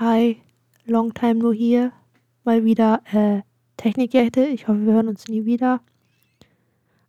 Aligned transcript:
Hi, 0.00 0.40
long 0.86 1.12
time 1.12 1.40
no 1.40 1.52
here. 1.52 1.92
Mal 2.44 2.64
wieder 2.64 3.02
äh, 3.12 3.42
Technikjächte. 3.76 4.46
Ich 4.46 4.66
hoffe, 4.66 4.86
wir 4.86 4.94
hören 4.94 5.08
uns 5.08 5.28
nie 5.28 5.44
wieder. 5.44 5.82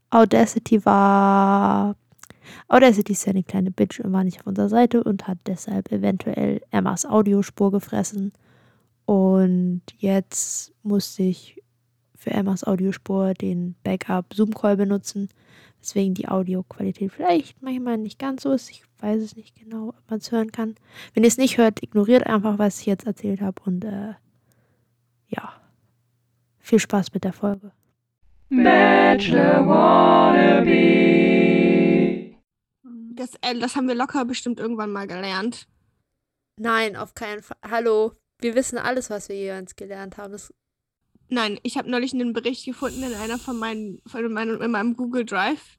Audacity 0.09 0.83
war. 0.83 1.95
Audacity 2.67 3.13
ist 3.13 3.25
ja 3.25 3.29
eine 3.29 3.43
kleine 3.43 3.71
Bitch 3.71 4.01
und 4.01 4.11
war 4.11 4.25
nicht 4.25 4.41
auf 4.41 4.47
unserer 4.47 4.67
Seite 4.67 5.05
und 5.05 5.25
hat 5.25 5.37
deshalb 5.45 5.89
eventuell 5.93 6.63
Emmas 6.69 7.05
Audiospur 7.05 7.71
gefressen. 7.71 8.33
Und 9.05 9.83
jetzt 9.97 10.73
musste 10.83 11.23
ich 11.23 11.63
für 12.17 12.31
Emmas 12.31 12.65
Audiospur 12.65 13.33
den 13.35 13.75
Backup 13.85 14.33
Zoom-Call 14.33 14.75
benutzen, 14.75 15.29
weswegen 15.81 16.13
die 16.13 16.27
Audioqualität 16.27 17.11
vielleicht 17.11 17.61
manchmal 17.61 17.97
nicht 17.97 18.19
ganz 18.19 18.43
so 18.43 18.51
ist. 18.51 18.69
Ich 18.69 18.83
weiß 18.99 19.21
es 19.21 19.35
nicht 19.35 19.55
genau, 19.55 19.89
ob 19.89 20.09
man 20.09 20.19
es 20.19 20.31
hören 20.31 20.51
kann. 20.51 20.75
Wenn 21.13 21.23
ihr 21.23 21.27
es 21.27 21.37
nicht 21.37 21.57
hört, 21.57 21.83
ignoriert 21.83 22.27
einfach, 22.27 22.59
was 22.59 22.79
ich 22.79 22.85
jetzt 22.85 23.07
erzählt 23.07 23.41
habe 23.41 23.61
und 23.65 23.83
äh, 23.83 24.13
ja, 25.27 25.53
viel 26.59 26.79
Spaß 26.79 27.13
mit 27.13 27.23
der 27.23 27.33
Folge. 27.33 27.71
Bachelor 28.49 29.67
Wannabe. 29.67 30.71
Das, 33.15 33.35
äh, 33.41 33.57
das 33.59 33.75
haben 33.75 33.87
wir 33.87 33.95
locker 33.95 34.25
bestimmt 34.25 34.59
irgendwann 34.59 34.91
mal 34.91 35.07
gelernt. 35.07 35.67
Nein, 36.57 36.95
auf 36.95 37.13
keinen 37.15 37.41
Fall. 37.41 37.57
Hallo, 37.69 38.13
wir 38.39 38.55
wissen 38.55 38.77
alles, 38.77 39.09
was 39.09 39.29
wir 39.29 39.35
jeweils 39.35 39.75
gelernt 39.75 40.17
haben. 40.17 40.33
Das 40.33 40.53
Nein, 41.33 41.61
ich 41.63 41.77
habe 41.77 41.89
neulich 41.89 42.13
einen 42.13 42.33
Bericht 42.33 42.65
gefunden 42.65 43.03
in 43.03 43.13
einer 43.13 43.39
von 43.39 43.57
meinen, 43.57 44.01
von 44.05 44.31
meinen, 44.33 44.59
in 44.59 44.69
meinem 44.69 44.97
Google 44.97 45.25
Drive. 45.25 45.77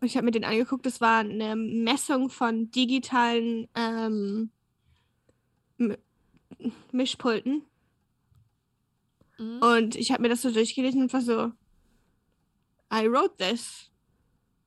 Und 0.00 0.06
ich 0.06 0.16
habe 0.16 0.26
mir 0.26 0.32
den 0.32 0.44
angeguckt. 0.44 0.84
Das 0.84 1.00
war 1.00 1.20
eine 1.20 1.56
Messung 1.56 2.28
von 2.28 2.70
digitalen 2.70 3.68
ähm, 3.74 4.50
Mischpulten. 6.92 7.62
Mhm. 9.38 9.62
Und 9.62 9.96
ich 9.96 10.12
habe 10.12 10.20
mir 10.20 10.28
das 10.28 10.42
so 10.42 10.50
durchgelesen 10.50 11.00
und 11.00 11.12
war 11.14 11.22
so, 11.22 11.52
I 12.92 13.08
wrote 13.08 13.36
this. 13.38 13.90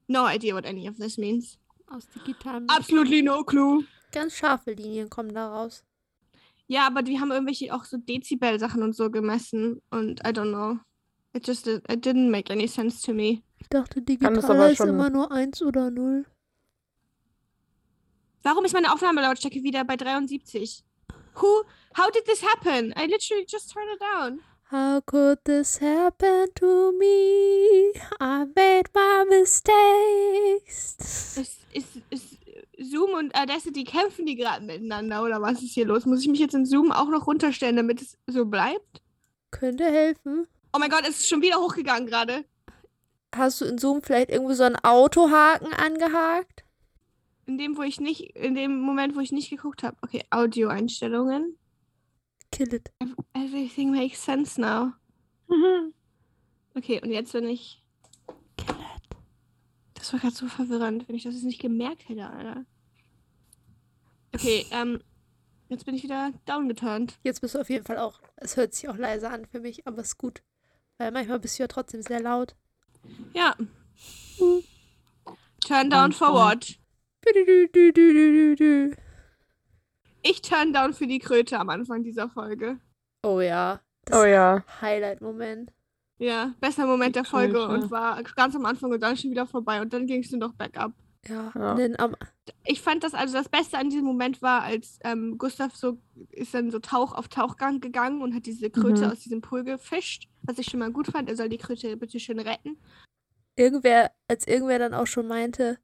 No 0.08 0.28
idea 0.28 0.56
what 0.56 0.66
any 0.66 0.90
of 0.90 0.98
this 0.98 1.20
means. 1.20 1.60
Aus 1.86 2.08
digitalem. 2.10 2.68
Absolutely 2.68 3.22
no 3.22 3.44
clue. 3.44 3.86
Ganz 4.12 4.36
scharfe 4.36 4.72
Linien 4.72 5.12
kommen 5.12 5.36
da 5.36 5.50
raus. 5.50 5.84
Ja, 6.68 6.88
aber 6.88 7.02
die 7.02 7.20
haben 7.20 7.32
irgendwelche 7.32 7.74
auch 7.74 7.84
so 7.84 7.98
Dezibel-Sachen 7.98 8.82
und 8.84 8.96
so 8.96 9.12
gemessen 9.12 9.82
und 9.90 10.22
I 10.22 10.30
don't 10.30 10.52
know. 10.52 10.80
It 11.34 11.48
just 11.48 11.68
it 11.68 12.06
didn't 12.06 12.30
make 12.30 12.52
any 12.52 12.68
sense 12.68 13.04
to 13.06 13.14
me. 13.14 13.44
Ich 13.60 13.68
dachte, 13.70 14.02
digital 14.02 14.72
ist 14.72 14.80
immer 14.82 15.10
nur 15.10 15.32
1 15.32 15.62
oder 15.64 15.90
0. 15.90 16.26
Warum 18.44 18.66
ist 18.66 18.74
meine 18.74 18.92
Aufnahmelautstärke 18.94 19.64
wieder 19.64 19.84
bei 19.86 19.96
73? 19.96 20.84
Who? 21.36 21.64
How 21.98 22.12
did 22.12 22.26
this 22.26 22.44
happen? 22.44 22.94
I 22.98 23.08
literally 23.08 23.46
just 23.48 23.72
turned 23.72 23.90
it 23.94 24.02
down. 24.02 24.42
How 24.70 25.02
could 25.06 25.40
this 25.46 25.80
happen 25.80 26.48
to 26.56 26.92
me? 26.98 27.94
I 28.20 28.46
made 28.56 28.90
my 28.94 29.24
mistakes. 29.30 30.98
Ist, 31.00 31.60
ist, 31.74 32.02
ist 32.10 32.13
Zoom 32.94 33.12
und 33.14 33.36
Audacity 33.36 33.84
kämpfen 33.84 34.28
die 34.28 34.36
gerade 34.36 34.64
miteinander 34.64 35.24
oder 35.24 35.42
was 35.42 35.64
ist 35.64 35.74
hier 35.74 35.86
los? 35.86 36.06
Muss 36.06 36.22
ich 36.22 36.28
mich 36.28 36.40
jetzt 36.40 36.54
in 36.54 36.66
Zoom 36.66 36.92
auch 36.92 37.08
noch 37.10 37.26
runterstellen, 37.26 37.76
damit 37.76 38.02
es 38.02 38.20
so 38.28 38.46
bleibt? 38.46 39.02
Könnte 39.50 39.86
helfen. 39.86 40.48
Oh 40.74 40.80
mein 40.80 40.92
Gott, 40.92 41.02
es 41.02 41.22
ist 41.22 41.30
schon 41.30 41.42
wieder 41.42 41.58
hochgegangen 41.58 42.06
gerade. 42.08 42.46
Hast 43.36 43.62
du 43.62 43.66
in 43.66 43.80
Zoom 43.80 44.04
vielleicht 44.04 44.30
irgendwo 44.30 44.54
so 44.54 44.64
einen 44.64 44.76
Autohaken 44.76 45.74
angehakt? 45.74 46.66
In 47.48 47.58
dem, 47.58 47.78
wo 47.78 47.82
ich 47.82 48.00
nicht, 48.00 48.36
in 48.36 48.54
dem 48.54 48.80
Moment, 48.80 49.16
wo 49.16 49.20
ich 49.20 49.32
nicht 49.32 49.50
geguckt 49.50 49.82
habe. 49.82 49.98
Okay, 50.04 50.24
Audioeinstellungen. 50.30 51.58
Kill 52.52 52.74
it. 52.76 52.92
Everything 53.34 53.92
makes 53.92 54.24
sense 54.24 54.62
now. 54.62 54.94
Mhm. 55.48 55.94
Okay, 56.76 57.02
und 57.04 57.10
jetzt, 57.10 57.34
wenn 57.34 57.48
ich. 57.48 57.84
Kill 58.56 58.76
it. 58.76 59.18
Das 59.96 60.14
war 60.14 60.20
gerade 60.20 60.36
so 60.36 60.48
verwirrend, 60.48 61.08
wenn 61.08 61.16
ich 61.16 61.24
das 61.24 61.34
jetzt 61.34 61.44
nicht 61.44 61.62
gemerkt 61.62 62.08
hätte, 62.08 62.30
Alter. 62.30 62.66
Okay, 64.34 64.66
ähm, 64.72 65.00
jetzt 65.70 65.86
bin 65.86 65.96
ich 65.96 66.04
wieder 66.04 66.34
downgeturnt. 66.46 67.20
Jetzt 67.24 67.42
bist 67.42 67.56
du 67.56 67.60
auf 67.60 67.70
jeden 67.70 67.86
Fall 67.86 67.98
auch. 67.98 68.20
Es 68.36 68.58
hört 68.58 68.74
sich 68.74 68.90
auch 68.90 68.98
leiser 68.98 69.32
an 69.32 69.46
für 69.46 69.60
mich, 69.60 69.86
aber 69.86 70.02
ist 70.02 70.18
gut. 70.18 70.42
Weil 70.98 71.12
manchmal 71.12 71.40
bist 71.40 71.58
du 71.58 71.64
ja 71.64 71.68
trotzdem 71.68 72.02
sehr 72.02 72.22
laut. 72.22 72.56
Ja. 73.34 73.56
Turn 75.66 75.90
down 75.90 76.12
for 76.12 76.34
what? 76.34 76.80
Ich 80.24 80.42
turn 80.42 80.74
down 80.74 80.94
für 80.94 81.08
die 81.08 81.20
Kröte 81.20 81.60
am 81.60 81.70
Anfang 81.70 82.04
dieser 82.04 82.30
Folge. 82.30 82.80
Oh 83.24 83.40
ja. 83.40 83.82
Das 84.06 84.20
oh 84.20 84.26
ja. 84.26 84.64
Highlight-Moment. 84.82 85.72
Ja, 86.18 86.54
besser 86.60 86.86
Moment 86.86 87.16
der 87.16 87.26
Folge 87.26 87.68
und 87.68 87.92
war 87.92 88.22
ganz 88.24 88.56
am 88.56 88.66
Anfang 88.66 88.92
und 88.92 89.02
dann 89.02 89.18
schon 89.18 89.32
wieder 89.32 89.46
vorbei 89.46 89.82
und 89.82 89.92
dann 89.94 90.06
ging 90.06 90.22
es 90.22 90.32
nur 90.32 90.40
noch 90.40 90.54
bergab. 90.54 90.94
Ja, 91.28 91.52
ja. 91.56 91.76
Denn, 91.76 91.96
um, 91.96 92.16
ich 92.66 92.82
fand 92.82 93.04
das 93.04 93.14
also 93.14 93.34
das 93.34 93.48
Beste 93.48 93.78
an 93.78 93.90
diesem 93.90 94.06
Moment 94.06 94.42
war, 94.42 94.64
als 94.64 95.00
ähm, 95.04 95.38
Gustav 95.38 95.76
so 95.76 95.98
ist 96.32 96.54
dann 96.54 96.70
so 96.70 96.80
Tauch 96.80 97.14
auf 97.14 97.30
Tauchgang 97.30 97.80
gegangen 97.80 98.22
und 98.22 98.36
hat 98.36 98.46
diese 98.46 98.70
Kröte 98.70 99.06
mhm. 99.06 99.12
aus 99.12 99.20
diesem 99.20 99.42
Pool 99.42 99.64
gefischt, 99.64 100.28
was 100.42 100.58
ich 100.58 100.68
schon 100.68 100.80
mal 100.80 100.92
gut 100.92 101.08
fand. 101.08 101.30
Er 101.30 101.38
soll 101.38 101.50
die 101.50 101.58
Kröte 101.58 101.96
bitte 101.96 102.20
schön 102.20 102.40
retten. 102.40 102.78
Irgendwer, 103.56 104.12
als 104.28 104.48
irgendwer 104.48 104.80
dann 104.80 104.94
auch 104.94 105.08
schon 105.08 105.28
meinte, 105.28 105.78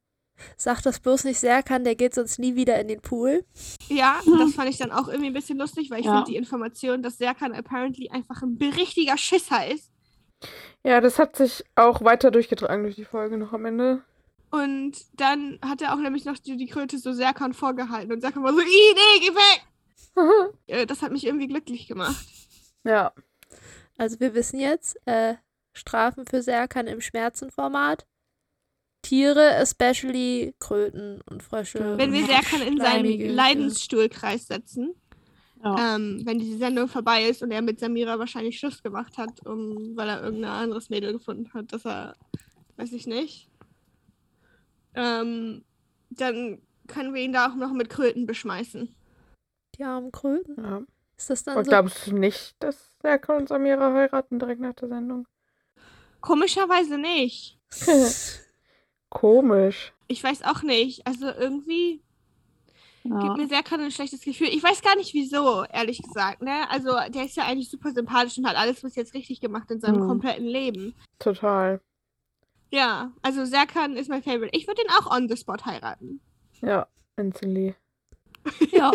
sag 0.56 0.82
das 0.82 1.00
bloß 1.00 1.24
nicht 1.24 1.40
Serkan, 1.40 1.84
der 1.84 1.94
geht 1.94 2.14
sonst 2.14 2.38
nie 2.38 2.54
wieder 2.54 2.78
in 2.78 2.88
den 2.88 3.00
Pool. 3.00 3.44
Ja, 3.88 4.20
das 4.38 4.54
fand 4.54 4.68
ich 4.68 4.76
dann 4.76 4.90
auch 4.90 5.08
irgendwie 5.08 5.28
ein 5.28 5.34
bisschen 5.34 5.58
lustig, 5.58 5.90
weil 5.90 6.00
ich 6.00 6.06
ja. 6.06 6.16
finde 6.16 6.32
die 6.32 6.36
Information, 6.36 7.02
dass 7.02 7.16
Serkan 7.16 7.54
apparently 7.54 8.10
einfach 8.10 8.42
ein 8.42 8.58
richtiger 8.60 9.16
Schisser 9.16 9.66
ist. 9.66 9.90
Ja, 10.84 11.00
das 11.00 11.18
hat 11.18 11.36
sich 11.36 11.64
auch 11.76 12.02
weiter 12.02 12.30
durchgetragen 12.30 12.82
durch 12.82 12.96
die 12.96 13.04
Folge 13.04 13.36
noch 13.36 13.52
am 13.52 13.66
Ende. 13.66 14.02
Und 14.50 14.96
dann 15.14 15.58
hat 15.64 15.80
er 15.80 15.94
auch 15.94 15.98
nämlich 15.98 16.24
noch 16.24 16.38
die, 16.38 16.56
die 16.56 16.66
Kröte 16.66 16.98
so 16.98 17.12
Serkan 17.12 17.54
vorgehalten 17.54 18.12
und 18.12 18.20
Serkan 18.20 18.42
war 18.42 18.52
so, 18.52 18.60
Ih, 18.60 18.64
nee, 18.66 19.20
geh 19.20 19.34
weg! 19.34 20.86
das 20.88 21.02
hat 21.02 21.12
mich 21.12 21.24
irgendwie 21.24 21.48
glücklich 21.48 21.86
gemacht. 21.86 22.26
Ja. 22.84 23.12
Also 23.96 24.18
wir 24.18 24.34
wissen 24.34 24.58
jetzt, 24.58 24.96
äh, 25.06 25.34
Strafen 25.72 26.26
für 26.26 26.42
Serkan 26.42 26.86
im 26.86 27.00
Schmerzenformat. 27.00 28.06
Tiere, 29.02 29.54
especially 29.56 30.54
Kröten 30.58 31.22
und 31.30 31.42
Frösche. 31.42 31.96
Wenn 31.96 32.12
wir 32.12 32.26
Serkan 32.26 32.60
in 32.62 32.78
seinen 32.78 33.34
Leidensstuhlkreis 33.34 34.46
setzen, 34.46 34.94
ja. 35.64 35.96
ähm, 35.96 36.20
wenn 36.24 36.38
diese 36.38 36.58
Sendung 36.58 36.88
vorbei 36.88 37.24
ist 37.24 37.42
und 37.42 37.50
er 37.50 37.62
mit 37.62 37.80
Samira 37.80 38.18
wahrscheinlich 38.18 38.58
Schluss 38.58 38.82
gemacht 38.82 39.16
hat, 39.16 39.46
um, 39.46 39.96
weil 39.96 40.08
er 40.08 40.22
irgendein 40.22 40.50
anderes 40.50 40.90
Mädel 40.90 41.12
gefunden 41.14 41.50
hat, 41.54 41.72
dass 41.72 41.86
er, 41.86 42.16
weiß 42.76 42.92
ich 42.92 43.06
nicht, 43.06 43.49
ähm, 44.94 45.64
dann 46.10 46.60
können 46.86 47.14
wir 47.14 47.22
ihn 47.22 47.32
da 47.32 47.48
auch 47.48 47.54
noch 47.54 47.72
mit 47.72 47.88
Kröten 47.88 48.26
beschmeißen. 48.26 48.94
Die 49.76 49.84
armen 49.84 50.12
Kröten? 50.12 50.56
Ja. 50.62 50.82
Ist 51.16 51.30
das 51.30 51.44
dann 51.44 51.58
und 51.58 51.64
so? 51.64 51.70
glaubst 51.70 52.06
du 52.06 52.16
nicht, 52.16 52.56
dass 52.60 52.96
Serkan 53.02 53.42
und 53.42 53.48
Samira 53.48 53.92
heiraten 53.92 54.38
direkt 54.38 54.60
nach 54.60 54.74
der 54.74 54.88
Sendung? 54.88 55.26
Komischerweise 56.20 56.98
nicht. 56.98 57.58
Komisch. 59.10 59.92
Ich 60.08 60.22
weiß 60.22 60.42
auch 60.42 60.62
nicht. 60.62 61.06
Also 61.06 61.26
irgendwie 61.26 62.02
ja. 63.04 63.20
gibt 63.20 63.36
mir 63.36 63.48
sehr 63.48 63.62
ein 63.70 63.90
schlechtes 63.90 64.20
Gefühl. 64.22 64.48
Ich 64.48 64.62
weiß 64.62 64.82
gar 64.82 64.96
nicht 64.96 65.14
wieso, 65.14 65.64
ehrlich 65.64 66.02
gesagt. 66.02 66.42
Ne? 66.42 66.68
Also 66.70 66.90
der 67.08 67.24
ist 67.24 67.36
ja 67.36 67.44
eigentlich 67.44 67.70
super 67.70 67.92
sympathisch 67.92 68.38
und 68.38 68.46
hat 68.46 68.56
alles 68.56 68.80
bis 68.80 68.96
jetzt 68.96 69.14
richtig 69.14 69.40
gemacht 69.40 69.70
in 69.70 69.80
seinem 69.80 70.02
mhm. 70.02 70.08
kompletten 70.08 70.46
Leben. 70.46 70.94
Total. 71.18 71.80
Ja, 72.70 73.12
also 73.22 73.44
Serkan 73.44 73.96
ist 73.96 74.08
mein 74.08 74.22
Favorite. 74.22 74.56
Ich 74.56 74.66
würde 74.66 74.82
ihn 74.82 74.90
auch 74.90 75.14
on 75.14 75.28
the 75.28 75.36
spot 75.36 75.64
heiraten. 75.66 76.20
Ja, 76.62 76.86
instantly. 77.16 77.74
ja. 78.72 78.92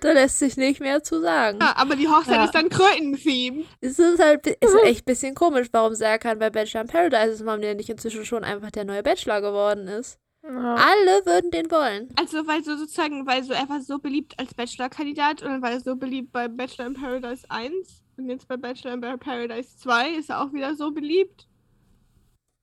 Da 0.00 0.12
lässt 0.12 0.38
sich 0.38 0.56
nicht 0.56 0.80
mehr 0.80 1.02
zu 1.02 1.20
sagen. 1.20 1.58
Ja, 1.60 1.74
aber 1.76 1.96
die 1.96 2.08
Hochzeit 2.08 2.36
ja. 2.36 2.44
ist 2.44 2.54
dann 2.54 2.68
Kröten-themed. 2.68 3.66
Es 3.80 3.98
ist 3.98 4.22
halt 4.22 4.46
ist 4.46 4.74
echt 4.84 5.02
ein 5.02 5.04
bisschen 5.04 5.34
komisch, 5.34 5.68
warum 5.72 5.94
Serkan 5.94 6.38
bei 6.38 6.50
Bachelor 6.50 6.82
in 6.82 6.88
Paradise 6.88 7.30
ist, 7.30 7.46
warum 7.46 7.60
der 7.60 7.74
nicht 7.74 7.88
inzwischen 7.88 8.24
schon 8.24 8.44
einfach 8.44 8.70
der 8.70 8.84
neue 8.84 9.02
Bachelor 9.02 9.40
geworden 9.40 9.88
ist. 9.88 10.18
Ja. 10.42 10.74
Alle 10.74 11.24
würden 11.24 11.52
den 11.52 11.70
wollen. 11.70 12.08
Also, 12.16 12.46
weil 12.46 12.64
so 12.64 12.76
sozusagen, 12.76 13.26
weil 13.26 13.44
so 13.44 13.52
er 13.52 13.68
war 13.68 13.80
so 13.80 13.98
beliebt 13.98 14.34
als 14.38 14.52
Bachelor-Kandidat 14.54 15.42
und 15.42 15.62
weil 15.62 15.74
er 15.74 15.80
so 15.80 15.94
beliebt 15.94 16.32
bei 16.32 16.48
Bachelor 16.48 16.86
in 16.86 16.94
Paradise 16.94 17.48
1 17.48 18.02
und 18.16 18.28
jetzt 18.28 18.48
bei 18.48 18.56
Bachelor 18.56 18.94
in 18.94 19.00
Paradise 19.00 19.78
2 19.78 20.10
ist 20.14 20.30
er 20.30 20.42
auch 20.42 20.52
wieder 20.52 20.74
so 20.74 20.90
beliebt. 20.90 21.46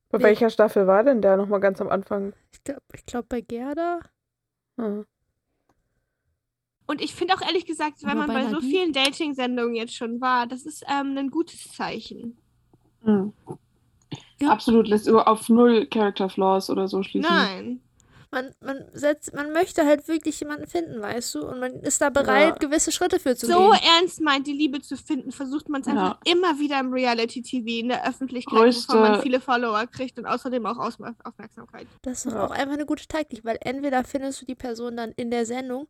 Bei 0.10 0.20
welcher 0.22 0.50
Staffel 0.50 0.88
war 0.88 1.04
denn 1.04 1.22
der 1.22 1.38
nochmal 1.38 1.60
ganz 1.60 1.80
am 1.82 1.90
Anfang? 1.90 2.34
Ich 2.52 2.64
glaube 2.64 2.82
ich 2.94 3.06
glaub 3.06 3.30
bei 3.30 3.42
Gerda. 3.42 4.00
Hm. 4.78 5.06
Und 6.88 7.02
ich 7.02 7.14
finde 7.14 7.36
auch 7.36 7.42
ehrlich 7.42 7.68
gesagt, 7.68 7.98
wenn 8.02 8.18
man 8.18 8.28
bei, 8.28 8.46
bei 8.46 8.50
so 8.50 8.62
vielen 8.62 8.92
Dating-Sendungen 8.92 9.76
jetzt 9.76 9.96
schon 9.96 10.20
war, 10.22 10.48
das 10.48 10.66
ist 10.66 10.84
ähm, 10.88 11.16
ein 11.18 11.30
gutes 11.30 11.72
Zeichen. 11.72 12.40
Mhm. 13.04 13.34
Ja. 14.40 14.50
Absolut, 14.50 14.88
lässt 14.88 15.08
auf 15.08 15.50
null 15.50 15.86
Character 15.86 16.30
Flaws 16.30 16.72
oder 16.72 16.88
so 16.88 17.04
schließen. 17.04 17.30
Nein. 17.30 17.82
Man, 18.32 18.52
man 18.62 18.86
setzt, 18.94 19.34
man 19.34 19.52
möchte 19.52 19.86
halt 19.86 20.08
wirklich 20.08 20.40
jemanden 20.40 20.68
finden, 20.68 21.02
weißt 21.02 21.36
du? 21.36 21.48
Und 21.48 21.60
man 21.60 21.72
ist 21.82 22.02
da 22.02 22.10
bereit, 22.10 22.62
ja. 22.62 22.68
gewisse 22.68 22.92
Schritte 22.92 23.20
für 23.20 23.36
zu 23.36 23.48
so 23.48 23.58
gehen. 23.58 23.66
So 23.66 23.74
ernst 23.98 24.22
meint, 24.22 24.46
die 24.46 24.54
Liebe 24.54 24.82
zu 24.82 24.98
finden, 24.98 25.32
versucht 25.32 25.68
man 25.70 25.82
es 25.82 25.88
ja. 25.88 25.94
einfach 25.94 26.20
immer 26.26 26.60
wieder 26.60 26.80
im 26.80 26.94
Reality-TV, 26.94 27.80
in 27.80 27.90
der 27.90 28.08
Öffentlichkeit, 28.08 28.54
Größte. 28.54 28.94
bevor 28.94 29.10
man 29.10 29.22
viele 29.22 29.42
Follower 29.42 29.88
kriegt 29.88 30.20
und 30.20 30.26
außerdem 30.26 30.66
auch 30.66 30.78
Aufmerksamkeit. 30.78 31.88
Das 32.04 32.20
ist 32.20 32.28
doch 32.28 32.34
ja. 32.34 32.46
auch 32.46 32.52
einfach 32.52 32.74
eine 32.74 32.86
gute 32.86 33.08
Taktik, 33.08 33.44
weil 33.44 33.58
entweder 33.62 34.04
findest 34.04 34.42
du 34.42 34.46
die 34.46 34.56
Person 34.56 34.98
dann 34.98 35.12
in 35.16 35.32
der 35.32 35.46
Sendung 35.46 35.88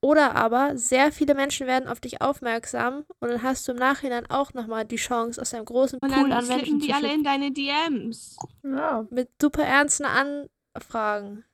oder 0.00 0.36
aber 0.36 0.76
sehr 0.76 1.12
viele 1.12 1.34
Menschen 1.34 1.66
werden 1.66 1.88
auf 1.88 2.00
dich 2.00 2.20
aufmerksam 2.20 3.04
und 3.20 3.28
dann 3.30 3.42
hast 3.42 3.66
du 3.66 3.72
im 3.72 3.78
Nachhinein 3.78 4.28
auch 4.28 4.52
nochmal 4.52 4.84
die 4.84 4.96
Chance, 4.96 5.40
aus 5.40 5.54
einem 5.54 5.64
großen 5.64 5.98
und 5.98 6.12
Pool 6.12 6.32
an 6.32 6.46
Menschen 6.46 6.78
die 6.78 6.92
alle 6.92 7.12
in 7.12 7.24
deine 7.24 7.52
DMs. 7.52 8.36
Ja. 8.62 9.06
Mit 9.10 9.30
super 9.40 9.64
ernsten 9.64 10.04
Anfragen. 10.04 11.44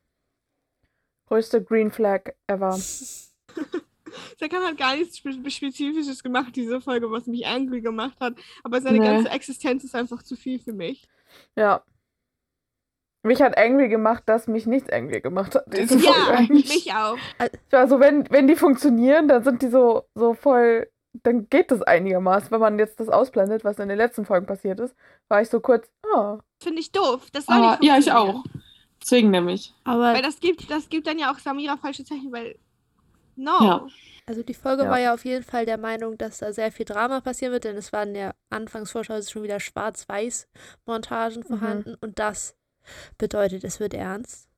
Größte 1.30 1.62
Green 1.62 1.92
Flag 1.92 2.32
ever. 2.48 2.76
Der 4.40 4.48
kann 4.48 4.64
halt 4.64 4.76
gar 4.76 4.96
nichts 4.96 5.18
Spezifisches 5.18 6.24
gemacht, 6.24 6.56
diese 6.56 6.80
Folge, 6.80 7.08
was 7.12 7.26
mich 7.26 7.46
angry 7.46 7.80
gemacht 7.80 8.18
hat. 8.20 8.34
Aber 8.64 8.80
seine 8.80 8.98
nee. 8.98 9.04
ganze 9.04 9.30
Existenz 9.30 9.84
ist 9.84 9.94
einfach 9.94 10.24
zu 10.24 10.34
viel 10.34 10.58
für 10.58 10.72
mich. 10.72 11.06
Ja. 11.54 11.84
Mich 13.22 13.40
hat 13.40 13.56
angry 13.56 13.88
gemacht, 13.88 14.24
dass 14.26 14.48
mich 14.48 14.66
nichts 14.66 14.90
angry 14.90 15.20
gemacht 15.20 15.54
hat. 15.54 15.66
Diese 15.72 15.98
ja, 15.98 16.12
Folge 16.12 16.52
mich 16.52 16.92
auch. 16.92 17.16
Also 17.70 18.00
wenn, 18.00 18.28
wenn 18.30 18.48
die 18.48 18.56
funktionieren, 18.56 19.28
dann 19.28 19.44
sind 19.44 19.62
die 19.62 19.68
so, 19.68 20.08
so 20.16 20.34
voll, 20.34 20.90
dann 21.22 21.48
geht 21.48 21.70
das 21.70 21.82
einigermaßen. 21.82 22.50
Wenn 22.50 22.60
man 22.60 22.78
jetzt 22.80 22.98
das 22.98 23.08
ausblendet, 23.08 23.62
was 23.62 23.78
in 23.78 23.88
den 23.88 23.98
letzten 23.98 24.24
Folgen 24.24 24.46
passiert 24.46 24.80
ist, 24.80 24.96
war 25.28 25.40
ich 25.42 25.48
so 25.48 25.60
kurz, 25.60 25.88
oh. 26.12 26.38
Finde 26.60 26.80
ich 26.80 26.90
doof. 26.90 27.28
Das 27.32 27.46
soll 27.46 27.56
ah, 27.56 27.78
ja, 27.80 27.98
ich 27.98 28.10
auch. 28.10 28.42
Deswegen 29.02 29.30
nämlich. 29.30 29.74
Aber 29.84 30.14
weil 30.14 30.22
das 30.22 30.40
gibt, 30.40 30.70
das 30.70 30.88
gibt 30.88 31.06
dann 31.06 31.18
ja 31.18 31.32
auch 31.32 31.38
Samira 31.38 31.76
falsche 31.76 32.04
Zeichen, 32.04 32.32
weil 32.32 32.58
no. 33.36 33.58
Ja. 33.60 33.86
Also 34.26 34.42
die 34.42 34.54
Folge 34.54 34.84
ja. 34.84 34.90
war 34.90 35.00
ja 35.00 35.14
auf 35.14 35.24
jeden 35.24 35.42
Fall 35.42 35.66
der 35.66 35.78
Meinung, 35.78 36.16
dass 36.16 36.38
da 36.38 36.52
sehr 36.52 36.70
viel 36.70 36.84
Drama 36.86 37.20
passieren 37.20 37.52
wird, 37.52 37.64
denn 37.64 37.76
es 37.76 37.92
waren 37.92 38.14
ja 38.14 38.34
Anfangsvorschau 38.50 39.20
schon 39.22 39.42
wieder 39.42 39.58
Schwarz-Weiß-Montagen 39.58 41.42
mhm. 41.42 41.46
vorhanden 41.46 41.90
mhm. 41.90 41.98
und 42.00 42.18
das 42.18 42.54
bedeutet, 43.18 43.64
es 43.64 43.80
wird 43.80 43.94
ernst. 43.94 44.48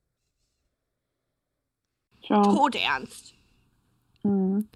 Ja. 2.22 2.42
Todernst. 2.42 3.34
Mhm. 4.24 4.68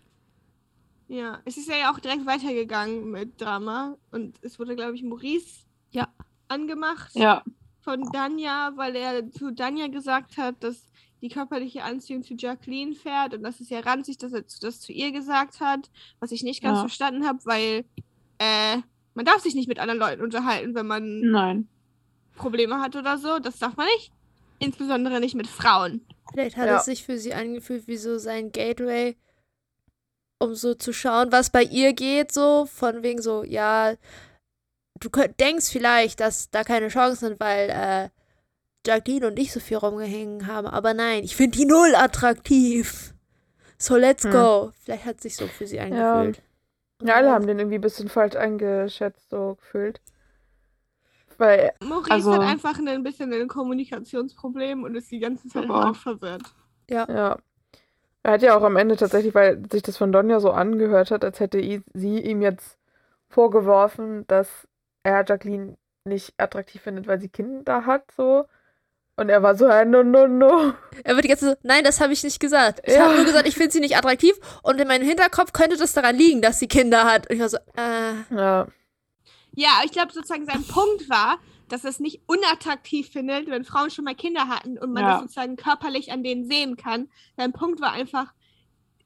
Ja, 1.09 1.41
es 1.45 1.57
ist 1.57 1.69
ja 1.69 1.93
auch 1.93 2.01
direkt 2.01 2.27
weitergegangen 2.27 3.11
mit 3.11 3.41
Drama 3.41 3.97
und 4.11 4.43
es 4.43 4.59
wurde, 4.59 4.75
glaube 4.75 4.97
ich, 4.97 5.03
Maurice 5.03 5.67
ja. 5.91 6.09
angemacht 6.49 7.15
ja. 7.15 7.45
Von 7.87 8.03
Danja, 8.13 8.73
weil 8.75 8.97
er 8.97 9.31
zu 9.31 9.53
Danja 9.53 9.87
gesagt 9.87 10.37
hat, 10.39 10.57
dass 10.65 10.89
die 11.23 11.29
körperliche 11.29 11.85
Anziehung 11.85 12.25
zu 12.25 12.35
Jacqueline 12.35 12.95
fährt 12.95 13.33
und 13.33 13.43
das 13.45 13.61
ist 13.61 13.71
ja 13.71 13.81
ranzig, 13.81 14.19
dass 14.19 14.33
er 14.33 14.43
das 14.61 14.81
zu 14.81 14.93
ihr 14.93 15.13
gesagt 15.13 15.61
hat, 15.61 15.89
was 16.19 16.33
ich 16.33 16.43
nicht 16.43 16.63
ganz 16.63 16.79
ja. 16.79 16.81
verstanden 16.81 17.27
habe, 17.27 17.39
weil 17.45 17.85
äh, 18.39 18.79
man 19.15 19.25
darf 19.25 19.41
sich 19.41 19.55
nicht 19.55 19.69
mit 19.69 19.79
anderen 19.79 20.01
Leuten 20.01 20.23
unterhalten, 20.23 20.75
wenn 20.75 20.87
man 20.87 21.21
Nein. 21.21 21.69
Probleme 22.35 22.81
hat 22.81 22.97
oder 22.97 23.17
so. 23.19 23.39
Das 23.39 23.59
darf 23.59 23.77
man 23.77 23.87
nicht. 23.97 24.13
Insbesondere 24.59 25.21
nicht 25.21 25.35
mit 25.35 25.47
Frauen. 25.47 26.05
Vielleicht 26.33 26.57
hat 26.57 26.67
ja. 26.67 26.79
es 26.79 26.85
sich 26.85 27.05
für 27.05 27.19
sie 27.19 27.33
angefühlt 27.33 27.87
wie 27.87 27.97
so 27.97 28.19
sein 28.19 28.53
Gateway, 28.53 29.17
um 30.39 30.55
so 30.55 30.75
zu 30.75 30.93
schauen, 30.93 31.33
was 31.33 31.51
bei 31.51 31.63
ihr 31.63 31.93
geht, 31.95 32.33
so 32.33 32.67
von 32.67 33.03
wegen 33.03 33.23
so, 33.23 33.43
ja, 33.45 33.95
du 35.01 35.09
denkst 35.41 35.71
vielleicht, 35.71 36.21
dass 36.21 36.51
da 36.51 36.65
keine 36.65 36.89
Chancen 36.89 37.29
sind, 37.29 37.41
weil 37.41 37.71
äh, 37.71 38.09
Jacqueline 38.87 39.27
und 39.27 39.39
ich 39.39 39.53
so 39.53 39.61
viel 39.61 39.77
rumgehängt 39.79 40.47
haben, 40.47 40.67
aber 40.67 40.95
nein, 40.95 41.25
ich 41.25 41.37
finde 41.37 41.59
die 41.59 41.67
null 41.67 41.95
attraktiv. 41.95 43.15
So, 43.79 43.97
let's 43.97 44.25
hm. 44.25 44.31
go. 44.31 44.73
Vielleicht 44.83 45.05
hat 45.05 45.17
es 45.17 45.23
sich 45.23 45.37
so 45.37 45.47
für 45.47 45.67
sie 45.67 45.81
angefühlt. 45.81 46.43
Ja. 47.03 47.09
ja, 47.09 47.15
alle 47.17 47.31
haben 47.31 47.47
den 47.47 47.59
irgendwie 47.59 47.79
ein 47.79 47.83
bisschen 47.83 48.09
falsch 48.09 48.37
eingeschätzt, 48.37 49.29
so 49.29 49.57
gefühlt. 49.57 50.01
Weil, 51.39 51.73
Maurice 51.85 52.13
also, 52.13 52.33
hat 52.33 52.41
einfach 52.41 52.79
ein 52.79 53.03
bisschen 53.03 53.33
ein 53.33 53.49
Kommunikationsproblem 53.49 54.85
und 54.85 54.95
ist 54.95 55.11
die 55.11 55.19
ganze 55.19 55.49
Zeit 55.49 55.69
auch 55.69 55.95
verwirrt. 55.95 56.43
Ja. 56.89 57.07
Ja. 57.11 57.39
Er 58.23 58.33
hat 58.33 58.43
ja 58.43 58.57
auch 58.57 58.63
am 58.63 58.77
Ende 58.77 58.97
tatsächlich, 58.97 59.35
weil 59.35 59.63
sich 59.71 59.83
das 59.83 59.97
von 59.97 60.11
Donja 60.11 60.41
so 60.41 60.51
angehört 60.51 61.11
hat, 61.11 61.25
als 61.25 61.39
hätte 61.39 61.61
sie 61.95 62.21
ihm 62.21 62.43
jetzt 62.43 62.79
vorgeworfen, 63.29 64.27
dass 64.27 64.67
er 65.07 65.25
Jacqueline 65.27 65.77
nicht 66.05 66.35
attraktiv 66.37 66.83
findet, 66.83 67.07
weil 67.07 67.21
sie 67.21 67.29
Kinder 67.29 67.87
hat, 67.87 68.11
so. 68.17 68.47
Und 69.19 69.31
er 69.31 69.43
war 69.43 69.57
so, 69.57 69.67
no, 69.67 70.03
no, 70.03 70.27
no. 70.27 70.75
Er 71.05 71.17
wird 71.17 71.27
jetzt 71.27 71.41
so, 71.41 71.55
nein, 71.63 71.85
das 71.85 72.01
habe 72.01 72.13
ich 72.13 72.23
nicht 72.23 72.39
gesagt. 72.39 72.81
Ich 72.85 72.95
ja. 72.95 73.05
habe 73.05 73.15
nur 73.15 73.25
gesagt, 73.25 73.49
ich 73.49 73.55
finde 73.55 73.71
sie 73.71 73.81
nicht 73.81 73.97
attraktiv 73.97 74.35
und 74.63 74.79
in 74.79 74.89
meinem 74.89 75.07
Hinterkopf 75.07 75.53
könnte 75.53 75.77
das 75.77 75.95
daran 75.95 76.17
liegen, 76.17 76.43
dass 76.43 76.59
sie 76.59 76.69
Kinder 76.69 77.05
hat. 77.05 77.31
Und 77.31 77.37
ich 77.37 77.41
war 77.41 77.49
so, 77.49 77.57
äh. 77.77 78.35
Ja. 78.35 78.67
Ja, 79.55 79.81
ich 79.85 79.93
glaube 79.93 80.13
sozusagen 80.13 80.45
sein 80.45 80.65
Punkt 80.65 81.09
war, 81.09 81.39
dass 81.69 81.85
er 81.85 81.91
es 81.91 81.99
nicht 81.99 82.21
unattraktiv 82.27 83.09
findet, 83.09 83.49
wenn 83.49 83.65
Frauen 83.65 83.91
schon 83.91 84.05
mal 84.05 84.15
Kinder 84.15 84.49
hatten 84.49 84.77
und 84.77 84.93
man 84.93 85.05
ja. 85.05 85.13
das 85.13 85.21
sozusagen 85.23 85.57
körperlich 85.57 86.13
an 86.13 86.23
denen 86.23 86.45
sehen 86.45 86.77
kann. 86.77 87.09
Sein 87.39 87.53
Punkt 87.53 87.81
war 87.81 87.93
einfach, 87.93 88.35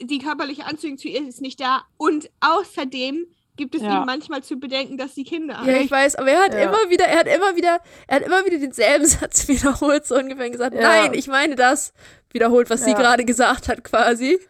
die 0.00 0.18
körperliche 0.18 0.66
Anziehung 0.66 0.98
zu 0.98 1.08
ihr 1.08 1.26
ist 1.28 1.40
nicht 1.40 1.60
da 1.60 1.84
und 1.98 2.30
außerdem 2.40 3.26
gibt 3.60 3.74
es 3.74 3.82
ja. 3.82 4.00
ihm 4.00 4.06
manchmal 4.06 4.42
zu 4.42 4.56
bedenken, 4.56 4.96
dass 4.96 5.14
sie 5.14 5.22
Kinder 5.22 5.58
hat. 5.58 5.66
Ja, 5.66 5.76
ich 5.76 5.90
weiß, 5.90 6.16
aber 6.16 6.30
er 6.30 6.44
hat 6.44 6.54
ja. 6.54 6.62
immer 6.62 6.90
wieder, 6.90 7.04
er 7.04 7.18
hat 7.18 7.26
immer 7.26 7.54
wieder, 7.54 7.78
er 8.08 8.16
hat 8.16 8.22
immer 8.22 8.44
wieder 8.46 8.58
denselben 8.58 9.06
Satz 9.06 9.46
wiederholt, 9.48 10.06
so 10.06 10.16
ungefähr 10.16 10.46
und 10.46 10.52
gesagt, 10.52 10.74
ja. 10.74 10.80
nein, 10.80 11.14
ich 11.14 11.28
meine 11.28 11.54
das, 11.54 11.92
wiederholt, 12.32 12.70
was 12.70 12.84
sie 12.84 12.94
gerade 12.94 13.24
gesagt 13.24 13.68
hat, 13.68 13.84
quasi. 13.84 14.40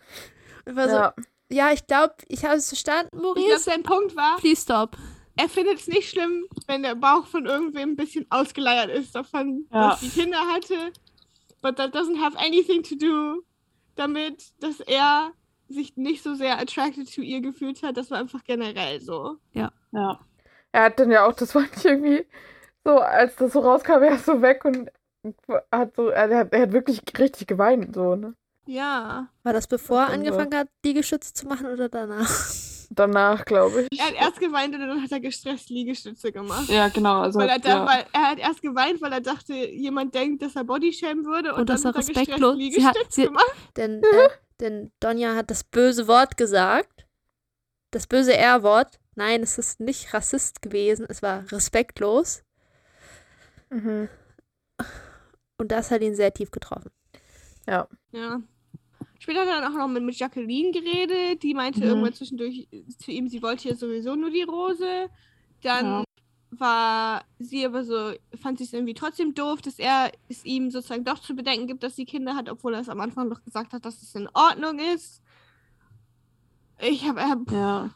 Und 0.65 0.77
war 0.77 0.89
so, 0.89 1.23
ja, 1.55 1.73
ich 1.73 1.87
glaube, 1.87 2.15
ich 2.29 2.45
habe 2.45 2.57
es 2.57 2.69
verstanden, 2.69 3.19
Maurice. 3.19 3.41
Ich 3.41 3.47
glaube, 3.49 3.63
sein 3.63 3.83
Punkt 3.83 4.17
war, 4.17 4.37
please 4.39 4.63
stop 4.63 4.97
er 5.37 5.49
findet 5.49 5.79
es 5.79 5.89
nicht 5.89 6.11
schlimm, 6.11 6.45
wenn 6.67 6.83
der 6.83 6.95
Bauch 6.95 7.27
von 7.27 7.47
irgendwem 7.47 7.91
ein 7.91 7.97
bisschen 7.97 8.27
ausgeleiert 8.29 8.91
ist 8.91 9.15
davon, 9.15 9.67
ja. 9.73 9.91
dass 9.91 10.01
die 10.01 10.11
Kinder 10.11 10.39
hatte. 10.53 10.93
But 11.63 11.77
that 11.77 11.95
doesn't 11.95 12.21
have 12.21 12.37
anything 12.39 12.83
to 12.83 12.95
do 12.95 13.43
damit, 13.95 14.53
dass 14.61 14.81
er 14.81 15.33
sich 15.71 15.97
nicht 15.97 16.23
so 16.23 16.35
sehr 16.35 16.59
attracted 16.59 17.09
zu 17.09 17.23
ihr 17.23 17.41
gefühlt 17.41 17.83
hat. 17.83 17.97
Das 17.97 18.11
war 18.11 18.19
einfach 18.19 18.45
generell 18.45 19.01
so. 19.01 19.37
Ja. 19.53 19.73
Ja. 19.93 20.21
Er 20.73 20.85
hat 20.85 21.01
dann 21.01 21.11
ja 21.11 21.27
auch, 21.27 21.33
das 21.33 21.53
fand 21.53 21.71
ich 21.77 21.85
irgendwie 21.85 22.27
so, 22.85 22.99
als 22.99 23.37
das 23.37 23.53
so 23.53 23.61
rauskam, 23.61 24.03
er 24.03 24.15
ist 24.15 24.27
so 24.27 24.43
weg 24.43 24.65
und 24.65 24.91
hat 25.71 25.97
so, 25.97 26.09
er 26.09 26.37
hat, 26.37 26.53
er 26.53 26.63
hat 26.63 26.73
wirklich 26.73 27.03
richtig 27.19 27.47
geweint, 27.47 27.95
so, 27.95 28.17
ne? 28.17 28.35
Ja. 28.67 29.29
War 29.43 29.53
das 29.53 29.67
bevor 29.67 30.03
er 30.03 30.11
angefangen 30.11 30.53
so. 30.53 30.59
hat, 30.59 30.69
Liegestütze 30.85 31.35
zu 31.35 31.47
machen 31.47 31.67
oder 31.67 31.89
danach? 31.89 32.29
danach, 32.91 33.45
glaube 33.45 33.87
ich. 33.91 34.01
Er 34.01 34.07
hat 34.07 34.15
erst 34.15 34.41
geweint 34.41 34.75
und 34.75 34.81
dann 34.81 35.03
hat 35.03 35.13
er 35.13 35.21
gestresst 35.21 35.71
Liegestütze 35.71 36.33
gemacht. 36.33 36.69
Ja, 36.69 36.89
genau. 36.89 37.21
Also 37.21 37.39
weil 37.39 37.49
er, 37.49 37.59
da, 37.59 37.69
ja. 37.69 37.87
weil 37.87 38.05
er 38.13 38.31
hat 38.31 38.39
erst 38.39 38.63
geweint, 38.63 39.01
weil 39.01 39.13
er 39.13 39.21
dachte, 39.21 39.55
jemand 39.55 40.15
denkt, 40.15 40.43
dass 40.43 40.57
er 40.57 40.65
Bodyshamen 40.65 41.25
würde 41.25 41.55
und, 41.55 41.61
und 41.61 41.69
dass 41.69 41.85
er 41.85 41.95
respektlos 41.95 42.57
sie 42.57 42.85
hat, 42.85 42.97
sie, 43.09 43.25
gemacht. 43.25 43.55
Denn, 43.77 44.03
äh, 44.03 44.29
denn 44.61 44.93
Donja 45.01 45.35
hat 45.35 45.51
das 45.51 45.65
böse 45.65 46.07
Wort 46.09 46.37
gesagt. 46.37 47.07
Das 47.91 48.07
böse 48.07 48.37
R-Wort. 48.37 49.01
Nein, 49.17 49.43
es 49.43 49.59
ist 49.59 49.81
nicht 49.81 50.15
Rassist 50.15 50.63
gewesen, 50.63 51.07
es 51.09 51.23
war 51.23 51.51
respektlos. 51.51 52.45
Mhm. 53.71 54.09
Und 55.59 55.73
das 55.73 55.91
hat 55.91 56.03
ihn 56.03 56.15
sehr 56.15 56.33
tief 56.33 56.51
getroffen. 56.51 56.91
Ja. 57.67 57.89
Ja. 58.13 58.41
Später 59.19 59.41
hat 59.41 59.49
er 59.49 59.61
dann 59.61 59.73
auch 59.73 59.79
noch 59.79 59.89
mit, 59.89 60.03
mit 60.03 60.19
Jacqueline 60.19 60.73
geredet. 60.73 61.43
Die 61.43 61.53
meinte 61.53 61.81
mhm. 61.81 61.87
irgendwann 61.87 62.15
zwischendurch 62.15 62.69
zu 62.99 63.11
ihm, 63.11 63.29
sie 63.29 63.43
wollte 63.43 63.69
ja 63.69 63.75
sowieso 63.75 64.15
nur 64.17 64.31
die 64.31 64.43
Rose. 64.43 65.11
Dann 65.63 65.87
ja. 65.87 66.05
War 66.51 67.25
sie 67.39 67.65
aber 67.65 67.85
so, 67.85 68.13
fand 68.41 68.59
sie 68.59 68.65
es 68.65 68.73
irgendwie 68.73 68.95
trotzdem 68.95 69.35
doof, 69.35 69.63
dass 69.63 69.79
er 69.79 70.11
es 70.29 70.45
ihm 70.45 70.71
sozusagen 70.71 71.05
doch 71.05 71.21
zu 71.21 71.35
bedenken 71.35 71.67
gibt, 71.67 71.83
dass 71.83 71.97
sie 71.97 72.05
Kinder 72.05 72.35
hat, 72.35 72.49
obwohl 72.49 72.75
er 72.75 72.81
es 72.81 72.89
am 72.89 73.01
Anfang 73.01 73.29
noch 73.29 73.43
gesagt 73.43 73.73
hat, 73.73 73.85
dass 73.85 74.03
es 74.03 74.15
in 74.15 74.29
Ordnung 74.35 74.79
ist. 74.95 75.23
Ich 76.81 77.07
habe 77.09 77.21
äh, 77.21 77.55
ja. 77.55 77.91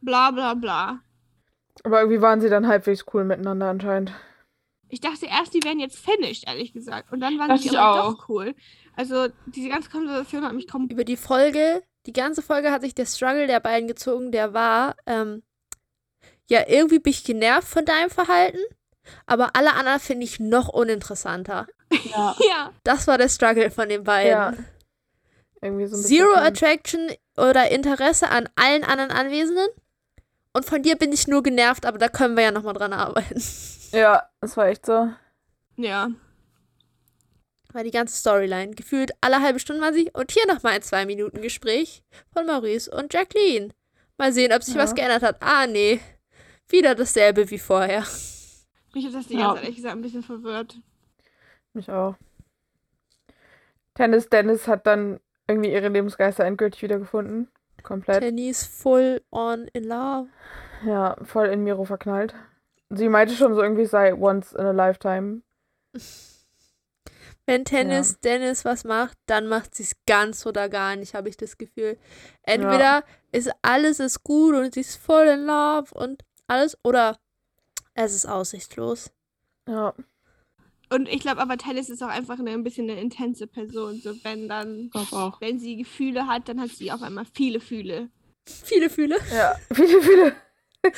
bla 0.00 0.30
bla 0.30 0.54
bla. 0.54 1.00
Aber 1.84 2.00
irgendwie 2.00 2.20
waren 2.20 2.40
sie 2.40 2.48
dann 2.48 2.66
halbwegs 2.66 3.04
cool 3.12 3.24
miteinander 3.24 3.68
anscheinend. 3.68 4.12
Ich 4.88 5.00
dachte 5.00 5.26
erst, 5.26 5.52
die 5.54 5.62
wären 5.64 5.78
jetzt 5.78 5.98
finished, 5.98 6.44
ehrlich 6.46 6.72
gesagt. 6.72 7.12
Und 7.12 7.20
dann 7.20 7.38
waren 7.38 7.48
das 7.48 7.62
sie 7.62 7.68
doch 7.68 8.28
cool. 8.28 8.54
Also 8.96 9.28
diese 9.46 9.68
ganze 9.68 9.90
Konversation 9.90 10.44
hat 10.44 10.54
mich 10.54 10.66
kaum. 10.66 10.88
Über 10.88 11.04
die 11.04 11.16
Folge, 11.16 11.82
die 12.06 12.12
ganze 12.12 12.42
Folge 12.42 12.72
hat 12.72 12.82
sich 12.82 12.94
der 12.94 13.06
Struggle 13.06 13.46
der 13.46 13.60
beiden 13.60 13.86
gezogen, 13.86 14.32
der 14.32 14.54
war, 14.54 14.96
ähm, 15.06 15.42
ja, 16.48 16.66
irgendwie 16.66 16.98
bin 16.98 17.12
ich 17.12 17.24
genervt 17.24 17.68
von 17.68 17.84
deinem 17.84 18.10
Verhalten, 18.10 18.58
aber 19.26 19.54
alle 19.54 19.74
anderen 19.74 20.00
finde 20.00 20.24
ich 20.24 20.40
noch 20.40 20.68
uninteressanter. 20.68 21.66
Ja. 22.04 22.36
ja. 22.48 22.72
Das 22.84 23.06
war 23.06 23.18
der 23.18 23.28
Struggle 23.28 23.70
von 23.70 23.88
den 23.88 24.04
beiden. 24.04 24.30
Ja. 24.30 24.54
Irgendwie 25.60 25.86
so 25.86 25.96
ein 25.96 26.02
Zero 26.02 26.34
Attraction 26.34 27.10
oder 27.36 27.70
Interesse 27.70 28.28
an 28.28 28.48
allen 28.56 28.84
anderen 28.84 29.10
Anwesenden. 29.10 29.68
Und 30.52 30.64
von 30.64 30.82
dir 30.82 30.96
bin 30.96 31.12
ich 31.12 31.28
nur 31.28 31.42
genervt, 31.42 31.84
aber 31.84 31.98
da 31.98 32.08
können 32.08 32.36
wir 32.36 32.44
ja 32.44 32.50
nochmal 32.50 32.74
dran 32.74 32.92
arbeiten. 32.92 33.42
Ja, 33.90 34.28
das 34.42 34.54
war 34.58 34.66
echt 34.66 34.84
so. 34.84 35.08
Ja. 35.76 36.10
war 37.72 37.84
die 37.84 37.90
ganze 37.90 38.18
Storyline. 38.18 38.74
Gefühlt 38.74 39.12
alle 39.22 39.40
halbe 39.40 39.60
Stunde 39.60 39.80
war 39.80 39.94
sie. 39.94 40.10
Und 40.12 40.30
hier 40.30 40.46
nochmal 40.46 40.74
ein 40.74 40.82
zwei 40.82 41.06
Minuten 41.06 41.40
Gespräch 41.40 42.02
von 42.30 42.44
Maurice 42.44 42.90
und 42.90 43.14
Jacqueline. 43.14 43.70
Mal 44.18 44.34
sehen, 44.34 44.52
ob 44.52 44.62
sich 44.62 44.74
ja. 44.74 44.82
was 44.82 44.94
geändert 44.94 45.22
hat. 45.22 45.38
Ah, 45.40 45.66
nee. 45.66 46.00
Wieder 46.68 46.94
dasselbe 46.94 47.50
wie 47.50 47.58
vorher. 47.58 48.04
Mich 48.94 49.06
hat 49.06 49.14
das 49.14 49.26
die 49.26 49.36
ganze 49.36 49.54
Zeit 49.54 49.62
ehrlich 49.64 49.76
gesagt 49.76 49.96
ein 49.96 50.02
bisschen 50.02 50.22
verwirrt. 50.22 50.80
Mich 51.72 51.90
auch. 51.90 52.16
Tennis 53.94 54.28
Dennis 54.28 54.68
hat 54.68 54.86
dann 54.86 55.20
irgendwie 55.46 55.72
ihre 55.72 55.88
Lebensgeister 55.88 56.44
endgültig 56.44 56.82
wiedergefunden. 56.82 57.48
Komplett. 57.82 58.20
Tennis 58.20 58.64
full 58.64 59.22
on 59.30 59.68
in 59.72 59.84
love. 59.84 60.28
Ja, 60.84 61.16
voll 61.22 61.48
in 61.48 61.64
Miro 61.64 61.84
verknallt. 61.84 62.34
Sie 62.90 63.08
meinte 63.08 63.34
schon 63.34 63.54
so 63.54 63.62
irgendwie, 63.62 63.86
sei 63.86 64.14
once 64.14 64.52
in 64.52 64.64
a 64.64 64.70
lifetime. 64.70 65.42
Wenn 67.46 67.64
Tennis 67.64 68.10
ja. 68.10 68.16
Dennis 68.24 68.66
was 68.66 68.84
macht, 68.84 69.16
dann 69.24 69.46
macht 69.48 69.74
sie 69.74 69.82
es 69.84 69.96
ganz 70.06 70.44
oder 70.44 70.68
gar 70.68 70.96
nicht, 70.96 71.14
habe 71.14 71.30
ich 71.30 71.36
das 71.38 71.56
Gefühl. 71.56 71.96
Entweder 72.42 72.78
ja. 72.78 73.04
ist 73.32 73.50
alles 73.62 74.00
ist 74.00 74.22
gut 74.22 74.54
und 74.54 74.74
sie 74.74 74.80
ist 74.80 74.96
voll 74.96 75.28
in 75.28 75.46
love 75.46 75.94
und 75.94 76.24
alles, 76.48 76.76
oder 76.82 77.18
es 77.94 78.14
ist 78.14 78.26
aussichtslos. 78.26 79.12
Ja. 79.68 79.94
Und 80.90 81.08
ich 81.08 81.20
glaube 81.20 81.40
aber, 81.40 81.58
Tennis 81.58 81.90
ist 81.90 82.02
auch 82.02 82.08
einfach 82.08 82.38
eine, 82.38 82.50
ein 82.50 82.64
bisschen 82.64 82.90
eine 82.90 83.00
intense 83.00 83.46
Person. 83.46 84.00
So, 84.00 84.14
wenn 84.24 84.48
dann, 84.48 84.90
auch. 84.94 85.40
wenn 85.40 85.58
sie 85.58 85.76
Gefühle 85.76 86.26
hat, 86.26 86.48
dann 86.48 86.60
hat 86.60 86.70
sie 86.70 86.90
auf 86.90 87.02
einmal 87.02 87.26
viele 87.26 87.60
Fühle. 87.60 88.08
Viele 88.46 88.88
Fühle? 88.88 89.16
Ja, 89.30 89.54
viele 89.72 90.02
Fühle. 90.02 90.32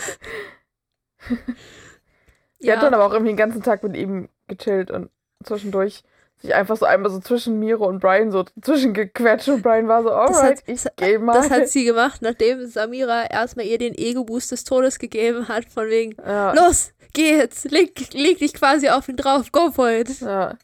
sie 2.59 2.66
ja. 2.66 2.76
hat 2.76 2.83
dann 2.83 2.95
aber 2.95 3.07
auch 3.07 3.12
irgendwie 3.12 3.33
den 3.33 3.37
ganzen 3.37 3.62
Tag 3.62 3.83
mit 3.83 3.97
ihm 3.97 4.28
gechillt 4.47 4.90
und 4.90 5.11
zwischendurch 5.42 6.04
sich 6.40 6.54
einfach 6.54 6.76
so 6.76 6.87
einmal 6.87 7.11
so 7.11 7.20
zwischen 7.20 7.59
Miro 7.59 7.87
und 7.87 8.00
Brian 8.00 8.30
so 8.30 8.44
zwischengequetscht 8.62 9.49
und 9.49 9.62
Brian 9.62 9.88
war 9.88 10.02
so, 10.02 10.11
alright, 10.11 10.62
ich 10.66 10.85
geh 10.97 11.18
mal. 11.18 11.35
Das 11.35 11.50
hat 11.50 11.68
sie 11.68 11.85
gemacht, 11.85 12.23
nachdem 12.23 12.66
Samira 12.66 13.26
erstmal 13.26 13.66
ihr 13.66 13.78
den 13.78 13.94
Ego-Boost 13.94 14.52
des 14.52 14.64
Todes 14.64 14.99
gegeben 14.99 15.49
hat, 15.49 15.66
von 15.66 15.88
wegen, 15.88 16.16
ja. 16.25 16.52
los, 16.54 16.92
geh 17.12 17.37
jetzt, 17.37 17.70
leg, 17.70 18.12
leg 18.14 18.38
dich 18.38 18.54
quasi 18.54 18.88
auf 18.88 19.09
ihn 19.09 19.16
drauf, 19.16 19.52
go 19.52 19.70
for 19.70 19.90
it. 19.90 20.20
Ja. 20.20 20.56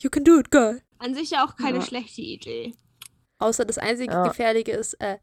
You 0.00 0.10
can 0.10 0.24
do 0.24 0.38
it, 0.38 0.50
girl. 0.50 0.80
An 0.98 1.14
sich 1.14 1.30
ja 1.30 1.44
auch 1.44 1.56
keine 1.56 1.78
ja. 1.78 1.84
schlechte 1.84 2.22
Idee. 2.22 2.74
Außer 3.38 3.64
das 3.64 3.78
einzige 3.78 4.12
ja. 4.12 4.26
Gefährliche 4.26 4.72
ist, 4.72 4.94
äh, 5.00 5.18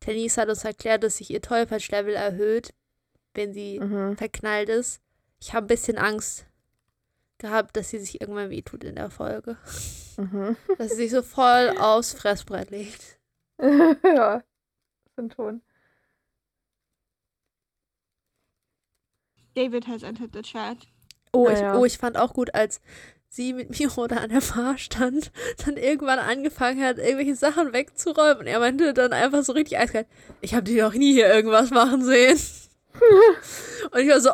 Tennis 0.00 0.38
hat 0.38 0.48
uns 0.48 0.64
erklärt, 0.64 1.02
dass 1.02 1.18
sich 1.18 1.30
ihr 1.30 1.42
Tollpatsch-Level 1.42 2.14
erhöht, 2.14 2.72
wenn 3.34 3.52
sie 3.52 3.80
mhm. 3.80 4.16
verknallt 4.16 4.68
ist. 4.68 5.00
Ich 5.40 5.54
habe 5.54 5.66
ein 5.66 5.68
bisschen 5.68 5.98
Angst, 5.98 6.46
gehabt, 7.40 7.76
dass 7.76 7.90
sie 7.90 7.98
sich 7.98 8.20
irgendwann 8.20 8.50
wehtut 8.50 8.84
in 8.84 8.94
der 8.94 9.10
Folge. 9.10 9.56
Mhm. 10.16 10.56
Dass 10.78 10.90
sie 10.90 10.96
sich 10.96 11.10
so 11.10 11.22
voll 11.22 11.74
aufs 11.78 12.12
Fressbrett 12.12 12.70
legt. 12.70 13.18
ja, 13.60 14.42
sind 15.16 15.34
schon. 15.34 15.62
David 19.54 19.86
has 19.88 20.02
entered 20.02 20.32
the 20.32 20.42
chat. 20.42 20.78
Oh, 21.32 21.46
ja, 21.46 21.52
ich, 21.52 21.60
ja. 21.60 21.76
oh, 21.76 21.84
ich 21.84 21.98
fand 21.98 22.16
auch 22.16 22.34
gut, 22.34 22.54
als 22.54 22.80
sie 23.28 23.52
mit 23.52 23.78
Miro 23.78 24.06
da 24.08 24.16
an 24.16 24.30
der 24.30 24.40
Bar 24.40 24.76
stand, 24.78 25.30
dann 25.64 25.76
irgendwann 25.76 26.18
angefangen 26.18 26.82
hat, 26.84 26.98
irgendwelche 26.98 27.36
Sachen 27.36 27.72
wegzuräumen. 27.72 28.38
Und 28.38 28.46
er 28.46 28.58
meinte 28.58 28.92
dann 28.92 29.12
einfach 29.12 29.42
so 29.42 29.52
richtig 29.52 29.78
eiskalt, 29.78 30.06
ich 30.40 30.54
habe 30.54 30.64
die 30.64 30.80
noch 30.80 30.94
nie 30.94 31.12
hier 31.12 31.32
irgendwas 31.32 31.70
machen 31.70 32.04
sehen. 32.04 32.38
Und 33.92 34.00
ich 34.00 34.08
war 34.08 34.20
so, 34.20 34.30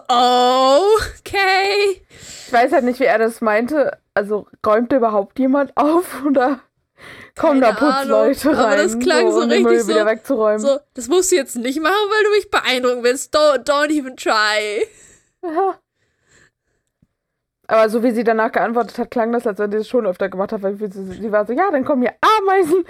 okay. 1.18 2.02
Ich 2.46 2.52
weiß 2.52 2.72
halt 2.72 2.84
nicht, 2.84 3.00
wie 3.00 3.04
er 3.04 3.18
das 3.18 3.40
meinte. 3.40 3.98
Also 4.14 4.46
räumt 4.64 4.92
überhaupt 4.92 5.38
jemand 5.38 5.76
auf 5.76 6.25
oder 6.25 6.60
kommen 7.38 7.60
Keine 7.60 7.75
da 7.75 7.98
Putzleute 7.98 8.48
rein? 8.48 8.56
Aber 8.56 8.76
das 8.76 8.98
klang 8.98 9.30
so, 9.30 9.42
so 9.42 9.48
richtig 9.48 9.80
so, 9.82 9.88
wieder 9.88 10.06
wegzuräumen. 10.06 10.60
so, 10.60 10.78
das 10.94 11.08
musst 11.08 11.32
du 11.32 11.36
jetzt 11.36 11.56
nicht 11.56 11.80
machen, 11.80 11.94
weil 11.94 12.25
du 12.25 12.30
mich 12.30 12.50
beeindrucken 12.50 13.02
willst. 13.02 13.36
Don't, 13.36 13.64
don't 13.66 13.90
even 13.90 14.16
try. 14.16 14.86
Ja. 15.42 15.78
Aber 17.68 17.88
so 17.88 18.02
wie 18.02 18.12
sie 18.12 18.22
danach 18.22 18.52
geantwortet 18.52 18.96
hat, 18.98 19.10
klang 19.10 19.32
das, 19.32 19.46
als 19.46 19.58
wenn 19.58 19.72
sie 19.72 19.78
das 19.78 19.88
schon 19.88 20.06
öfter 20.06 20.28
gemacht 20.28 20.52
hat, 20.52 20.62
weil 20.62 20.76
sie, 20.76 20.88
sie 20.88 21.32
war 21.32 21.46
so, 21.46 21.52
ja, 21.52 21.68
dann 21.70 21.84
kommen 21.84 22.02
hier 22.02 22.14
Ameisen. 22.20 22.84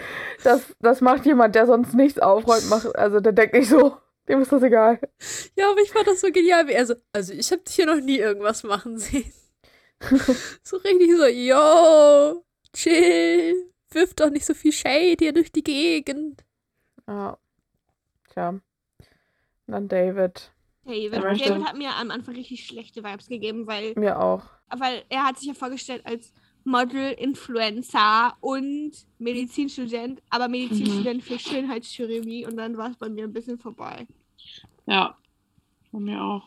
Das, 0.45 0.61
das 0.81 1.01
macht 1.01 1.25
jemand, 1.25 1.55
der 1.55 1.67
sonst 1.67 1.95
nichts 1.95 2.19
aufräumt. 2.19 2.69
Macht, 2.69 2.95
also 2.95 3.21
der 3.21 3.33
denkt 3.33 3.55
nicht 3.55 3.71
so, 3.71 3.97
dem 4.29 4.41
ist 4.43 4.53
das 4.53 4.63
egal. 4.63 5.01
Ja, 5.55 5.71
aber 5.71 5.81
ich 5.81 5.91
fand 5.91 6.07
das 6.07 6.21
so 6.21 6.31
genial, 6.31 6.67
wie 6.69 6.73
er 6.73 6.87
so, 6.87 6.95
also 7.13 7.33
ich 7.33 7.51
habe 7.53 7.63
dich 7.63 7.75
hier 7.75 7.87
noch 7.87 8.01
nie 8.01 8.19
irgendwas 8.19 8.63
machen 8.63 8.99
sehen. 8.99 9.33
so 10.63 10.77
richtig 10.79 11.11
so, 11.17 11.27
yo, 11.27 12.45
chill, 12.73 13.71
wirf 13.91 14.15
doch 14.15 14.31
nicht 14.31 14.47
so 14.47 14.55
viel 14.55 14.73
Shade 14.73 15.17
hier 15.19 15.33
durch 15.33 15.53
die 15.53 15.65
Gegend. 15.65 16.45
Ja. 17.07 17.39
Tja. 18.33 18.49
Und 18.49 18.63
dann 19.67 19.89
David. 19.89 20.53
David. 20.85 21.15
David 21.15 21.65
hat 21.65 21.77
mir 21.77 21.95
am 21.95 22.11
Anfang 22.11 22.35
richtig 22.35 22.65
schlechte 22.65 23.03
Vibes 23.03 23.29
gegeben, 23.29 23.67
weil. 23.67 23.95
Mir 23.97 24.21
auch. 24.21 24.45
Weil 24.69 25.05
er 25.09 25.25
hat 25.25 25.39
sich 25.39 25.49
ja 25.49 25.55
vorgestellt 25.55 26.05
als 26.05 26.33
Model, 26.67 27.13
Influencer 27.13 28.37
und 28.41 28.93
Medizinstudent, 29.19 30.21
aber 30.31 30.49
Medizinstudent 30.49 31.19
mhm. 31.19 31.23
für 31.23 31.39
Schönheitschirurgie 31.39 32.45
und 32.45 32.57
dann 32.57 32.77
war 32.77 32.91
es 32.91 32.97
bei 32.97 33.09
mir 33.09 33.25
ein 33.25 33.33
bisschen 33.33 33.59
vorbei. 33.59 34.07
Ja, 34.87 35.17
bei 35.93 36.01
mir 36.01 36.21
auch. 36.21 36.43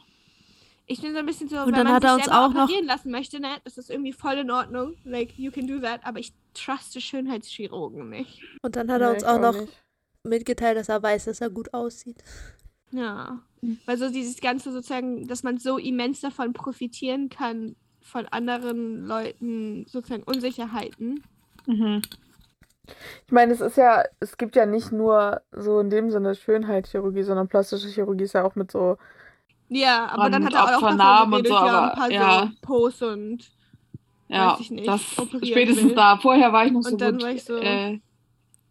Ich 0.86 1.02
bin 1.02 1.14
so 1.14 1.20
ein 1.20 1.26
bisschen 1.26 1.48
so, 1.48 1.58
und 1.60 1.68
wenn 1.68 1.74
dann 1.74 1.84
man 1.86 1.94
hat 1.94 2.02
sich 2.04 2.10
er 2.10 2.16
uns 2.16 2.28
auch 2.30 2.54
noch 2.54 2.82
lassen 2.82 3.12
möchte, 3.12 3.40
ne, 3.40 3.58
das 3.64 3.78
ist 3.78 3.90
irgendwie 3.90 4.12
voll 4.12 4.34
in 4.34 4.52
Ordnung. 4.52 4.96
Like, 5.04 5.38
you 5.38 5.52
can 5.52 5.68
do 5.68 5.80
that, 5.80 6.02
aber 6.04 6.20
ich 6.20 6.34
truste 6.54 7.00
Schönheitschirurgen 7.00 8.10
nicht. 8.10 8.42
Und 8.62 8.76
dann 8.76 8.92
hat 8.92 9.02
er 9.02 9.12
uns 9.12 9.24
auch 9.24 9.40
noch 9.40 9.54
nicht. 9.54 9.84
mitgeteilt, 10.24 10.78
dass 10.78 10.90
er 10.90 11.02
weiß, 11.02 11.26
dass 11.26 11.42
er 11.42 11.50
gut 11.50 11.74
aussieht. 11.74 12.24
Ja, 12.92 13.40
weil 13.86 13.98
so 13.98 14.10
dieses 14.10 14.42
Ganze 14.42 14.72
sozusagen, 14.72 15.28
dass 15.28 15.44
man 15.44 15.60
so 15.60 15.78
immens 15.78 16.22
davon 16.22 16.54
profitieren 16.54 17.30
kann, 17.30 17.76
von 18.02 18.28
anderen 18.28 19.06
Leuten 19.06 19.86
sozusagen 19.88 20.24
Unsicherheiten. 20.24 21.24
Mhm. 21.66 22.02
Ich 23.26 23.32
meine, 23.32 23.54
es 23.54 23.62
ist 23.62 23.78
ja, 23.78 24.04
es 24.20 24.38
gibt 24.38 24.56
ja 24.56 24.66
nicht 24.66 24.92
nur 24.92 25.42
so 25.52 25.80
in 25.80 25.90
dem 25.90 26.10
Sinne 26.10 26.36
Schönheitschirurgie, 26.36 27.24
sondern 27.24 27.48
plastische 27.48 27.88
Chirurgie 27.88 28.24
ist 28.24 28.34
ja 28.34 28.44
auch 28.44 28.56
mit 28.56 28.72
so. 28.72 28.98
Ja, 29.68 30.08
aber 30.08 30.26
und 30.26 30.32
dann 30.32 30.46
hat 30.46 30.54
er 30.54 30.66
auch 30.66 30.82
davon 30.82 30.98
geredet, 30.98 31.48
so, 31.48 31.54
ja, 31.54 31.90
ein 31.90 31.96
paar 31.96 32.12
ja. 32.12 32.42
so 32.42 32.52
Posts 32.62 33.02
und 33.04 33.52
ja, 34.28 34.54
weiß 34.54 34.60
ich 34.62 34.72
nicht, 34.72 34.88
das 34.88 35.02
spätestens 35.44 35.90
will. 35.90 35.96
da. 35.96 36.18
Vorher 36.18 36.52
war 36.52 36.66
ich 36.66 36.72
noch 36.72 36.82
so 36.82 36.92
und 36.92 37.02
dann 37.02 37.14
gut. 37.14 37.24
War 37.24 37.32
ich 37.32 37.44
so, 37.44 37.58
äh, 37.58 38.00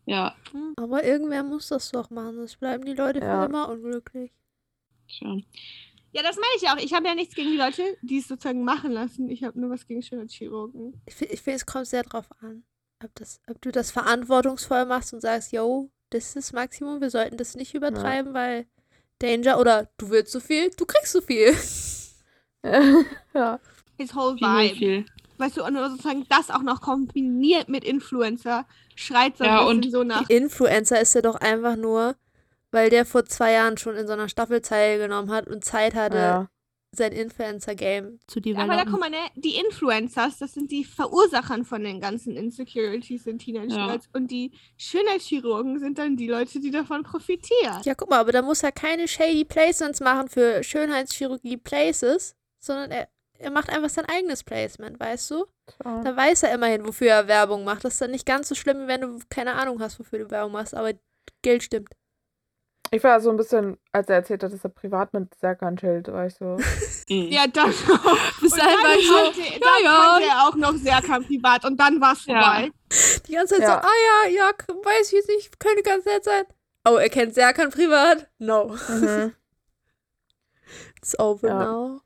ja. 0.06 0.34
Hm. 0.52 0.74
Aber 0.76 1.04
irgendwer 1.04 1.42
muss 1.44 1.68
das 1.68 1.90
doch 1.90 2.10
machen, 2.10 2.34
sonst 2.36 2.58
bleiben 2.58 2.84
die 2.84 2.94
Leute 2.94 3.20
ja. 3.20 3.40
für 3.40 3.46
immer 3.46 3.68
unglücklich. 3.68 4.32
Tja. 5.08 5.36
Ja, 6.18 6.24
das 6.24 6.34
meine 6.34 6.46
ich 6.56 6.68
auch. 6.68 6.84
Ich 6.84 6.92
habe 6.94 7.06
ja 7.06 7.14
nichts 7.14 7.36
gegen 7.36 7.52
die 7.52 7.56
Leute, 7.56 7.96
die 8.02 8.18
es 8.18 8.26
sozusagen 8.26 8.64
machen 8.64 8.90
lassen. 8.90 9.30
Ich 9.30 9.44
habe 9.44 9.60
nur 9.60 9.70
was 9.70 9.86
gegen 9.86 10.02
Schönheitschirurgen. 10.02 11.00
Ich 11.06 11.14
finde, 11.14 11.36
find, 11.36 11.56
es 11.56 11.64
kommt 11.64 11.86
sehr 11.86 12.02
drauf 12.02 12.26
an, 12.40 12.64
ob, 13.04 13.14
das, 13.14 13.40
ob 13.48 13.62
du 13.62 13.70
das 13.70 13.92
verantwortungsvoll 13.92 14.84
machst 14.86 15.14
und 15.14 15.20
sagst, 15.20 15.52
yo, 15.52 15.92
das 16.10 16.26
ist 16.26 16.36
das 16.36 16.52
Maximum, 16.52 17.00
wir 17.00 17.10
sollten 17.10 17.36
das 17.36 17.54
nicht 17.54 17.72
übertreiben, 17.72 18.34
ja. 18.34 18.34
weil 18.34 18.66
Danger 19.20 19.60
oder 19.60 19.90
du 19.96 20.10
willst 20.10 20.32
so 20.32 20.40
viel, 20.40 20.70
du 20.70 20.86
kriegst 20.86 21.12
so 21.12 21.20
viel. 21.20 21.56
ja. 23.32 23.60
His 23.96 24.12
whole 24.12 24.34
vibe. 24.34 24.74
Viel. 24.74 25.06
Weißt 25.36 25.56
du, 25.56 25.64
und 25.64 25.76
sozusagen 25.76 26.26
das 26.28 26.50
auch 26.50 26.62
noch 26.62 26.80
kombiniert 26.80 27.68
mit 27.68 27.84
Influencer 27.84 28.66
schreit 28.96 29.38
so 29.38 29.44
ja, 29.44 29.64
ein 29.64 29.76
bisschen 29.76 29.92
so 29.92 30.02
nach. 30.02 30.28
Influencer 30.28 31.00
ist 31.00 31.14
ja 31.14 31.22
doch 31.22 31.36
einfach 31.36 31.76
nur 31.76 32.16
weil 32.70 32.90
der 32.90 33.04
vor 33.04 33.24
zwei 33.24 33.52
Jahren 33.52 33.76
schon 33.76 33.96
in 33.96 34.06
so 34.06 34.12
einer 34.12 34.28
Staffel 34.28 34.60
teilgenommen 34.60 35.30
hat 35.30 35.46
und 35.46 35.64
Zeit 35.64 35.94
hatte, 35.94 36.16
ja. 36.16 36.48
sein 36.94 37.12
Influencer-Game 37.12 38.20
zu 38.26 38.40
developen. 38.40 38.70
Aber 38.70 38.84
da 38.84 38.90
guck 38.90 39.00
mal, 39.00 39.10
ne, 39.10 39.16
die 39.36 39.56
Influencers, 39.56 40.38
das 40.38 40.52
sind 40.54 40.70
die 40.70 40.84
Verursachern 40.84 41.64
von 41.64 41.82
den 41.82 42.00
ganzen 42.00 42.36
Insecurities 42.36 43.26
in 43.26 43.38
Teenage 43.38 43.74
ja. 43.74 43.98
und 44.12 44.30
die 44.30 44.52
Schönheitschirurgen 44.76 45.78
sind 45.78 45.98
dann 45.98 46.16
die 46.16 46.28
Leute, 46.28 46.60
die 46.60 46.70
davon 46.70 47.02
profitieren. 47.02 47.80
Ja, 47.84 47.94
guck 47.94 48.10
mal, 48.10 48.20
aber 48.20 48.32
da 48.32 48.42
muss 48.42 48.62
er 48.62 48.72
keine 48.72 49.08
shady 49.08 49.44
Placements 49.44 50.00
machen 50.00 50.28
für 50.28 50.62
Schönheitschirurgie-Places, 50.62 52.36
sondern 52.60 52.90
er, 52.90 53.08
er 53.38 53.50
macht 53.50 53.70
einfach 53.70 53.90
sein 53.90 54.04
eigenes 54.06 54.44
Placement, 54.44 55.00
weißt 55.00 55.30
du? 55.30 55.46
Ja. 55.84 56.02
Da 56.02 56.16
weiß 56.16 56.42
er 56.42 56.54
immerhin, 56.54 56.86
wofür 56.86 57.08
er 57.08 57.28
Werbung 57.28 57.64
macht. 57.64 57.84
Das 57.84 57.94
ist 57.94 58.00
dann 58.02 58.10
nicht 58.10 58.26
ganz 58.26 58.48
so 58.48 58.54
schlimm, 58.54 58.88
wenn 58.88 59.00
du 59.00 59.18
keine 59.30 59.54
Ahnung 59.54 59.80
hast, 59.80 59.98
wofür 59.98 60.18
du 60.18 60.30
Werbung 60.30 60.52
machst, 60.52 60.74
aber 60.74 60.92
Geld 61.42 61.62
stimmt. 61.62 61.94
Ich 62.90 63.04
war 63.04 63.20
so 63.20 63.30
ein 63.30 63.36
bisschen, 63.36 63.76
als 63.92 64.08
er 64.08 64.16
erzählt 64.16 64.42
hat, 64.42 64.52
dass 64.52 64.64
er 64.64 64.70
privat 64.70 65.12
mit 65.12 65.34
Serkan 65.34 65.76
chillt, 65.76 66.08
war 66.08 66.26
ich 66.26 66.34
so. 66.34 66.58
Mhm. 67.10 67.28
ja, 67.30 67.46
dann 67.46 67.70
auch. 67.70 68.40
Bis 68.40 68.52
dahin 68.52 68.78
war 68.84 68.98
ich 68.98 69.08
so, 69.08 69.40
ja, 69.40 69.58
dann 69.58 69.82
ja. 69.82 70.18
er 70.28 70.46
auch 70.46 70.54
noch 70.56 70.74
Serkan 70.74 71.24
privat 71.24 71.64
und 71.64 71.80
dann 71.80 72.02
war 72.02 72.12
es 72.12 72.20
vorbei. 72.20 72.70
Die 73.26 73.32
ganze 73.32 73.54
Zeit 73.54 73.62
ja. 73.62 73.80
so, 73.80 73.88
ah 73.88 74.26
ja, 74.26 74.30
ja, 74.30 74.50
weiß 74.68 75.14
ich 75.14 75.26
nicht, 75.26 75.58
könnte 75.58 75.82
ganz 75.82 76.04
nett 76.04 76.24
sein. 76.24 76.44
Oh, 76.86 76.96
er 76.96 77.08
kennt 77.08 77.32
Serkan 77.32 77.70
privat? 77.70 78.28
No. 78.38 78.76
Mhm. 78.88 79.32
It's 80.98 81.18
over 81.18 81.48
ja. 81.48 81.64
now. 81.64 82.00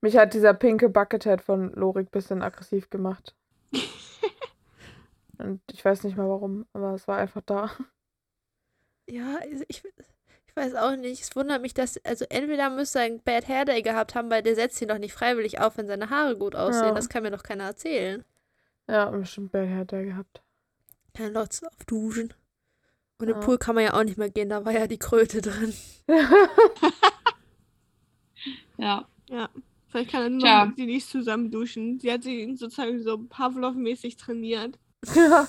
Mich 0.00 0.16
hat 0.16 0.34
dieser 0.34 0.54
pinke 0.54 0.88
Buckethead 0.88 1.42
von 1.42 1.72
Lorik 1.72 2.08
ein 2.08 2.10
bisschen 2.10 2.42
aggressiv 2.42 2.90
gemacht. 2.90 3.34
Und 5.38 5.60
ich 5.72 5.84
weiß 5.84 6.04
nicht 6.04 6.16
mehr 6.16 6.28
warum, 6.28 6.66
aber 6.72 6.94
es 6.94 7.08
war 7.08 7.18
einfach 7.18 7.42
da. 7.44 7.70
Ja, 9.08 9.36
also 9.36 9.64
ich, 9.68 9.82
ich 10.46 10.56
weiß 10.56 10.74
auch 10.74 10.96
nicht. 10.96 11.22
Es 11.22 11.36
wundert 11.36 11.62
mich, 11.62 11.74
dass, 11.74 12.02
also 12.04 12.24
entweder 12.28 12.70
müsste 12.70 13.00
er 13.00 13.06
ein 13.06 13.20
Bad 13.22 13.48
Hair 13.48 13.64
Day 13.66 13.82
gehabt 13.82 14.14
haben, 14.14 14.30
weil 14.30 14.42
der 14.42 14.54
setzt 14.54 14.80
ihn 14.80 14.88
doch 14.88 14.98
nicht 14.98 15.12
freiwillig 15.12 15.60
auf, 15.60 15.76
wenn 15.76 15.86
seine 15.86 16.10
Haare 16.10 16.36
gut 16.36 16.54
aussehen. 16.54 16.88
Ja. 16.88 16.94
Das 16.94 17.08
kann 17.08 17.22
mir 17.22 17.30
doch 17.30 17.42
keiner 17.42 17.64
erzählen. 17.64 18.24
Ja, 18.88 19.10
bestimmt 19.10 19.52
Bad 19.52 19.68
Hair 19.68 19.84
Day 19.84 20.06
gehabt. 20.06 20.42
Kein 21.14 21.32
Lotz 21.32 21.62
auf 21.62 21.84
Duschen. 21.86 22.34
Und 23.18 23.28
im 23.28 23.40
Pool 23.40 23.58
kann 23.58 23.76
man 23.76 23.84
ja 23.84 23.94
auch 23.94 24.02
nicht 24.02 24.18
mehr 24.18 24.28
gehen, 24.28 24.48
da 24.48 24.64
war 24.64 24.72
ja 24.72 24.86
die 24.86 24.98
Kröte 24.98 25.40
drin. 25.40 25.72
ja. 28.76 29.06
Ja. 29.30 29.48
Vielleicht 29.88 30.10
kann 30.10 30.22
er 30.22 30.30
nur 30.30 30.40
Tja. 30.40 30.64
mit 30.66 30.78
Denise 30.78 31.08
zusammen 31.08 31.50
duschen. 31.52 32.00
Sie 32.00 32.12
hat 32.12 32.24
sie 32.24 32.56
sozusagen 32.56 33.00
so 33.02 33.16
Pavlov-mäßig 33.16 34.16
trainiert. 34.16 34.78
Ja. 35.14 35.46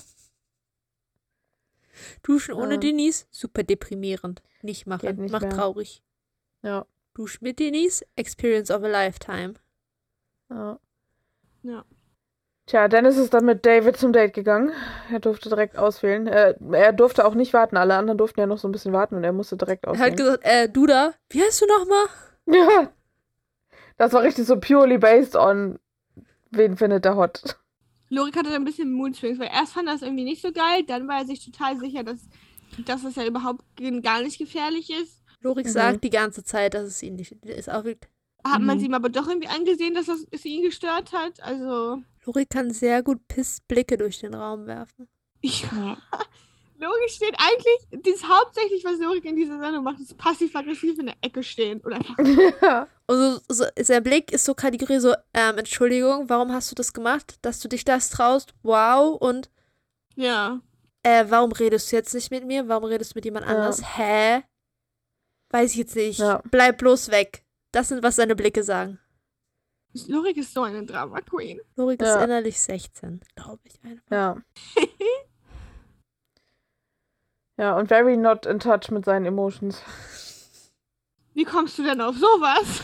Duschen 2.24 2.54
ohne 2.54 2.76
ja. 2.76 2.80
Denise, 2.80 3.26
super 3.32 3.64
deprimierend. 3.64 4.42
Nicht 4.62 4.88
machen, 4.88 5.16
nicht 5.22 5.32
macht 5.32 5.44
mehr. 5.44 5.52
traurig. 5.52 6.04
Ja. 6.62 6.86
Duschen 7.14 7.44
mit 7.44 7.60
Denise, 7.60 8.06
Experience 8.16 8.72
of 8.72 8.84
a 8.84 8.88
Lifetime. 8.88 9.54
Ja. 10.50 10.80
Ja. 11.64 11.86
Tja, 12.68 12.88
Dennis 12.88 13.18
ist 13.18 13.34
dann 13.34 13.46
mit 13.46 13.64
David 13.66 13.96
zum 13.96 14.12
Date 14.12 14.34
gegangen. 14.34 14.72
Er 15.12 15.20
durfte 15.20 15.50
direkt 15.50 15.78
auswählen. 15.78 16.26
Er, 16.26 16.60
er 16.72 16.94
durfte 16.94 17.26
auch 17.26 17.36
nicht 17.36 17.54
warten. 17.54 17.78
Alle 17.78 17.96
anderen 17.96 18.18
durften 18.18 18.40
ja 18.40 18.48
noch 18.48 18.58
so 18.58 18.68
ein 18.68 18.72
bisschen 18.72 18.92
warten 18.92 19.16
und 19.16 19.24
er 19.24 19.34
musste 19.34 19.56
direkt 19.56 19.88
auswählen. 19.88 20.04
Er 20.04 20.12
hat 20.12 20.18
gesagt, 20.18 20.44
äh, 20.46 20.68
du 20.70 20.88
da, 20.88 21.14
wie 21.30 21.44
heißt 21.44 21.62
du 21.62 21.66
nochmal? 21.68 22.06
Ja. 22.48 22.92
Das 23.98 24.14
war 24.14 24.24
richtig 24.24 24.46
so 24.46 24.60
purely 24.60 24.98
based 24.98 25.36
on, 25.36 25.80
wen 26.52 26.76
findet 26.76 27.06
er 27.06 27.16
hot. 27.16 27.58
Lorik 28.10 28.36
hatte 28.38 28.50
da 28.50 28.56
ein 28.56 28.66
bisschen 28.66 28.92
Mood-Swings, 28.94 29.40
weil 29.40 29.50
erst 29.52 29.74
fand 29.74 29.88
er 29.88 29.96
es 29.96 30.02
irgendwie 30.02 30.24
nicht 30.24 30.42
so 30.42 30.52
geil, 30.52 30.84
dann 30.86 31.08
war 31.08 31.20
er 31.20 31.26
sich 31.26 31.44
total 31.44 31.78
sicher, 31.80 32.04
dass, 32.04 32.20
dass 32.86 33.04
es 33.04 33.16
ja 33.16 33.26
überhaupt 33.26 33.64
gar 34.04 34.22
nicht 34.22 34.38
gefährlich 34.38 34.90
ist. 34.92 35.24
Lorik 35.42 35.66
mhm. 35.66 35.72
sagt 35.72 36.04
die 36.04 36.10
ganze 36.10 36.44
Zeit, 36.44 36.74
dass 36.74 36.86
es 36.86 37.04
ihn 37.04 37.16
nicht 37.16 37.32
ist. 37.32 37.70
Auch 37.70 37.84
hat 38.46 38.62
man 38.62 38.78
mhm. 38.78 38.80
sie 38.80 38.86
ihm 38.86 38.94
aber 38.94 39.10
doch 39.10 39.28
irgendwie 39.28 39.48
angesehen, 39.48 39.96
dass 39.96 40.08
es, 40.08 40.28
es 40.32 40.46
ihn 40.46 40.62
gestört 40.62 41.12
hat. 41.14 41.42
Also. 41.42 42.04
Lori 42.26 42.46
kann 42.46 42.72
sehr 42.72 43.02
gut 43.02 43.28
Pissblicke 43.28 43.98
durch 43.98 44.20
den 44.20 44.34
Raum 44.34 44.68
werfen. 44.68 45.08
Ja. 45.42 45.98
Lori 46.78 47.10
steht 47.10 47.36
eigentlich, 47.38 48.04
das 48.04 48.28
hauptsächlich, 48.28 48.84
was 48.84 49.00
Lori 49.00 49.20
in 49.20 49.36
dieser 49.36 49.60
Sendung 49.60 49.84
macht, 49.84 50.00
ist 50.00 50.18
passiv-aggressiv 50.18 51.00
in 51.00 51.08
der 51.08 51.16
Ecke 51.22 51.44
stehen. 51.44 51.82
Oder 51.82 51.98
einfach. 51.98 52.18
Ja. 52.62 52.88
Also, 53.08 53.40
so, 53.50 53.66
sein 53.80 54.04
Blick 54.04 54.32
ist 54.32 54.46
so 54.46 54.56
Kategorie 54.56 55.00
so, 55.00 55.14
ähm, 55.34 55.58
Entschuldigung, 55.58 56.28
warum 56.28 56.52
hast 56.52 56.72
du 56.72 56.76
das 56.76 56.94
gemacht? 56.94 57.38
Dass 57.44 57.60
du 57.60 57.68
dich 57.68 57.86
das 57.86 58.10
traust? 58.10 58.54
Wow. 58.64 59.16
Und. 59.22 59.50
Ja. 60.16 60.60
Äh, 61.04 61.26
warum 61.30 61.52
redest 61.52 61.92
du 61.92 61.96
jetzt 61.96 62.14
nicht 62.14 62.32
mit 62.32 62.46
mir? 62.46 62.68
Warum 62.68 62.86
redest 62.86 63.14
du 63.14 63.18
mit 63.18 63.26
jemand 63.26 63.46
ja. 63.46 63.54
anders? 63.54 63.98
Hä? 63.98 64.44
Weiß 65.52 65.72
ich 65.72 65.78
jetzt 65.78 65.96
nicht. 65.96 66.20
Ja. 66.20 66.42
Bleib 66.50 66.80
bloß 66.80 67.12
weg. 67.12 67.46
Das 67.72 67.90
sind, 67.90 68.04
was 68.04 68.16
seine 68.16 68.36
Blicke 68.36 68.64
sagen. 68.64 69.00
Lorik 70.08 70.38
ist 70.38 70.54
so 70.54 70.64
eine 70.64 70.84
Drama 70.86 71.22
Queen. 71.22 71.62
Lorik 71.76 72.02
ja. 72.02 72.16
ist 72.16 72.24
innerlich 72.24 72.60
16, 72.60 73.22
glaube 73.36 73.62
ich 73.64 73.82
einfach. 73.84 74.12
Ja. 74.12 74.38
ja, 77.58 77.78
und 77.78 77.88
very 77.88 78.18
not 78.18 78.46
in 78.46 78.60
touch 78.60 78.92
mit 78.92 79.06
seinen 79.06 79.26
Emotions. 79.26 79.82
Wie 81.34 81.44
kommst 81.44 81.78
du 81.78 81.84
denn 81.84 82.02
auf 82.02 82.16
sowas? 82.16 82.82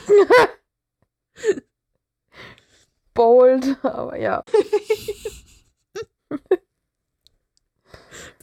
Bold, 3.13 3.78
aber 3.84 4.18
ja. 4.18 4.44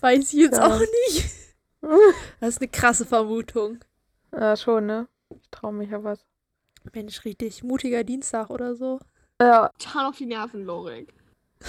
Weiß 0.01 0.33
ich 0.33 0.41
jetzt 0.41 0.59
ja. 0.59 0.67
auch 0.67 0.79
nicht. 0.81 1.35
Das 2.41 2.55
ist 2.55 2.61
eine 2.61 2.69
krasse 2.69 3.07
Vermutung. 3.07 3.79
Ja, 4.33 4.57
schon, 4.57 4.87
ne? 4.87 5.07
Ich 5.31 5.49
traue 5.51 5.73
mich 5.73 5.91
ja 5.91 6.03
was. 6.03 6.27
Mensch, 6.93 7.25
richtig 7.25 7.63
mutiger 7.63 8.03
Dienstag 8.03 8.51
oder 8.51 8.75
so. 8.75 8.99
Ja. 9.41 9.71
Total 9.79 10.07
auf 10.07 10.17
die 10.17 10.27
Nerven, 10.27 10.65
Lorik. 10.65 11.15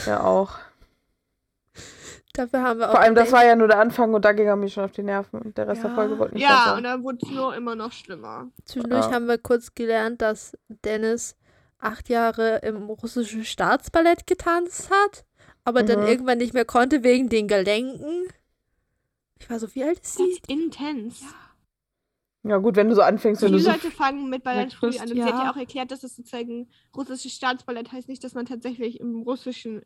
Ja, 0.08 0.24
auch. 0.24 0.58
Dafür 2.40 2.62
haben 2.62 2.80
wir 2.80 2.88
auch. 2.88 2.94
Vor 2.94 3.02
allem, 3.02 3.16
das 3.16 3.34
war 3.34 3.46
ja 3.46 3.54
nur 3.54 3.68
der 3.68 3.80
Anfang 3.80 4.14
und 4.14 4.24
da 4.24 4.32
ging 4.32 4.48
er 4.48 4.56
mir 4.56 4.70
schon 4.70 4.86
auf 4.86 4.94
die 4.94 5.04
Nerven 5.04 5.42
und 5.42 5.58
der 5.58 5.68
Rest 5.68 5.84
ja. 5.84 5.90
der 5.90 5.96
Folge 5.96 6.18
wurde 6.18 6.36
nicht 6.36 6.44
Ja, 6.44 6.64
besser. 6.64 6.78
und 6.78 6.84
dann 6.84 7.04
wurde 7.04 7.18
es 7.22 7.30
nur 7.30 7.54
immer 7.54 7.76
noch 7.76 7.92
schlimmer. 7.92 8.48
Zwischendurch 8.64 9.08
ja. 9.08 9.12
haben 9.12 9.28
wir 9.28 9.38
kurz 9.38 9.76
gelernt, 9.76 10.22
dass 10.22 10.58
Dennis 10.86 11.36
acht 11.80 12.08
Jahre 12.08 12.60
im 12.60 12.90
russischen 12.90 13.44
Staatsballett 13.44 14.26
getanzt 14.26 14.90
hat, 14.90 15.26
aber 15.66 15.84
mhm. 15.84 15.88
dann 15.88 16.08
irgendwann 16.08 16.38
nicht 16.38 16.54
mehr 16.54 16.64
konnte 16.64 17.04
wegen 17.04 17.28
den 17.28 17.50
Gelenken. 17.50 18.28
Ich 19.38 19.50
war 19.50 19.60
so, 19.60 19.74
wie 19.76 19.84
alt 19.84 20.00
ist 20.00 20.16
sie? 20.16 20.24
Ist 20.24 20.48
intens. 20.48 21.20
Ja. 21.20 21.28
Ja, 22.44 22.58
gut, 22.58 22.78
wenn 22.78 22.88
du 22.88 22.96
so 22.96 23.02
anfängst, 23.02 23.42
wenn 23.42 23.50
Viele 23.50 23.60
du 23.60 23.66
so 23.66 23.72
Leute 23.72 23.92
fangen 23.92 24.30
mit 24.30 24.44
Ballett 24.44 24.74
früh 24.74 24.98
an. 24.98 25.10
Und 25.10 25.16
ja. 25.18 25.26
sie 25.28 25.34
hat 25.34 25.44
ja 25.44 25.52
auch 25.52 25.58
erklärt, 25.58 25.92
dass 25.92 26.00
das 26.00 26.16
sozusagen 26.16 26.70
russisches 26.96 27.34
Staatsballett 27.34 27.92
heißt 27.92 28.08
nicht, 28.08 28.24
dass 28.24 28.34
man 28.34 28.46
tatsächlich 28.46 29.00
im 29.02 29.24
russischen. 29.24 29.82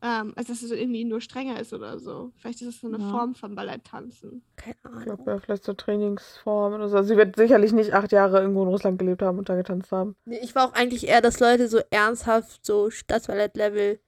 Ähm, 0.00 0.32
also, 0.36 0.52
dass 0.52 0.62
es 0.62 0.70
irgendwie 0.70 1.04
nur 1.04 1.20
strenger 1.20 1.58
ist 1.60 1.72
oder 1.72 1.98
so. 1.98 2.30
Vielleicht 2.36 2.62
ist 2.62 2.68
es 2.68 2.80
so 2.80 2.86
eine 2.86 2.98
ja. 2.98 3.10
Form 3.10 3.34
von 3.34 3.54
Balletttanzen. 3.56 4.42
Keine 4.56 4.76
Ahnung. 4.84 4.98
Ich 5.00 5.04
glaube, 5.06 5.30
ja, 5.30 5.38
vielleicht 5.38 5.64
so 5.64 5.72
Trainingsform 5.72 6.74
oder 6.74 6.88
so. 6.88 6.96
Also, 6.98 7.08
sie 7.08 7.16
wird 7.16 7.34
sicherlich 7.34 7.72
nicht 7.72 7.92
acht 7.94 8.12
Jahre 8.12 8.40
irgendwo 8.40 8.62
in 8.62 8.68
Russland 8.68 8.98
gelebt 8.98 9.22
haben 9.22 9.38
und 9.38 9.48
da 9.48 9.56
getanzt 9.56 9.90
haben. 9.90 10.14
Nee, 10.24 10.38
ich 10.40 10.54
war 10.54 10.68
auch 10.68 10.74
eigentlich 10.74 11.08
eher, 11.08 11.20
dass 11.20 11.40
Leute 11.40 11.68
so 11.68 11.80
ernsthaft 11.90 12.64
so 12.64 12.90
Staatsballett-Level 12.90 13.98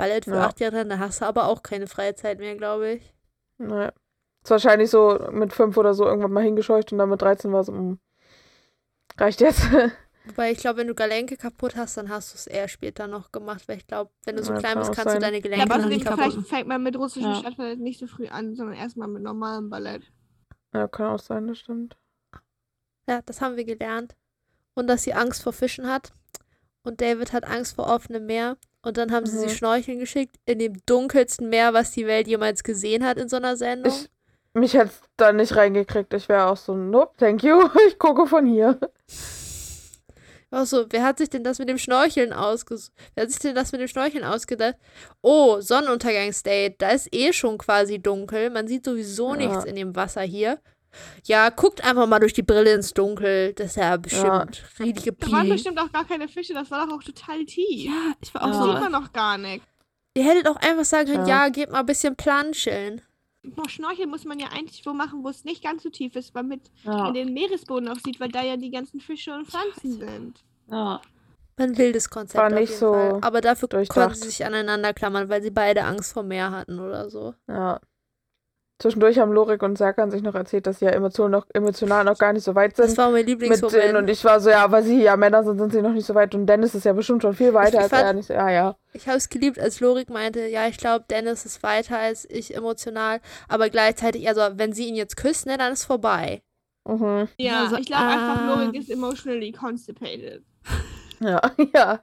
Ballett 0.00 0.24
für 0.24 0.34
ja. 0.34 0.46
acht 0.46 0.60
Jahre, 0.60 0.86
da 0.86 0.98
hast 0.98 1.20
du 1.20 1.26
aber 1.26 1.46
auch 1.46 1.62
keine 1.62 1.86
freie 1.86 2.14
Zeit 2.14 2.38
mehr, 2.38 2.56
glaube 2.56 2.92
ich. 2.92 3.14
Naja. 3.58 3.92
Ist 4.42 4.50
wahrscheinlich 4.50 4.88
so 4.88 5.18
mit 5.30 5.52
fünf 5.52 5.76
oder 5.76 5.92
so 5.92 6.06
irgendwann 6.06 6.32
mal 6.32 6.42
hingescheucht 6.42 6.92
und 6.92 6.98
dann 6.98 7.10
mit 7.10 7.20
13 7.20 7.52
war 7.52 7.60
es, 7.60 7.68
um. 7.68 7.98
reicht 9.18 9.42
jetzt. 9.42 9.62
Wobei 10.30 10.52
ich 10.52 10.58
glaube, 10.58 10.78
wenn 10.78 10.86
du 10.86 10.94
Gelenke 10.94 11.36
kaputt 11.36 11.74
hast, 11.74 11.96
dann 11.96 12.08
hast 12.08 12.32
du 12.32 12.36
es 12.36 12.46
eher 12.46 12.68
später 12.68 13.08
noch 13.08 13.32
gemacht, 13.32 13.66
weil 13.66 13.78
ich 13.78 13.86
glaube, 13.86 14.12
wenn 14.24 14.36
du 14.36 14.44
so 14.44 14.52
ja, 14.52 14.60
klein 14.60 14.78
bist, 14.78 14.92
kannst 14.92 15.10
sein. 15.10 15.16
du 15.16 15.26
deine 15.26 15.40
Gelenke 15.40 15.68
ja, 15.68 15.74
aber 15.74 15.86
nicht 15.86 16.04
kaputt 16.04 16.32
Vielleicht 16.32 16.48
fängt 16.48 16.68
man 16.68 16.82
mit 16.82 16.96
russischem 16.96 17.30
ja. 17.30 17.36
Stadtballett 17.36 17.80
nicht 17.80 17.98
so 17.98 18.06
früh 18.06 18.28
an, 18.28 18.54
sondern 18.54 18.76
erstmal 18.76 19.08
mit 19.08 19.22
normalem 19.22 19.70
Ballett. 19.70 20.04
Ja, 20.72 20.86
kann 20.86 21.06
auch 21.06 21.18
sein, 21.18 21.48
das 21.48 21.58
stimmt. 21.58 21.96
Ja, 23.08 23.22
das 23.26 23.40
haben 23.40 23.56
wir 23.56 23.64
gelernt. 23.64 24.14
Und 24.74 24.86
dass 24.86 25.02
sie 25.02 25.14
Angst 25.14 25.42
vor 25.42 25.52
Fischen 25.52 25.88
hat. 25.88 26.12
Und 26.84 27.00
David 27.00 27.32
hat 27.32 27.44
Angst 27.44 27.74
vor 27.74 27.88
offenem 27.88 28.26
Meer. 28.26 28.56
Und 28.82 28.96
dann 28.96 29.10
haben 29.10 29.24
mhm. 29.24 29.30
sie 29.30 29.38
sie 29.40 29.50
schnorcheln 29.50 29.98
geschickt 29.98 30.36
in 30.46 30.60
dem 30.60 30.80
dunkelsten 30.86 31.48
Meer, 31.48 31.74
was 31.74 31.90
die 31.90 32.06
Welt 32.06 32.28
jemals 32.28 32.62
gesehen 32.62 33.04
hat 33.04 33.18
in 33.18 33.28
so 33.28 33.36
einer 33.36 33.56
Sendung. 33.56 33.92
Ich 33.92 34.08
mich 34.52 34.76
hat's 34.76 35.00
da 35.16 35.32
nicht 35.32 35.54
reingekriegt. 35.54 36.12
Ich 36.14 36.28
wäre 36.28 36.46
auch 36.46 36.56
so, 36.56 36.76
nope, 36.76 37.14
thank 37.18 37.42
you. 37.42 37.68
Ich 37.86 37.98
gucke 37.98 38.26
von 38.26 38.46
hier. 38.46 38.78
Auch 40.52 40.66
so, 40.66 40.86
wer 40.90 41.04
hat 41.04 41.18
sich 41.18 41.30
denn 41.30 41.44
das 41.44 41.58
mit 41.60 41.68
dem 41.68 41.78
Schnorcheln 41.78 42.32
ausgesucht? 42.32 42.92
Wer 43.14 43.22
hat 43.22 43.30
sich 43.30 43.38
denn 43.38 43.54
das 43.54 43.70
mit 43.70 43.80
dem 43.80 43.88
Schnorcheln 43.88 44.24
ausgedacht? 44.24 44.74
Oh, 45.22 45.60
Sonnenuntergangsdate. 45.60 46.74
Da 46.78 46.90
ist 46.90 47.14
eh 47.14 47.32
schon 47.32 47.56
quasi 47.56 48.00
dunkel. 48.00 48.50
Man 48.50 48.66
sieht 48.66 48.84
sowieso 48.84 49.34
ja. 49.34 49.46
nichts 49.46 49.64
in 49.64 49.76
dem 49.76 49.94
Wasser 49.94 50.22
hier. 50.22 50.60
Ja, 51.24 51.50
guckt 51.50 51.84
einfach 51.84 52.08
mal 52.08 52.18
durch 52.18 52.32
die 52.32 52.42
Brille 52.42 52.72
ins 52.72 52.92
Dunkel. 52.92 53.52
Das 53.54 53.68
ist 53.68 53.76
ja 53.76 53.96
bestimmt 53.96 54.62
ja. 54.78 54.84
richtige 54.84 55.12
Da 55.12 55.30
waren 55.30 55.48
bestimmt 55.48 55.78
auch 55.78 55.92
gar 55.92 56.04
keine 56.04 56.26
Fische. 56.26 56.52
Das 56.52 56.68
war 56.70 56.84
doch 56.84 56.96
auch 56.96 57.02
total 57.02 57.44
tief. 57.44 57.84
Ja, 57.84 58.14
ich 58.20 58.34
war 58.34 58.42
auch 58.42 58.48
ja. 58.48 58.52
so. 58.54 58.66
Das 58.66 58.82
sieht 58.82 58.90
man 58.90 59.02
noch 59.02 59.12
gar 59.12 59.38
nicht. 59.38 59.64
Ihr 60.14 60.24
hättet 60.24 60.48
auch 60.48 60.56
einfach 60.56 60.84
sagen 60.84 61.12
können, 61.12 61.26
ja, 61.28 61.44
ja 61.44 61.48
geht 61.50 61.70
mal 61.70 61.80
ein 61.80 61.86
bisschen 61.86 62.16
planscheln. 62.16 63.02
Schnorcheln 63.68 64.10
muss 64.10 64.24
man 64.24 64.38
ja 64.38 64.48
eigentlich 64.48 64.84
wo 64.84 64.92
machen, 64.92 65.24
wo 65.24 65.28
es 65.28 65.44
nicht 65.44 65.62
ganz 65.62 65.82
so 65.82 65.90
tief 65.90 66.14
ist, 66.16 66.34
damit 66.36 66.70
ja. 66.84 67.04
man 67.04 67.14
den 67.14 67.32
Meeresboden 67.32 67.88
auch 67.88 67.98
sieht, 67.98 68.20
weil 68.20 68.28
da 68.28 68.42
ja 68.42 68.56
die 68.56 68.70
ganzen 68.70 69.00
Fische 69.00 69.34
und 69.34 69.46
Pflanzen 69.48 69.98
sind. 69.98 70.44
Ja. 70.70 71.00
Ein 71.56 71.76
wildes 71.76 72.08
Konzept. 72.08 72.42
War 72.42 72.50
nicht 72.50 72.74
so. 72.74 72.92
Fall. 72.92 73.18
Aber 73.20 73.40
dafür 73.40 73.68
durchdacht. 73.68 73.98
konnten 73.98 74.14
sie 74.14 74.28
sich 74.28 74.44
aneinander 74.46 74.94
klammern, 74.94 75.28
weil 75.28 75.42
sie 75.42 75.50
beide 75.50 75.84
Angst 75.84 76.12
vor 76.12 76.22
Meer 76.22 76.50
hatten 76.50 76.80
oder 76.80 77.10
so. 77.10 77.34
Ja. 77.48 77.80
Zwischendurch 78.80 79.18
haben 79.18 79.30
Lorik 79.30 79.62
und 79.62 79.76
Serkan 79.76 80.10
sich 80.10 80.22
noch 80.22 80.34
erzählt, 80.34 80.66
dass 80.66 80.78
sie 80.78 80.86
ja 80.86 80.92
emotional 80.92 81.30
noch, 81.30 81.46
emotional 81.52 82.02
noch 82.02 82.16
gar 82.16 82.32
nicht 82.32 82.44
so 82.44 82.54
weit 82.54 82.76
sind. 82.76 82.88
Das 82.88 82.96
war 82.96 83.10
mein 83.10 83.26
Lieblingsmoment. 83.26 83.94
Und 83.94 84.08
ich 84.08 84.24
war 84.24 84.40
so, 84.40 84.48
ja, 84.48 84.70
weil 84.72 84.82
sie 84.82 85.02
ja 85.02 85.18
Männer 85.18 85.44
sind, 85.44 85.58
sind 85.58 85.72
sie 85.72 85.82
noch 85.82 85.92
nicht 85.92 86.06
so 86.06 86.14
weit. 86.14 86.34
Und 86.34 86.46
Dennis 86.46 86.74
ist 86.74 86.84
ja 86.84 86.94
bestimmt 86.94 87.20
schon 87.20 87.34
viel 87.34 87.52
weiter 87.52 87.76
ich, 87.76 87.82
als 87.82 87.92
er. 87.92 88.12
Nicht 88.14 88.28
so, 88.28 88.32
ja, 88.32 88.48
ja. 88.48 88.76
Ich 88.94 89.06
habe 89.06 89.18
es 89.18 89.28
geliebt, 89.28 89.58
als 89.58 89.80
Lorik 89.80 90.08
meinte, 90.08 90.46
ja, 90.46 90.66
ich 90.66 90.78
glaube, 90.78 91.04
Dennis 91.10 91.44
ist 91.44 91.62
weiter 91.62 91.98
als 91.98 92.24
ich 92.30 92.56
emotional. 92.56 93.20
Aber 93.48 93.68
gleichzeitig, 93.68 94.26
also, 94.28 94.40
wenn 94.54 94.72
sie 94.72 94.88
ihn 94.88 94.96
jetzt 94.96 95.18
küsst, 95.18 95.44
ne, 95.44 95.58
dann 95.58 95.74
ist 95.74 95.84
vorbei. 95.84 96.40
Mhm. 96.88 97.28
Ja, 97.36 97.64
also, 97.64 97.76
ich 97.76 97.86
glaube 97.86 98.02
ah. 98.02 98.32
einfach, 98.32 98.46
Lorik 98.46 98.80
ist 98.80 98.90
emotionally 98.90 99.52
constipated. 99.52 100.42
Ja, 101.22 101.38
ja. 101.74 102.02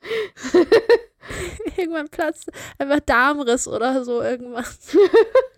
irgendwann 1.76 2.08
platzt 2.08 2.50
einfach 2.78 3.00
Darmriss 3.00 3.68
oder 3.68 4.02
so 4.02 4.22
irgendwann. 4.22 4.64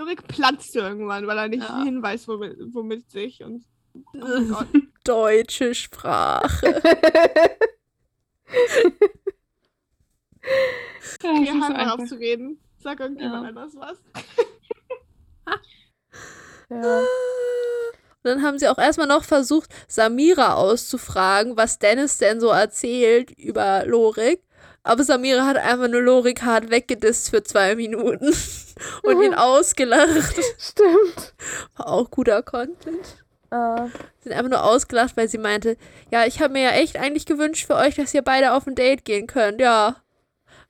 Nurik 0.00 0.26
platzt 0.26 0.74
irgendwann, 0.74 1.26
weil 1.26 1.36
er 1.36 1.48
nicht 1.48 1.68
ja. 1.68 1.84
hinweist, 1.84 2.26
womit, 2.26 2.56
womit 2.72 3.10
sich 3.10 3.44
und. 3.44 3.66
Oh 4.14 4.62
Deutsche 5.04 5.74
Sprache. 5.74 6.66
ja, 11.22 11.36
Hier 11.36 11.60
halt 11.60 11.76
mal 11.76 11.90
aufzureden. 11.90 12.58
Sag 12.78 13.00
irgendjemand 13.00 13.42
ja. 13.42 13.48
anders 13.48 13.76
was. 13.76 13.98
ja. 16.70 17.00
Und 17.00 17.06
dann 18.22 18.42
haben 18.42 18.58
sie 18.58 18.68
auch 18.68 18.78
erstmal 18.78 19.06
noch 19.06 19.24
versucht, 19.24 19.70
Samira 19.88 20.54
auszufragen, 20.54 21.56
was 21.56 21.78
Dennis 21.78 22.18
denn 22.18 22.40
so 22.40 22.48
erzählt 22.48 23.30
über 23.32 23.84
Lorik. 23.86 24.42
Aber 24.82 25.04
Samira 25.04 25.44
hat 25.44 25.58
einfach 25.58 25.88
nur 25.88 26.00
Lorik 26.00 26.42
hart 26.42 26.70
weggedisst 26.70 27.30
für 27.30 27.42
zwei 27.42 27.76
Minuten 27.76 28.34
und 29.02 29.22
ihn 29.22 29.34
ausgelacht. 29.34 30.40
Stimmt. 30.58 31.34
War 31.76 31.88
auch 31.88 32.10
guter 32.10 32.42
Content. 32.42 33.24
Uh. 33.52 33.88
Sind 34.20 34.32
einfach 34.32 34.50
nur 34.50 34.64
ausgelacht, 34.64 35.16
weil 35.16 35.28
sie 35.28 35.38
meinte, 35.38 35.76
ja, 36.10 36.24
ich 36.24 36.40
habe 36.40 36.52
mir 36.52 36.62
ja 36.62 36.70
echt 36.70 36.96
eigentlich 36.96 37.26
gewünscht 37.26 37.66
für 37.66 37.74
euch, 37.74 37.96
dass 37.96 38.14
ihr 38.14 38.22
beide 38.22 38.52
auf 38.52 38.66
ein 38.66 38.74
Date 38.74 39.04
gehen 39.04 39.26
könnt, 39.26 39.60
ja. 39.60 39.96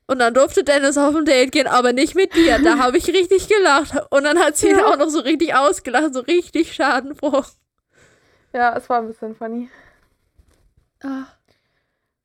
Und 0.07 0.19
dann 0.19 0.33
durfte 0.33 0.63
Dennis 0.63 0.97
auf 0.97 1.15
ein 1.15 1.23
Date 1.23 1.53
gehen, 1.53 1.67
aber 1.67 1.93
nicht 1.93 2.15
mit 2.15 2.35
dir. 2.35 2.59
Da 2.59 2.79
habe 2.79 2.97
ich 2.97 3.07
richtig 3.07 3.47
gelacht. 3.47 3.93
Und 4.09 4.25
dann 4.25 4.39
hat 4.39 4.57
sie 4.57 4.67
ja. 4.67 4.73
ihn 4.73 4.83
auch 4.83 4.97
noch 4.97 5.09
so 5.09 5.19
richtig 5.19 5.55
ausgelacht, 5.55 6.13
so 6.13 6.19
richtig 6.19 6.73
schadenfroh. 6.73 7.43
Ja, 8.51 8.75
es 8.75 8.89
war 8.89 8.99
ein 8.99 9.07
bisschen 9.07 9.35
funny. 9.35 9.69
Ah. 11.01 11.27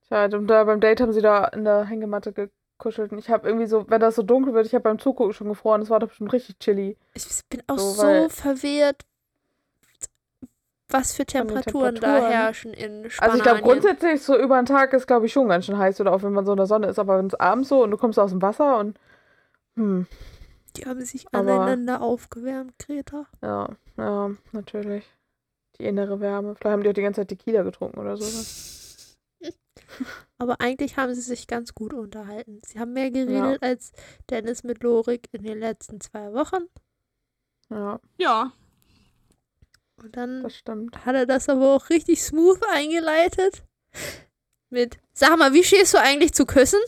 Tja, 0.09 0.25
und 0.25 0.47
da 0.47 0.65
beim 0.65 0.81
Date 0.81 1.01
haben 1.01 1.13
sie 1.13 1.23
da 1.23 1.45
in 1.47 1.65
der 1.65 1.85
Hängematte 1.85 2.33
gekuschelt. 2.33 3.13
Und 3.13 3.19
ich 3.19 3.31
habe 3.31 3.49
irgendwie 3.49 3.67
so, 3.67 3.89
wenn 3.89 4.01
das 4.01 4.15
so 4.15 4.23
dunkel 4.23 4.55
wird, 4.55 4.67
ich 4.67 4.75
habe 4.75 4.83
beim 4.83 4.99
Zugucken 4.99 5.33
schon 5.33 5.49
gefroren. 5.49 5.83
Es 5.83 5.91
war 5.91 6.01
doch 6.01 6.13
schon 6.13 6.29
richtig 6.29 6.59
chilly. 6.59 6.97
Ich 7.15 7.27
bin 7.49 7.63
auch 7.67 7.79
so, 7.79 8.03
so 8.03 8.29
verwirrt, 8.29 9.05
was 10.89 11.15
für 11.15 11.27
Temperaturen, 11.27 11.97
Temperaturen, 11.97 12.21
da 12.21 12.29
herrschen 12.29 12.73
in 12.73 13.11
Spanien. 13.11 13.19
Also 13.19 13.37
ich 13.37 13.43
glaube 13.43 13.63
grundsätzlich 13.63 14.23
so 14.23 14.39
über 14.39 14.57
den 14.57 14.67
Tag 14.67 14.93
ist 14.93 15.07
glaube 15.07 15.27
ich 15.27 15.33
schon 15.33 15.49
ganz 15.49 15.67
schön 15.67 15.79
heiß 15.79 16.01
oder 16.01 16.13
auch 16.13 16.23
wenn 16.23 16.33
man 16.33 16.47
so 16.47 16.53
in 16.53 16.59
der 16.59 16.67
Sonne 16.67 16.87
ist, 16.87 16.99
aber 16.99 17.19
wenn 17.19 17.27
es 17.27 17.35
abends 17.35 17.69
so 17.69 17.83
und 17.83 17.91
du 17.91 17.97
kommst 17.97 18.19
aus 18.19 18.31
dem 18.31 18.41
Wasser 18.41 18.79
und 18.79 18.99
hm. 19.77 20.07
Die 20.77 20.87
haben 20.87 21.05
sich 21.05 21.27
aber, 21.33 21.55
aneinander 21.55 22.03
aufgewärmt, 22.03 22.79
Greta. 22.79 23.27
Ja, 23.43 23.69
ja, 23.97 24.31
natürlich. 24.53 25.05
Die 25.79 25.85
innere 25.85 26.21
Wärme. 26.21 26.55
Vielleicht 26.55 26.73
haben 26.73 26.83
die 26.83 26.89
auch 26.89 26.95
die 26.95 27.03
ganze 27.03 27.23
Zeit 27.23 27.29
Tequila 27.29 27.63
getrunken 27.63 27.99
oder 27.99 28.17
so. 28.17 28.25
aber 30.39 30.61
eigentlich 30.61 30.97
haben 30.97 31.15
sie 31.15 31.21
sich 31.21 31.47
ganz 31.47 31.75
gut 31.75 31.95
unterhalten. 31.95 32.61
Sie 32.67 32.79
haben 32.79 32.93
mehr 32.93 33.11
geredet 33.11 33.63
ja. 33.63 33.69
als 33.69 33.93
Dennis 34.31 34.63
mit 34.63 34.83
Lorik 34.83 35.29
in 35.33 35.43
den 35.43 35.59
letzten 35.59 36.01
zwei 36.01 36.33
Wochen. 36.33 36.65
Ja. 37.71 38.01
Ja, 38.19 38.53
und 40.03 40.17
dann 40.17 40.47
hat 41.05 41.15
er 41.15 41.27
das 41.27 41.49
aber 41.49 41.75
auch 41.75 41.89
richtig 41.91 42.23
smooth 42.23 42.61
eingeleitet. 42.73 43.63
Mit, 44.69 44.99
sag 45.13 45.39
mal, 45.39 45.53
wie 45.53 45.65
stehst 45.65 45.95
du 45.95 45.99
eigentlich 45.99 46.35
zu 46.35 46.45
Küssen? 46.45 46.81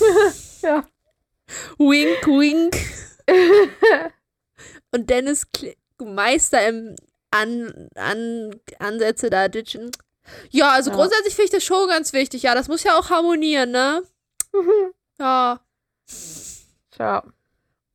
ja. 0.62 0.84
Wink, 1.78 2.26
wink. 2.26 2.76
Und 4.90 5.08
Dennis 5.08 5.46
Meister 6.02 6.66
im 6.68 6.96
An 7.30 7.88
An 7.94 8.60
Ansätze 8.78 9.30
da 9.30 9.48
ditchen. 9.48 9.90
Ja, 10.50 10.70
also 10.70 10.90
ja. 10.90 10.96
grundsätzlich 10.96 11.34
finde 11.34 11.46
ich 11.46 11.50
das 11.52 11.64
schon 11.64 11.88
ganz 11.88 12.12
wichtig. 12.12 12.42
Ja, 12.42 12.54
das 12.54 12.68
muss 12.68 12.84
ja 12.84 12.98
auch 12.98 13.10
harmonieren, 13.10 13.70
ne? 13.70 14.02
ja. 15.18 15.60
Tja. 16.90 17.24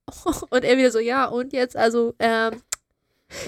Und 0.50 0.64
er 0.64 0.78
wieder 0.78 0.92
so, 0.92 1.00
ja, 1.00 1.26
und 1.26 1.52
jetzt, 1.52 1.76
also, 1.76 2.16
ähm, 2.20 2.62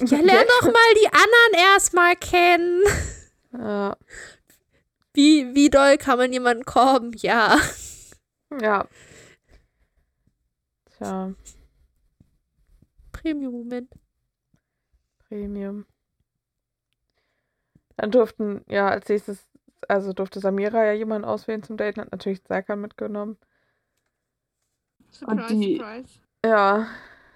ja, 0.05 0.17
lern 0.19 0.45
doch 0.59 0.65
mal 0.65 0.93
die 1.01 1.07
anderen 1.07 1.71
erstmal 1.71 2.15
kennen. 2.15 2.83
Ja. 3.53 3.97
Wie, 5.13 5.55
wie 5.55 5.69
doll 5.69 5.97
kann 5.97 6.17
man 6.17 6.33
jemanden 6.33 6.65
korben? 6.65 7.13
Ja. 7.17 7.59
Ja. 8.61 8.87
Tja. 10.97 11.33
Premium-Moment. 13.11 13.91
Premium. 15.27 15.85
Dann 17.99 18.11
durften, 18.11 18.63
ja, 18.69 18.87
als 18.87 19.09
nächstes, 19.09 19.45
also 19.89 20.13
durfte 20.13 20.39
Samira 20.39 20.85
ja 20.85 20.93
jemanden 20.93 21.27
auswählen 21.27 21.63
zum 21.63 21.75
Daten, 21.75 21.99
hat 21.99 22.13
natürlich 22.13 22.41
Serkan 22.47 22.79
mitgenommen. 22.79 23.37
Surprise, 25.11 25.47
die, 25.49 25.75
surprise. 25.75 26.19
Ja, 26.45 26.87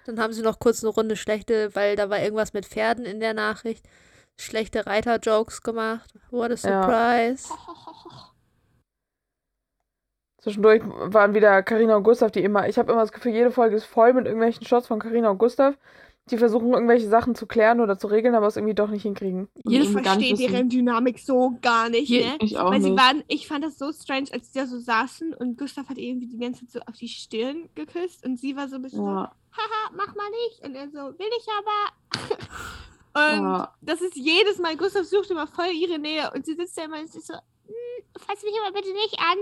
dann 0.06 0.18
haben 0.18 0.32
sie 0.32 0.40
noch 0.40 0.58
kurz 0.58 0.82
eine 0.82 0.90
Runde 0.90 1.16
schlechte, 1.16 1.74
weil 1.74 1.96
da 1.96 2.08
war 2.08 2.18
irgendwas 2.18 2.54
mit 2.54 2.64
Pferden 2.64 3.04
in 3.04 3.20
der 3.20 3.34
Nachricht. 3.34 3.86
Schlechte 4.40 4.86
Reiter-Jokes 4.86 5.60
gemacht. 5.60 6.14
What 6.30 6.52
a 6.52 6.56
surprise. 6.56 7.46
Ja. 7.50 8.30
Zwischendurch 10.40 10.82
waren 10.84 11.34
wieder 11.34 11.62
Karina 11.62 11.96
und 11.96 12.04
Gustav, 12.04 12.30
die 12.30 12.42
immer. 12.42 12.68
Ich 12.68 12.78
habe 12.78 12.90
immer 12.90 13.02
das 13.02 13.12
Gefühl, 13.12 13.32
jede 13.32 13.50
Folge 13.50 13.76
ist 13.76 13.84
voll 13.84 14.14
mit 14.14 14.24
irgendwelchen 14.24 14.66
Shots 14.66 14.86
von 14.86 14.98
Karina 14.98 15.28
und 15.28 15.38
Gustav. 15.38 15.76
Die 16.30 16.38
versuchen 16.38 16.72
irgendwelche 16.72 17.08
Sachen 17.08 17.34
zu 17.34 17.46
klären 17.46 17.80
oder 17.80 17.98
zu 17.98 18.06
regeln, 18.06 18.34
aber 18.34 18.46
es 18.46 18.56
irgendwie 18.56 18.74
doch 18.74 18.88
nicht 18.88 19.02
hinkriegen. 19.02 19.48
Ich 19.68 19.88
verstehe 19.90 20.34
deren 20.34 20.70
Dynamik 20.70 21.18
so 21.18 21.58
gar 21.60 21.90
nicht, 21.90 22.10
ne? 22.10 22.38
Ich 22.40 22.56
auch 22.56 22.70
Weil 22.70 22.78
nicht. 22.78 22.88
sie 22.88 22.96
waren, 22.96 23.22
ich 23.28 23.46
fand 23.46 23.62
das 23.62 23.76
so 23.76 23.92
strange, 23.92 24.28
als 24.32 24.50
sie 24.52 24.58
da 24.58 24.66
so 24.66 24.78
saßen 24.78 25.34
und 25.34 25.58
Gustav 25.58 25.88
hat 25.88 25.98
irgendwie 25.98 26.28
die 26.28 26.38
ganze 26.38 26.66
Zeit 26.66 26.70
so 26.70 26.80
auf 26.90 26.96
die 26.96 27.08
Stirn 27.08 27.68
geküsst 27.74 28.24
und 28.24 28.38
sie 28.38 28.56
war 28.56 28.68
so 28.68 28.76
ein 28.76 28.82
bisschen 28.82 29.04
ja. 29.04 29.32
so, 29.52 29.60
haha, 29.60 29.90
mach 29.94 30.14
mal 30.14 30.30
nicht. 30.30 30.64
Und 30.64 30.74
er 30.74 30.88
so, 30.88 31.18
will 31.18 31.30
ich 31.38 31.46
aber. 31.58 33.34
und 33.36 33.44
ja. 33.44 33.74
das 33.82 34.00
ist 34.00 34.16
jedes 34.16 34.58
Mal, 34.58 34.78
Gustav 34.78 35.04
sucht 35.04 35.30
immer 35.30 35.46
voll 35.46 35.72
ihre 35.74 35.98
Nähe 35.98 36.30
und 36.34 36.46
sie 36.46 36.54
sitzt 36.54 36.78
da 36.78 36.84
immer 36.84 37.00
und 37.00 37.04
ist 37.04 37.26
so, 37.26 37.34
hm, 37.34 38.04
fass 38.18 38.42
mich 38.42 38.54
aber 38.64 38.74
bitte 38.74 38.92
nicht 38.94 39.18
an. 39.18 39.38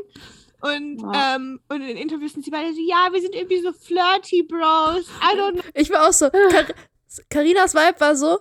Und, 0.62 1.00
ja. 1.00 1.36
ähm, 1.36 1.60
und 1.68 1.82
in 1.82 1.96
Interviews 1.96 2.34
sind 2.34 2.44
sie 2.44 2.50
beide 2.50 2.72
so, 2.72 2.80
ja, 2.80 3.08
wir 3.12 3.20
sind 3.20 3.34
irgendwie 3.34 3.60
so 3.60 3.72
flirty 3.72 4.44
Bros. 4.44 5.08
I 5.20 5.36
don't 5.36 5.54
know. 5.54 5.62
Ich 5.74 5.90
war 5.90 6.08
auch 6.08 6.12
so, 6.12 6.28
Karinas 7.28 7.74
Vibe 7.74 8.00
war 8.00 8.16
so, 8.16 8.38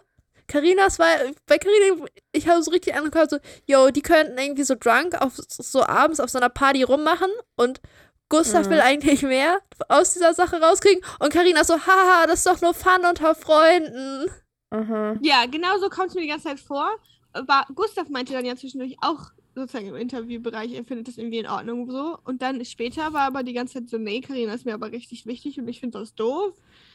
Karinas 0.47 0.99
war 0.99 1.07
bei 1.47 1.57
Carina, 1.57 2.05
ich 2.31 2.47
habe 2.47 2.61
so 2.61 2.71
richtig 2.71 2.93
angehört, 2.93 3.31
so, 3.31 3.37
yo, 3.65 3.89
die 3.89 4.01
könnten 4.01 4.37
irgendwie 4.37 4.63
so 4.63 4.75
drunk 4.79 5.19
auf 5.19 5.33
so 5.35 5.83
abends 5.83 6.19
auf 6.19 6.29
so 6.29 6.37
einer 6.37 6.49
Party 6.49 6.83
rummachen 6.83 7.29
und 7.55 7.81
Gustav 8.29 8.67
mhm. 8.67 8.71
will 8.71 8.81
eigentlich 8.81 9.23
mehr 9.23 9.59
aus 9.89 10.13
dieser 10.13 10.33
Sache 10.33 10.61
rauskriegen. 10.61 11.03
Und 11.19 11.33
Karina 11.33 11.63
so, 11.63 11.73
haha, 11.73 12.27
das 12.27 12.45
ist 12.45 12.47
doch 12.47 12.61
nur 12.61 12.73
Fun 12.73 13.05
unter 13.07 13.33
Freunden. 13.33 14.29
Mhm. 14.71 15.19
Ja, 15.21 15.45
genau 15.47 15.77
so 15.79 15.89
kommt 15.89 16.09
es 16.09 16.15
mir 16.15 16.21
die 16.21 16.27
ganze 16.27 16.47
Zeit 16.47 16.59
vor. 16.59 16.89
Aber 17.33 17.65
Gustav 17.73 18.09
meinte 18.09 18.33
dann 18.33 18.45
ja 18.45 18.55
zwischendurch 18.55 18.95
auch 19.01 19.31
sozusagen 19.55 19.87
im 19.87 19.95
Interviewbereich, 19.95 20.73
er 20.73 20.83
findet 20.83 21.07
das 21.07 21.17
irgendwie 21.17 21.39
in 21.39 21.47
Ordnung 21.47 21.89
so. 21.89 22.17
Und 22.23 22.41
dann 22.41 22.63
später 22.65 23.13
war 23.13 23.21
aber 23.21 23.43
die 23.43 23.53
ganze 23.53 23.75
Zeit 23.75 23.89
so, 23.89 23.97
nee, 23.97 24.21
Karina 24.21 24.53
ist 24.53 24.65
mir 24.65 24.73
aber 24.73 24.91
richtig 24.91 25.25
wichtig 25.25 25.59
und 25.59 25.67
ich 25.67 25.79
finde 25.79 25.99
das 25.99 26.15
doof. 26.15 26.53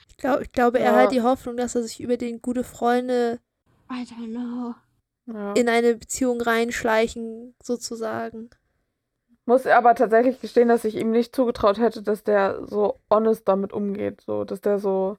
Ich, 0.09 0.16
glaub, 0.16 0.40
ich 0.40 0.53
glaube, 0.53 0.79
ja. 0.79 0.87
er 0.87 0.97
hat 0.97 1.12
die 1.12 1.23
Hoffnung, 1.23 1.57
dass 1.57 1.75
er 1.75 1.83
sich 1.83 2.01
über 2.01 2.16
den 2.16 2.40
gute 2.40 2.64
Freunde 2.64 3.40
I 3.90 4.05
don't 4.05 4.31
know. 4.31 4.75
Ja. 5.27 5.53
in 5.55 5.69
eine 5.69 5.95
Beziehung 5.97 6.40
reinschleichen, 6.40 7.55
sozusagen. 7.62 8.51
Muss 9.45 9.66
aber 9.66 9.95
tatsächlich 9.95 10.40
gestehen, 10.40 10.69
dass 10.69 10.85
ich 10.85 10.97
ihm 10.97 11.11
nicht 11.12 11.35
zugetraut 11.35 11.79
hätte, 11.79 12.03
dass 12.03 12.25
der 12.25 12.66
so 12.66 12.99
honest 13.11 13.47
damit 13.47 13.73
umgeht. 13.73 14.21
So, 14.23 14.45
dass 14.45 14.61
der 14.61 14.79
so. 14.79 15.19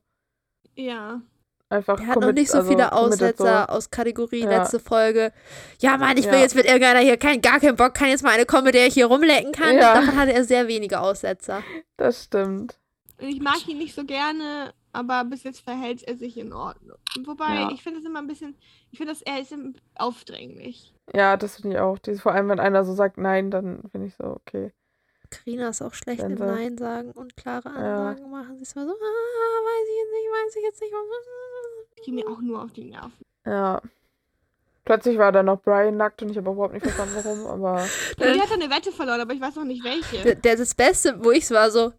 Ja. 0.75 1.21
Einfach. 1.69 1.99
Er 1.99 2.07
hat 2.07 2.19
noch 2.19 2.31
nicht 2.31 2.49
so 2.49 2.59
also 2.59 2.69
viele 2.69 2.93
Aussetzer 2.93 3.65
so. 3.67 3.73
aus 3.73 3.89
Kategorie 3.89 4.43
ja. 4.43 4.49
letzte 4.49 4.79
Folge. 4.79 5.33
Ja, 5.79 5.97
Mann, 5.97 6.15
ich 6.15 6.25
will 6.25 6.33
ja. 6.33 6.39
jetzt 6.39 6.55
mit 6.55 6.65
irgendeiner 6.65 6.99
hier 6.99 7.17
kein, 7.17 7.41
gar 7.41 7.59
keinen 7.59 7.75
Bock, 7.75 7.93
kann 7.93 8.07
jetzt 8.07 8.23
mal 8.23 8.31
eine 8.31 8.45
kommen, 8.45 8.65
mit 8.65 8.75
der 8.75 8.87
ich 8.87 8.93
hier 8.93 9.07
rumlecken 9.07 9.51
kann. 9.51 9.75
Ja. 9.75 9.95
Davon 9.95 10.15
hatte 10.15 10.33
er 10.33 10.45
sehr 10.45 10.67
wenige 10.67 11.01
Aussetzer. 11.01 11.63
Das 11.97 12.23
stimmt. 12.23 12.79
Ich 13.19 13.41
mag 13.41 13.67
ihn 13.67 13.79
nicht 13.79 13.95
so 13.95 14.05
gerne, 14.05 14.73
aber 14.93 15.25
bis 15.25 15.43
jetzt 15.43 15.59
verhält 15.59 16.03
er 16.03 16.15
sich 16.15 16.37
in 16.37 16.53
Ordnung. 16.53 16.97
Wobei, 17.25 17.55
ja. 17.55 17.71
ich 17.71 17.83
finde 17.83 17.99
es 17.99 18.05
immer 18.05 18.19
ein 18.19 18.27
bisschen, 18.27 18.55
ich 18.91 18.97
finde, 18.97 19.11
dass 19.11 19.21
er 19.21 19.41
ist 19.41 19.53
aufdringlich. 19.95 20.93
Ja, 21.13 21.35
das 21.35 21.57
finde 21.57 21.75
ich 21.75 21.81
auch. 21.81 21.97
Vor 22.21 22.33
allem, 22.33 22.49
wenn 22.49 22.59
einer 22.59 22.85
so 22.85 22.93
sagt 22.93 23.17
Nein, 23.17 23.51
dann 23.51 23.83
finde 23.91 24.07
ich 24.07 24.15
so, 24.15 24.25
okay. 24.25 24.71
Karina 25.29 25.69
ist 25.69 25.81
auch 25.81 25.93
schlecht 25.93 26.21
im 26.21 26.35
Nein 26.35 26.77
sagen 26.77 27.11
und 27.11 27.35
klare 27.35 27.69
Ansagen 27.69 28.23
ja. 28.23 28.27
machen. 28.27 28.55
Sie 28.57 28.63
ist 28.63 28.75
immer 28.75 28.85
so, 28.85 28.91
ah, 28.91 28.95
weiß 28.95 29.87
ich 29.89 29.97
jetzt 29.97 30.11
nicht, 30.11 30.31
weiß 30.31 30.55
ich 30.55 30.63
jetzt 30.63 30.81
nicht. 30.81 30.93
Ich 31.99 32.03
gehe 32.03 32.13
mir 32.13 32.27
auch 32.27 32.39
nur 32.39 32.61
auf 32.61 32.71
die 32.73 32.83
Nerven. 32.83 33.11
Ja. 33.43 33.81
Plötzlich 34.85 35.17
war 35.17 35.31
da 35.31 35.43
noch 35.43 35.61
Brian 35.61 35.97
nackt 35.97 36.21
und 36.21 36.29
ich 36.29 36.37
habe 36.37 36.51
überhaupt 36.51 36.73
nicht 36.73 36.83
verstanden, 36.83 37.15
warum, 37.15 37.45
aber. 37.47 37.85
Die 38.19 38.41
hat 38.41 38.51
eine 38.51 38.69
Wette 38.69 38.91
verloren, 38.91 39.19
aber 39.19 39.33
ich 39.33 39.41
weiß 39.41 39.55
noch 39.55 39.65
nicht 39.65 39.83
welche. 39.83 40.35
Der, 40.35 40.55
das 40.55 40.75
Beste, 40.75 41.21
wo 41.23 41.31
ich 41.31 41.43
es 41.43 41.51
war, 41.51 41.71
so, 41.71 41.91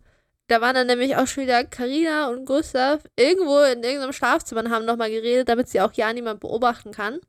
da 0.47 0.63
waren 0.63 0.75
dann 0.75 0.87
nämlich 0.87 1.15
auch 1.15 1.27
schon 1.27 1.45
wieder 1.45 1.65
Karina 1.65 2.31
und 2.31 2.47
Gustav 2.47 3.03
irgendwo 3.17 3.59
in 3.61 3.83
irgendeinem 3.83 4.15
Schlafzimmer 4.15 4.63
und 4.63 4.71
haben 4.71 4.87
nochmal 4.87 5.11
geredet, 5.11 5.51
damit 5.51 5.69
sie 5.69 5.83
auch 5.83 5.93
ja 5.93 6.11
niemand 6.13 6.41
beobachten 6.41 6.93
kann. 6.93 7.21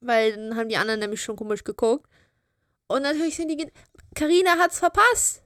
Weil 0.00 0.32
dann 0.32 0.56
haben 0.56 0.70
die 0.70 0.78
anderen 0.78 1.00
nämlich 1.00 1.22
schon 1.22 1.36
komisch 1.36 1.64
geguckt. 1.64 2.08
Und 2.86 3.02
natürlich 3.02 3.36
sind 3.36 3.48
die. 3.48 3.70
Karina 4.14 4.58
hat's 4.58 4.78
verpasst. 4.78 5.42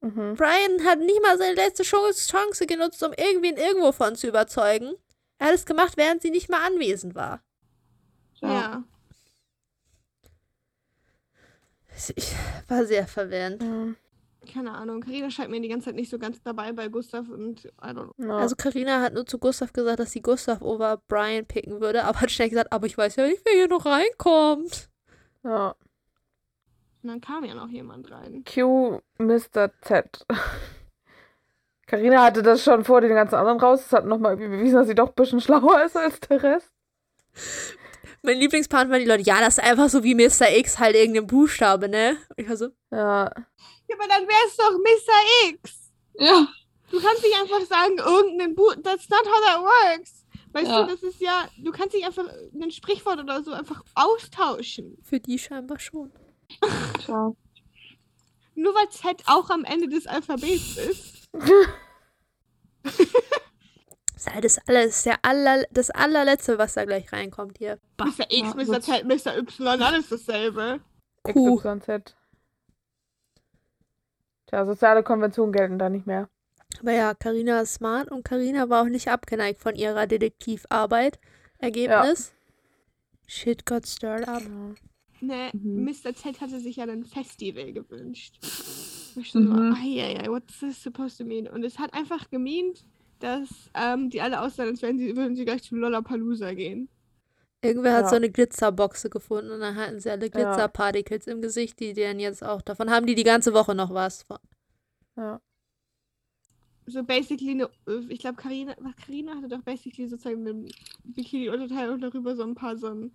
Mhm. 0.00 0.34
Brian 0.34 0.84
hat 0.84 0.98
nicht 0.98 1.22
mal 1.22 1.38
seine 1.38 1.54
letzte 1.54 1.84
Chance 1.84 2.66
genutzt, 2.66 3.02
um 3.02 3.12
irgendwen 3.12 3.56
irgendwo 3.56 3.92
von 3.92 4.16
zu 4.16 4.26
überzeugen. 4.26 4.94
Er 5.38 5.48
hat 5.48 5.54
es 5.54 5.66
gemacht, 5.66 5.96
während 5.96 6.22
sie 6.22 6.30
nicht 6.30 6.48
mal 6.48 6.64
anwesend 6.66 7.14
war. 7.14 7.42
Ja. 8.40 8.82
Ich 12.16 12.34
war 12.68 12.84
sehr 12.84 13.06
verwirrend. 13.06 13.62
Mhm. 13.62 13.96
keine 14.52 14.72
Ahnung. 14.72 15.02
Karina 15.02 15.30
scheint 15.30 15.50
mir 15.50 15.60
die 15.60 15.68
ganze 15.68 15.86
Zeit 15.86 15.94
nicht 15.94 16.10
so 16.10 16.18
ganz 16.18 16.42
dabei 16.42 16.72
bei 16.72 16.88
Gustav 16.88 17.28
und 17.28 17.66
I 17.80 17.90
don't 17.90 18.12
know. 18.16 18.34
Also 18.34 18.56
Karina 18.56 19.00
hat 19.00 19.14
nur 19.14 19.26
zu 19.26 19.38
Gustav 19.38 19.72
gesagt, 19.72 20.00
dass 20.00 20.10
sie 20.10 20.22
Gustav 20.22 20.62
over 20.62 21.00
Brian 21.06 21.46
picken 21.46 21.80
würde, 21.80 22.02
aber 22.04 22.20
hat 22.20 22.30
schnell 22.32 22.48
gesagt, 22.48 22.72
aber 22.72 22.86
ich 22.86 22.98
weiß 22.98 23.16
ja 23.16 23.26
nicht, 23.26 23.42
wer 23.44 23.52
hier 23.54 23.68
noch 23.68 23.86
reinkommt. 23.86 24.88
Ja. 25.44 25.76
Und 27.02 27.08
dann 27.08 27.20
kam 27.20 27.44
ja 27.44 27.54
noch 27.54 27.68
jemand 27.68 28.10
rein. 28.10 28.44
Q 28.44 29.00
Mr. 29.18 29.70
Z. 29.82 30.24
Karina 31.86 32.22
hatte 32.22 32.42
das 32.42 32.62
schon 32.62 32.84
vor 32.84 33.00
den 33.00 33.14
ganzen 33.14 33.34
anderen 33.34 33.60
raus. 33.60 33.82
Das 33.82 33.92
hat 33.92 34.06
nochmal 34.06 34.36
bewiesen, 34.36 34.76
dass 34.76 34.86
sie 34.86 34.94
doch 34.94 35.08
ein 35.08 35.14
bisschen 35.14 35.40
schlauer 35.40 35.84
ist 35.84 35.96
als 35.96 36.20
der 36.20 36.42
Rest. 36.42 36.72
Mein 38.22 38.38
Lieblingspart 38.38 38.88
waren 38.88 39.00
die 39.00 39.06
Leute, 39.06 39.24
ja, 39.24 39.40
das 39.40 39.58
ist 39.58 39.64
einfach 39.64 39.88
so 39.88 40.04
wie 40.04 40.14
Mr. 40.14 40.56
X, 40.56 40.78
halt 40.78 40.94
irgendein 40.94 41.26
Buchstabe, 41.26 41.88
ne? 41.88 42.16
ich 42.36 42.48
war 42.48 42.56
so, 42.56 42.68
ja. 42.92 43.24
Ja, 43.88 43.96
aber 43.98 44.08
dann 44.08 44.28
wär's 44.28 44.56
doch 44.56 44.78
Mr. 44.78 45.50
X. 45.50 45.92
Ja. 46.14 46.46
Du 46.92 47.00
kannst 47.00 47.22
nicht 47.22 47.34
einfach 47.40 47.60
sagen, 47.62 47.98
irgendein 47.98 48.54
Buch. 48.54 48.74
That's 48.82 49.08
not 49.08 49.26
how 49.26 49.40
that 49.44 49.60
works. 49.62 50.24
Weißt 50.52 50.70
ja. 50.70 50.82
du, 50.82 50.92
das 50.92 51.02
ist 51.02 51.20
ja, 51.20 51.48
du 51.58 51.72
kannst 51.72 51.94
nicht 51.94 52.06
einfach 52.06 52.28
ein 52.28 52.70
Sprichwort 52.70 53.18
oder 53.18 53.42
so 53.42 53.52
einfach 53.52 53.82
austauschen. 53.94 54.98
Für 55.02 55.18
die 55.18 55.38
scheinbar 55.38 55.80
schon. 55.80 56.12
Ciao. 57.04 57.36
Nur 58.54 58.74
weil 58.74 58.88
Z 58.90 59.22
auch 59.26 59.50
am 59.50 59.64
Ende 59.64 59.88
des 59.88 60.06
Alphabets 60.06 60.76
ist. 60.76 61.28
ist 64.14 64.32
halt 64.32 64.44
das 64.44 64.58
alles, 64.66 65.02
der 65.02 65.16
aller, 65.22 65.64
das 65.70 65.90
allerletzte, 65.90 66.58
was 66.58 66.74
da 66.74 66.84
gleich 66.84 67.12
reinkommt 67.12 67.58
hier. 67.58 67.78
Mr. 67.98 68.26
X, 68.28 68.54
Mr. 68.54 68.80
Z, 68.80 69.04
Mr. 69.04 69.38
Y, 69.38 69.82
alles 69.82 70.08
dasselbe. 70.08 70.80
Q. 71.22 71.60
Z. 71.80 72.16
Tja, 74.46 74.66
soziale 74.66 75.02
Konventionen 75.02 75.52
gelten 75.52 75.78
da 75.78 75.88
nicht 75.88 76.06
mehr. 76.06 76.28
Aber 76.80 76.92
ja, 76.92 77.14
Karina 77.14 77.60
ist 77.60 77.74
smart 77.74 78.10
und 78.10 78.24
Karina 78.24 78.68
war 78.68 78.82
auch 78.82 78.88
nicht 78.88 79.08
abgeneigt 79.08 79.60
von 79.60 79.74
ihrer 79.74 80.06
Detektivarbeit. 80.06 81.18
Ergebnis? 81.58 82.28
Ja. 82.28 83.28
Shit 83.28 83.66
got 83.66 83.86
stirred 83.86 84.28
up. 84.28 84.42
Ne, 85.22 85.50
mhm. 85.52 85.84
Mr. 85.84 86.14
Z 86.14 86.40
hatte 86.40 86.58
sich 86.58 86.76
ja 86.76 86.84
ein 86.84 87.04
Festival 87.04 87.72
gewünscht. 87.72 88.38
Ich 89.14 89.32
mhm. 89.34 89.46
so, 89.46 89.52
ai, 89.52 90.26
what's 90.26 90.58
this 90.58 90.82
supposed 90.82 91.16
to 91.18 91.24
mean? 91.24 91.46
Und 91.46 91.62
es 91.64 91.78
hat 91.78 91.94
einfach 91.94 92.28
gemeint, 92.28 92.84
dass 93.20 93.70
ähm, 93.74 94.10
die 94.10 94.20
alle 94.20 94.40
aussahen, 94.40 94.70
als 94.70 94.82
wären 94.82 94.98
sie, 94.98 95.16
würden 95.16 95.36
sie 95.36 95.44
gleich 95.44 95.62
zum 95.62 95.78
Lollapalooza 95.78 96.54
gehen. 96.54 96.88
Irgendwer 97.62 97.92
ja. 97.92 97.98
hat 97.98 98.10
so 98.10 98.16
eine 98.16 98.30
Glitzerboxe 98.30 99.10
gefunden 99.10 99.52
und 99.52 99.60
dann 99.60 99.76
hatten 99.76 100.00
sie 100.00 100.10
alle 100.10 100.28
Glitzerparticles 100.28 101.26
ja. 101.26 101.32
im 101.32 101.40
Gesicht, 101.40 101.78
die 101.78 101.92
denen 101.92 102.18
jetzt 102.18 102.42
auch, 102.42 102.60
davon 102.60 102.90
haben 102.90 103.06
die 103.06 103.14
die 103.14 103.22
ganze 103.22 103.54
Woche 103.54 103.76
noch 103.76 103.94
was 103.94 104.24
von. 104.24 104.38
Ja. 105.16 105.40
So 106.86 107.04
basically, 107.04 107.52
eine, 107.52 107.70
ich 108.08 108.18
glaube, 108.18 108.42
Karina, 108.42 108.74
Karina 109.06 109.36
hatte 109.36 109.48
doch 109.48 109.62
basically 109.62 110.08
sozusagen 110.08 110.44
eine 110.44 110.66
Bikini-Unterteil 111.04 111.90
und 111.90 112.00
darüber 112.00 112.34
so 112.34 112.42
ein 112.42 112.56
paar 112.56 112.76
so 112.76 112.88
ein, 112.88 113.12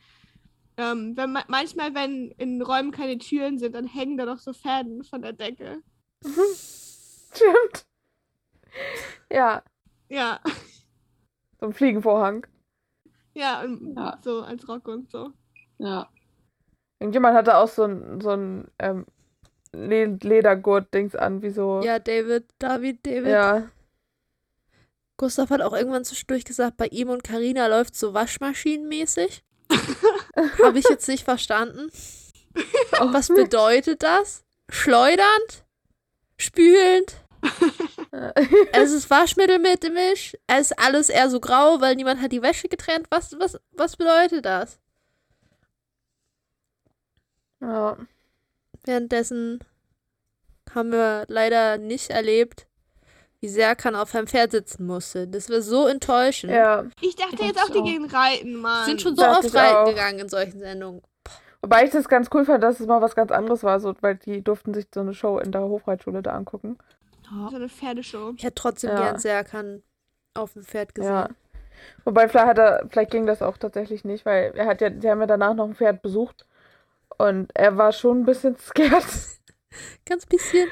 ähm, 0.77 1.17
wenn 1.17 1.31
manchmal, 1.47 1.95
wenn 1.95 2.31
in 2.37 2.61
Räumen 2.61 2.91
keine 2.91 3.17
Türen 3.17 3.57
sind, 3.57 3.73
dann 3.73 3.87
hängen 3.87 4.17
da 4.17 4.25
doch 4.25 4.39
so 4.39 4.53
Fäden 4.53 5.03
von 5.03 5.21
der 5.21 5.33
Decke. 5.33 5.81
Stimmt. 6.23 7.85
Ja. 9.31 9.63
Ja. 10.09 10.39
So 11.59 11.65
ein 11.65 11.73
Fliegenvorhang. 11.73 12.45
Ja, 13.33 13.61
und 13.63 13.95
ja. 13.95 14.19
so 14.23 14.41
als 14.41 14.67
Rock 14.67 14.87
und 14.87 15.09
so. 15.09 15.31
Ja. 15.79 16.09
Irgendjemand 16.99 17.35
hatte 17.35 17.57
auch 17.57 17.67
so 17.67 17.83
ein, 17.83 18.21
so 18.21 18.31
ein 18.31 18.71
ähm, 18.79 19.05
Ledergurt-Dings 19.73 21.15
an, 21.15 21.41
wie 21.41 21.49
so. 21.49 21.81
Ja, 21.83 21.99
David, 21.99 22.45
David, 22.59 23.05
David. 23.05 23.27
Ja. 23.27 23.69
Gustav 25.17 25.49
hat 25.49 25.61
auch 25.61 25.73
irgendwann 25.73 26.05
zwischendurch 26.05 26.45
gesagt, 26.45 26.77
bei 26.77 26.87
ihm 26.87 27.09
und 27.09 27.23
Karina 27.23 27.67
läuft 27.67 27.95
so 27.95 28.13
waschmaschinenmäßig. 28.13 29.43
Habe 30.63 30.79
ich 30.79 30.85
jetzt 30.89 31.07
nicht 31.07 31.23
verstanden. 31.23 31.91
Was 32.99 33.27
bedeutet 33.27 34.03
das? 34.03 34.43
Schleudernd? 34.69 35.65
Spülend? 36.37 37.23
es 38.71 38.91
ist 38.91 39.09
Waschmittel 39.09 39.59
mit 39.59 39.83
dem 39.83 39.93
Misch. 39.93 40.35
Es 40.47 40.71
ist 40.71 40.79
alles 40.79 41.09
eher 41.09 41.29
so 41.29 41.39
grau, 41.39 41.81
weil 41.81 41.95
niemand 41.95 42.21
hat 42.21 42.31
die 42.31 42.41
Wäsche 42.41 42.67
getrennt. 42.67 43.07
Was, 43.09 43.37
was, 43.39 43.59
was 43.71 43.95
bedeutet 43.95 44.45
das? 44.45 44.79
Ja. 47.61 47.97
Währenddessen 48.83 49.59
haben 50.73 50.91
wir 50.91 51.25
leider 51.27 51.77
nicht 51.77 52.09
erlebt, 52.09 52.67
wie 53.39 53.47
Serkan 53.47 53.95
auf 53.95 54.15
einem 54.15 54.27
Pferd 54.27 54.51
sitzen 54.51 54.85
musste. 54.85 55.27
Das 55.27 55.49
war 55.49 55.61
so 55.61 55.87
enttäuschend. 55.87 56.51
Ja. 56.51 56.85
Ich 57.01 57.15
dachte 57.15 57.43
jetzt 57.43 57.61
auch, 57.61 57.69
die 57.69 57.83
gehen 57.83 58.05
reiten, 58.05 58.55
Mann. 58.55 58.85
Sind 58.85 59.01
schon 59.01 59.15
so 59.15 59.25
oft 59.25 59.53
reiten 59.53 59.75
auch. 59.75 59.85
gegangen 59.85 60.19
in 60.19 60.29
solchen 60.29 60.59
Sendungen. 60.59 61.01
Wobei 61.61 61.85
ich 61.85 61.91
das 61.91 62.07
ganz 62.07 62.29
cool 62.33 62.45
fand, 62.45 62.63
dass 62.63 62.79
es 62.79 62.87
mal 62.87 63.01
was 63.01 63.15
ganz 63.15 63.31
anderes 63.31 63.63
war, 63.63 63.79
so, 63.79 63.93
weil 64.01 64.15
die 64.15 64.43
durften 64.43 64.73
sich 64.73 64.87
so 64.93 65.01
eine 65.01 65.13
Show 65.13 65.39
in 65.39 65.51
der 65.51 65.61
Hofreitschule 65.61 66.21
da 66.21 66.33
angucken. 66.33 66.77
So 67.29 67.55
eine 67.55 67.67
Pferdeshow. 67.67 68.33
Ich 68.37 68.43
hätte 68.43 68.55
trotzdem 68.55 68.91
ja. 68.91 69.01
gern 69.01 69.19
Serkan 69.19 69.83
auf 70.33 70.53
dem 70.53 70.63
Pferd 70.63 70.95
gesehen. 70.95 71.11
Ja. 71.11 71.29
Wobei 72.05 72.27
vielleicht 72.27 72.47
hat 72.47 72.57
er, 72.57 72.87
vielleicht 72.89 73.11
ging 73.11 73.25
das 73.25 73.41
auch 73.41 73.57
tatsächlich 73.57 74.05
nicht, 74.05 74.25
weil 74.25 74.53
er 74.55 74.65
hat 74.65 74.81
ja, 74.81 74.89
sie 74.97 75.09
haben 75.09 75.19
ja 75.19 75.27
danach 75.27 75.53
noch 75.53 75.65
ein 75.65 75.75
Pferd 75.75 76.01
besucht 76.01 76.45
und 77.17 77.51
er 77.53 77.77
war 77.77 77.91
schon 77.91 78.21
ein 78.21 78.25
bisschen 78.25 78.57
scared. 78.59 79.05
Ganz 80.05 80.25
bisschen. 80.25 80.69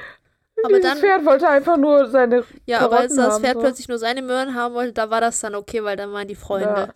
Aber 0.64 0.70
Dieses 0.70 0.84
dann, 0.84 0.98
Pferd 1.00 1.26
wollte 1.26 1.48
einfach 1.48 1.78
nur 1.78 2.08
seine. 2.08 2.44
Ja, 2.66 2.80
Karotten 2.80 2.94
aber 2.94 2.98
als 2.98 3.16
das 3.16 3.40
Pferd 3.40 3.54
so. 3.56 3.60
plötzlich 3.60 3.88
nur 3.88 3.98
seine 3.98 4.22
Möhren 4.22 4.56
haben 4.56 4.74
wollte, 4.74 4.94
da 4.94 5.10
war 5.10 5.22
das 5.22 5.40
dann 5.40 5.56
okay, 5.56 5.84
weil 5.84 5.98
dann 5.98 6.12
waren 6.14 6.28
die 6.28 6.36
Freunde. 6.36 6.66
Ja, 6.68 6.94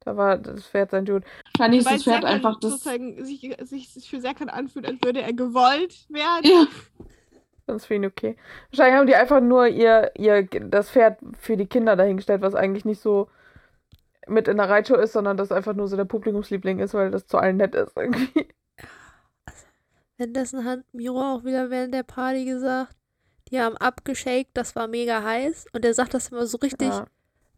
da 0.00 0.16
war 0.16 0.38
das 0.38 0.66
Pferd 0.66 0.90
sein 0.90 1.04
Dude. 1.04 1.26
Wahrscheinlich 1.52 1.80
ist 1.80 1.90
das 1.90 2.02
Pferd 2.04 2.24
einfach 2.24 2.58
das. 2.60 2.82
Sich, 2.82 3.54
sich 3.92 4.08
für 4.08 4.20
Serkan 4.20 4.48
anfühlt, 4.48 4.86
als 4.86 5.02
würde 5.02 5.20
er 5.20 5.32
gewollt 5.32 6.06
werden. 6.08 6.44
Ja. 6.44 6.66
Sonst 7.66 7.86
für 7.86 7.94
ihn 7.94 8.06
okay. 8.06 8.36
Wahrscheinlich 8.70 8.96
haben 8.96 9.06
die 9.08 9.16
einfach 9.16 9.40
nur 9.40 9.66
ihr, 9.66 10.12
ihr 10.16 10.44
das 10.44 10.90
Pferd 10.90 11.18
für 11.38 11.56
die 11.56 11.66
Kinder 11.66 11.96
dahingestellt, 11.96 12.40
was 12.40 12.54
eigentlich 12.54 12.84
nicht 12.84 13.00
so 13.00 13.28
mit 14.28 14.48
in 14.48 14.56
der 14.56 14.68
Reitshow 14.68 14.96
ist, 14.96 15.12
sondern 15.12 15.36
das 15.36 15.52
einfach 15.52 15.74
nur 15.74 15.88
so 15.88 15.96
der 15.96 16.04
Publikumsliebling 16.04 16.78
ist, 16.78 16.94
weil 16.94 17.10
das 17.10 17.26
zu 17.26 17.38
allen 17.38 17.56
nett 17.56 17.74
ist 17.74 17.96
irgendwie. 17.96 18.48
Währenddessen 20.16 20.64
hat 20.64 20.80
Miro 20.92 21.20
auch 21.20 21.44
wieder 21.44 21.70
während 21.70 21.92
der 21.92 22.02
Party 22.02 22.44
gesagt, 22.44 22.96
die 23.50 23.60
haben 23.60 23.76
abgeschakt, 23.76 24.50
das 24.54 24.74
war 24.74 24.86
mega 24.88 25.22
heiß. 25.22 25.66
Und 25.72 25.84
er 25.84 25.94
sagt 25.94 26.14
das 26.14 26.28
immer 26.28 26.46
so 26.46 26.58
richtig 26.58 26.88
ja. 26.88 27.06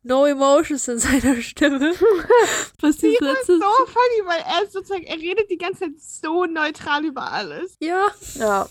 no 0.03 0.27
emotions 0.27 0.89
in 0.89 0.99
seiner 0.99 1.41
Stimme. 1.41 1.95
Was 2.81 2.97
die 2.97 3.07
Miro 3.09 3.33
ist 3.33 3.47
so 3.47 3.55
funny, 3.55 4.27
weil 4.27 4.41
er 4.41 4.69
sozusagen, 4.69 5.05
er 5.05 5.17
redet 5.17 5.51
die 5.51 5.59
ganze 5.59 5.81
Zeit 5.81 6.01
so 6.01 6.45
neutral 6.45 7.05
über 7.05 7.31
alles. 7.33 7.77
Ja. 7.81 8.09
Ja. 8.35 8.69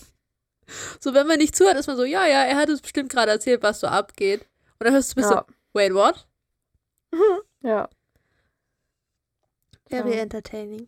So, 1.00 1.14
wenn 1.14 1.26
man 1.26 1.38
nicht 1.38 1.56
zuhört, 1.56 1.78
ist 1.78 1.86
man 1.86 1.96
so, 1.96 2.04
ja, 2.04 2.26
ja, 2.26 2.44
er 2.44 2.56
hat 2.56 2.68
uns 2.68 2.82
bestimmt 2.82 3.10
gerade 3.10 3.32
erzählt, 3.32 3.62
was 3.62 3.80
so 3.80 3.86
abgeht. 3.86 4.42
Und 4.78 4.84
dann 4.84 4.92
hörst 4.92 5.12
du 5.12 5.14
bist 5.16 5.30
ja. 5.30 5.44
so, 5.48 5.54
wait, 5.72 5.94
what? 5.94 6.26
ja. 7.62 7.88
Very 9.88 10.14
ja. 10.14 10.22
entertaining. 10.22 10.86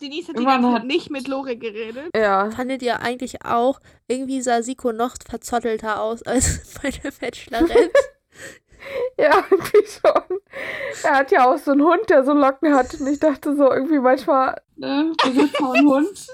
Denise 0.00 0.28
hat 0.28 0.38
die 0.38 0.44
ganze 0.44 0.72
Zeit 0.72 0.84
nicht 0.84 1.10
mit 1.10 1.28
Lore 1.28 1.56
geredet. 1.56 2.10
Ja. 2.14 2.50
Fandet 2.50 2.82
ihr 2.82 3.00
eigentlich 3.00 3.44
auch, 3.44 3.80
irgendwie 4.08 4.40
sah 4.40 4.62
Siko 4.62 4.92
noch 4.92 5.14
verzottelter 5.26 6.00
aus 6.00 6.22
als 6.22 6.74
bei 6.82 6.90
der 6.90 7.10
Bachelorette? 7.10 7.90
ja, 9.18 9.44
irgendwie 9.50 9.86
schon. 9.86 10.40
Er 11.02 11.18
hat 11.18 11.30
ja 11.30 11.50
auch 11.50 11.58
so 11.58 11.72
einen 11.72 11.82
Hund, 11.82 12.08
der 12.10 12.24
so 12.24 12.32
Locken 12.32 12.74
hat. 12.74 12.94
Und 13.00 13.06
ich 13.06 13.20
dachte 13.20 13.56
so 13.56 13.70
irgendwie 13.70 13.98
manchmal. 13.98 14.60
Ne, 14.76 15.12
Besitzer 15.22 15.70
und 15.70 15.86
Hund. 15.86 16.26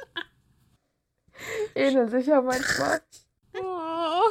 Ähneln 1.74 2.08
sich 2.10 2.26
ja 2.26 2.40
manchmal. 2.40 3.00
Oh. 3.58 4.30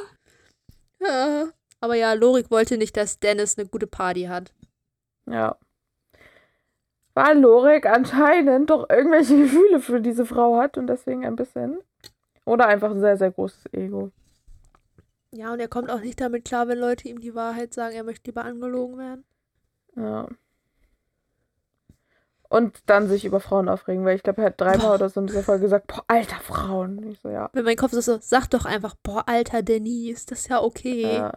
Ja. 1.01 1.49
Aber 1.81 1.95
ja, 1.95 2.13
Lorik 2.13 2.51
wollte 2.51 2.77
nicht, 2.77 2.97
dass 2.97 3.19
Dennis 3.19 3.57
eine 3.57 3.67
gute 3.67 3.87
Party 3.87 4.23
hat. 4.23 4.53
Ja. 5.25 5.57
Weil 7.23 7.39
Lorik 7.39 7.85
anscheinend 7.85 8.69
doch 8.69 8.89
irgendwelche 8.89 9.37
Gefühle 9.43 9.79
für 9.79 10.01
diese 10.01 10.25
Frau 10.25 10.57
hat 10.57 10.77
und 10.77 10.87
deswegen 10.87 11.25
ein 11.25 11.35
bisschen. 11.35 11.79
Oder 12.45 12.67
einfach 12.67 12.91
ein 12.91 12.99
sehr, 12.99 13.17
sehr 13.17 13.31
großes 13.31 13.73
Ego. 13.73 14.11
Ja, 15.31 15.53
und 15.53 15.59
er 15.59 15.67
kommt 15.67 15.91
auch 15.91 16.01
nicht 16.01 16.19
damit 16.19 16.45
klar, 16.45 16.67
wenn 16.67 16.79
Leute 16.79 17.07
ihm 17.07 17.19
die 17.19 17.35
Wahrheit 17.35 17.73
sagen, 17.73 17.95
er 17.95 18.03
möchte 18.03 18.29
lieber 18.29 18.45
angelogen 18.45 18.97
werden. 18.97 19.25
Ja 19.95 20.27
und 22.49 22.79
dann 22.87 23.07
sich 23.07 23.25
über 23.25 23.39
Frauen 23.39 23.69
aufregen, 23.69 24.03
weil 24.03 24.15
ich 24.15 24.23
glaube, 24.23 24.41
er 24.41 24.47
hat 24.47 24.59
dreimal 24.59 24.95
oder 24.95 25.09
so 25.09 25.19
in 25.21 25.27
dieser 25.27 25.43
Folge 25.43 25.63
gesagt, 25.63 25.87
boah, 25.87 26.03
alter 26.07 26.39
Frauen. 26.39 27.03
Ich 27.11 27.19
so, 27.19 27.29
ja. 27.29 27.49
Wenn 27.53 27.63
mein 27.63 27.77
Kopf 27.77 27.93
ist 27.93 28.05
so, 28.05 28.17
sag 28.19 28.47
doch 28.47 28.65
einfach, 28.65 28.95
boah, 29.03 29.23
alter 29.27 29.61
Denise, 29.61 30.25
das 30.25 30.41
ist 30.41 30.49
ja 30.49 30.61
okay. 30.61 31.15
Ja. 31.15 31.31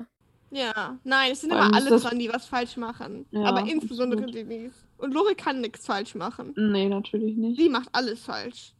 Ja, 0.51 0.99
nein, 1.05 1.33
es 1.33 1.40
sind 1.40 1.51
immer 1.51 1.75
alle 1.75 1.99
dran, 1.99 2.18
die 2.18 2.31
was 2.31 2.45
falsch 2.45 2.77
machen. 2.77 3.25
Ja, 3.31 3.45
aber 3.45 3.61
insbesondere 3.61 4.27
Denise. 4.27 4.75
Und 5.03 5.15
Lore 5.15 5.35
kann 5.35 5.61
nichts 5.61 5.87
falsch 5.87 6.15
machen. 6.15 6.55
Nee, 6.57 6.88
natürlich 6.88 7.37
nicht. 7.37 7.59
Sie 7.59 7.69
macht 7.69 7.88
alles 7.91 8.21
falsch. 8.21 8.73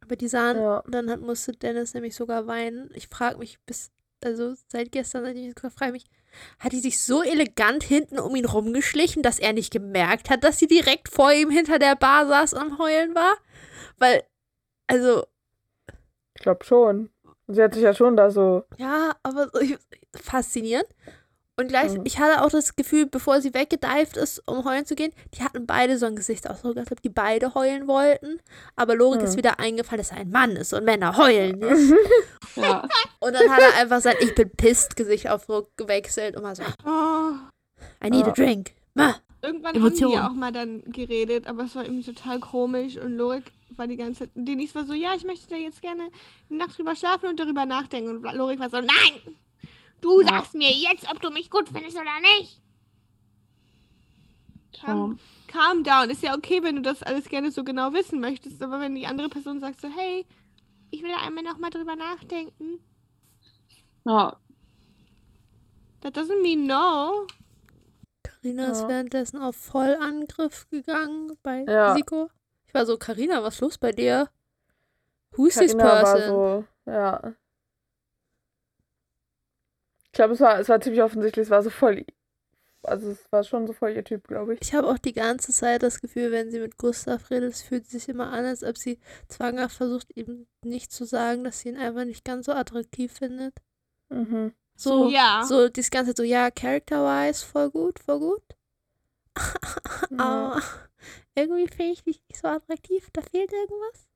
Aber 0.00 0.16
die 0.16 0.26
sahen, 0.26 0.56
ja. 0.56 0.82
dann 0.88 1.10
hat, 1.10 1.20
musste 1.20 1.52
Dennis 1.52 1.92
nämlich 1.92 2.16
sogar 2.16 2.46
weinen. 2.46 2.90
Ich 2.94 3.08
frage 3.08 3.36
mich 3.36 3.58
bis, 3.66 3.92
also 4.24 4.54
seit 4.68 4.90
gestern, 4.90 5.22
seit 5.22 5.36
ich 5.36 5.52
frage 5.74 5.92
mich, 5.92 6.06
hat 6.58 6.72
die 6.72 6.80
sich 6.80 6.98
so 6.98 7.22
elegant 7.22 7.82
hinten 7.82 8.18
um 8.18 8.34
ihn 8.34 8.46
rumgeschlichen, 8.46 9.22
dass 9.22 9.38
er 9.38 9.52
nicht 9.52 9.70
gemerkt 9.70 10.30
hat, 10.30 10.44
dass 10.44 10.58
sie 10.58 10.66
direkt 10.66 11.10
vor 11.10 11.30
ihm 11.30 11.50
hinter 11.50 11.78
der 11.78 11.94
Bar 11.94 12.26
saß 12.26 12.54
und 12.54 12.60
am 12.60 12.78
Heulen 12.78 13.14
war? 13.14 13.36
Weil, 13.98 14.24
also. 14.86 15.24
Ich 16.36 16.40
glaube 16.40 16.64
schon. 16.64 17.10
Sie 17.48 17.62
hat 17.62 17.74
sich 17.74 17.82
ja 17.82 17.92
schon 17.92 18.16
da 18.16 18.30
so. 18.30 18.64
Ja, 18.78 19.14
aber 19.22 19.50
faszinierend. 20.14 20.88
Und 21.56 21.68
gleich, 21.68 21.92
mhm. 21.92 22.02
ich 22.04 22.18
hatte 22.18 22.42
auch 22.42 22.50
das 22.50 22.74
Gefühl, 22.74 23.06
bevor 23.06 23.40
sie 23.40 23.54
weggedeift 23.54 24.16
ist, 24.16 24.42
um 24.46 24.64
heulen 24.64 24.86
zu 24.86 24.96
gehen, 24.96 25.12
die 25.34 25.42
hatten 25.44 25.66
beide 25.66 25.98
so 25.98 26.06
ein 26.06 26.16
Gesichtsausdruck, 26.16 26.76
als 26.76 26.90
ob 26.90 27.00
die 27.00 27.10
beide 27.10 27.54
heulen 27.54 27.86
wollten. 27.86 28.40
Aber 28.74 28.96
Lorik 28.96 29.20
mhm. 29.20 29.26
ist 29.26 29.36
wieder 29.36 29.60
eingefallen, 29.60 29.98
dass 29.98 30.10
er 30.10 30.18
ein 30.18 30.30
Mann 30.30 30.52
ist 30.56 30.72
und 30.72 30.84
Männer 30.84 31.16
heulen 31.16 31.60
nicht. 31.60 31.94
ja. 32.56 32.88
Und 33.20 33.34
dann 33.34 33.48
hat 33.50 33.60
er 33.60 33.80
einfach 33.80 34.00
sein 34.00 34.16
Ich 34.20 34.34
bin 34.34 34.50
pisst 34.50 34.96
Gesichtsausdruck 34.96 35.76
gewechselt 35.76 36.36
und 36.36 36.42
war 36.42 36.56
so, 36.56 36.64
oh. 36.84 37.34
I 38.04 38.10
need 38.10 38.26
ja. 38.26 38.32
a 38.32 38.34
drink. 38.34 38.72
Ma. 38.94 39.14
Irgendwann 39.40 39.76
Emotion. 39.76 40.04
haben 40.04 40.10
die 40.10 40.16
ja 40.16 40.28
auch 40.28 40.34
mal 40.34 40.52
dann 40.52 40.82
geredet, 40.86 41.46
aber 41.46 41.64
es 41.64 41.76
war 41.76 41.84
irgendwie 41.84 42.12
total 42.12 42.40
komisch 42.40 42.96
und 42.96 43.16
Lorik 43.16 43.44
war 43.76 43.86
die 43.86 43.96
ganze 43.96 44.20
Zeit, 44.20 44.30
Denise 44.34 44.74
war 44.74 44.86
so, 44.86 44.94
ja, 44.94 45.14
ich 45.14 45.24
möchte 45.24 45.48
da 45.48 45.56
jetzt 45.56 45.82
gerne 45.82 46.08
eine 46.48 46.58
Nacht 46.58 46.78
drüber 46.78 46.96
schlafen 46.96 47.28
und 47.28 47.38
darüber 47.38 47.66
nachdenken. 47.66 48.10
Und 48.10 48.34
Lorik 48.34 48.58
war 48.58 48.70
so, 48.70 48.78
nein, 48.78 49.36
Du 50.04 50.20
ja. 50.20 50.28
sagst 50.28 50.52
mir 50.52 50.70
jetzt, 50.70 51.10
ob 51.10 51.22
du 51.22 51.30
mich 51.30 51.48
gut 51.48 51.66
findest 51.70 51.96
oder 51.96 52.20
nicht. 52.20 52.60
Calm, 54.78 55.18
calm 55.46 55.82
down. 55.82 56.10
Ist 56.10 56.22
ja 56.22 56.34
okay, 56.36 56.62
wenn 56.62 56.76
du 56.76 56.82
das 56.82 57.02
alles 57.02 57.30
gerne 57.30 57.50
so 57.50 57.64
genau 57.64 57.94
wissen 57.94 58.20
möchtest, 58.20 58.62
aber 58.62 58.80
wenn 58.80 58.94
die 58.94 59.06
andere 59.06 59.30
Person 59.30 59.60
sagt 59.60 59.80
so, 59.80 59.88
hey, 59.88 60.26
ich 60.90 61.02
will 61.02 61.10
einmal 61.10 61.42
nochmal 61.42 61.70
drüber 61.70 61.96
nachdenken. 61.96 62.80
Ja. 64.04 64.36
That 66.02 66.14
doesn't 66.14 66.42
mean 66.42 66.66
no. 66.66 67.26
Carina 68.22 68.64
ja. 68.64 68.72
ist 68.72 68.86
währenddessen 68.86 69.40
auf 69.40 69.56
Vollangriff 69.56 70.68
gegangen 70.68 71.32
bei 71.42 71.64
ja. 71.66 71.94
Siko. 71.94 72.28
Ich 72.66 72.74
war 72.74 72.84
so, 72.84 72.98
Carina, 72.98 73.42
was 73.42 73.54
ist 73.54 73.60
los 73.62 73.78
bei 73.78 73.92
dir? 73.92 74.28
Who's 75.30 75.54
Carina 75.54 75.72
this 75.72 75.76
person? 75.78 76.20
War 76.20 76.28
so, 76.28 76.64
ja. 76.84 77.34
Ich 80.14 80.16
glaube, 80.16 80.34
es 80.34 80.40
war, 80.40 80.60
es 80.60 80.68
war 80.68 80.80
ziemlich 80.80 81.02
offensichtlich, 81.02 81.46
es 81.46 81.50
war 81.50 81.64
so 81.64 81.70
voll. 81.70 82.06
Also 82.84 83.10
es 83.10 83.32
war 83.32 83.42
schon 83.42 83.66
so 83.66 83.72
voll 83.72 83.90
ihr 83.90 84.04
Typ, 84.04 84.28
glaube 84.28 84.54
ich. 84.54 84.60
Ich 84.62 84.72
habe 84.72 84.86
auch 84.86 84.98
die 84.98 85.12
ganze 85.12 85.52
Zeit 85.52 85.82
das 85.82 86.00
Gefühl, 86.00 86.30
wenn 86.30 86.52
sie 86.52 86.60
mit 86.60 86.78
Gustav 86.78 87.32
redet, 87.32 87.52
es 87.52 87.62
fühlt 87.62 87.88
sich 87.88 88.08
immer 88.08 88.30
an, 88.30 88.44
als 88.44 88.62
ob 88.62 88.78
sie 88.78 89.00
zwanghaft 89.26 89.76
versucht, 89.76 90.16
ihm 90.16 90.46
nicht 90.62 90.92
zu 90.92 91.04
sagen, 91.04 91.42
dass 91.42 91.58
sie 91.58 91.70
ihn 91.70 91.76
einfach 91.76 92.04
nicht 92.04 92.24
ganz 92.24 92.46
so 92.46 92.52
attraktiv 92.52 93.12
findet. 93.12 93.56
Mhm. 94.08 94.52
So, 94.76 95.10
ja. 95.10 95.42
so 95.48 95.68
das 95.68 95.90
ganze 95.90 96.12
so, 96.16 96.22
ja, 96.22 96.48
character-wise, 96.52 97.44
voll 97.44 97.70
gut, 97.72 97.98
voll 97.98 98.20
gut. 98.20 98.42
Aber 100.16 100.62
irgendwie 101.34 101.66
finde 101.66 101.92
ich 101.92 102.04
dich 102.04 102.22
nicht 102.28 102.40
so 102.40 102.46
attraktiv, 102.46 103.08
da 103.12 103.20
fehlt 103.20 103.52
irgendwas. 103.52 104.06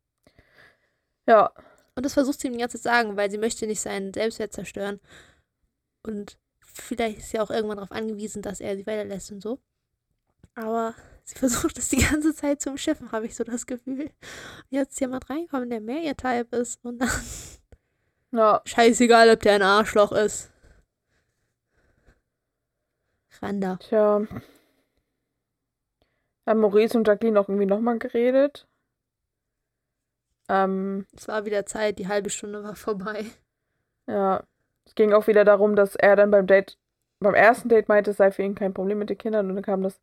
Ja. 1.26 1.50
Und 1.96 2.04
das 2.04 2.14
versucht 2.14 2.38
sie 2.38 2.46
ihm 2.46 2.52
die 2.52 2.60
ganze 2.60 2.76
Zeit 2.80 2.82
zu 2.82 2.88
sagen, 2.88 3.16
weil 3.16 3.32
sie 3.32 3.38
möchte 3.38 3.66
nicht 3.66 3.80
seinen 3.80 4.14
Selbstwert 4.14 4.52
zerstören. 4.52 5.00
Und 6.08 6.38
vielleicht 6.62 7.18
ist 7.18 7.30
sie 7.30 7.38
auch 7.38 7.50
irgendwann 7.50 7.76
darauf 7.76 7.92
angewiesen, 7.92 8.40
dass 8.42 8.60
er 8.60 8.76
sie 8.76 8.86
weiterlässt 8.86 9.30
und 9.30 9.42
so. 9.42 9.60
Aber 10.54 10.94
sie 11.22 11.34
versucht 11.38 11.78
es 11.78 11.90
die 11.90 12.02
ganze 12.02 12.34
Zeit 12.34 12.62
zum 12.62 12.78
Schiffen, 12.78 13.12
habe 13.12 13.26
ich 13.26 13.36
so 13.36 13.44
das 13.44 13.66
Gefühl. 13.66 14.10
Jetzt 14.70 14.98
jemand 15.00 15.28
reinkommen, 15.28 15.70
der 15.70 15.80
mehr 15.80 16.02
ihr 16.02 16.16
Type 16.16 16.56
ist 16.56 16.84
und 16.84 16.98
dann. 16.98 17.10
Ja. 18.30 18.60
Scheißegal, 18.66 19.30
ob 19.30 19.40
der 19.40 19.54
ein 19.54 19.62
Arschloch 19.62 20.12
ist. 20.12 20.52
Randa. 23.40 23.76
Tja. 23.76 24.26
Haben 26.44 26.60
Maurice 26.60 26.98
und 26.98 27.08
Jacqueline 27.08 27.40
auch 27.40 27.48
irgendwie 27.48 27.64
nochmal 27.64 27.98
geredet? 27.98 28.68
Ähm. 30.50 31.06
Es 31.16 31.26
war 31.26 31.46
wieder 31.46 31.64
Zeit, 31.64 31.98
die 31.98 32.08
halbe 32.08 32.28
Stunde 32.28 32.62
war 32.62 32.76
vorbei. 32.76 33.24
Ja. 34.06 34.44
Es 34.88 34.94
ging 34.94 35.12
auch 35.12 35.26
wieder 35.26 35.44
darum, 35.44 35.76
dass 35.76 35.96
er 35.96 36.16
dann 36.16 36.30
beim 36.30 36.46
Date, 36.46 36.78
beim 37.20 37.34
ersten 37.34 37.68
Date 37.68 37.88
meinte, 37.88 38.12
es 38.12 38.16
sei 38.16 38.30
für 38.30 38.42
ihn 38.42 38.54
kein 38.54 38.72
Problem 38.72 38.98
mit 38.98 39.10
den 39.10 39.18
Kindern 39.18 39.50
und 39.50 39.54
dann 39.54 39.64
kam 39.64 39.82
das 39.82 40.00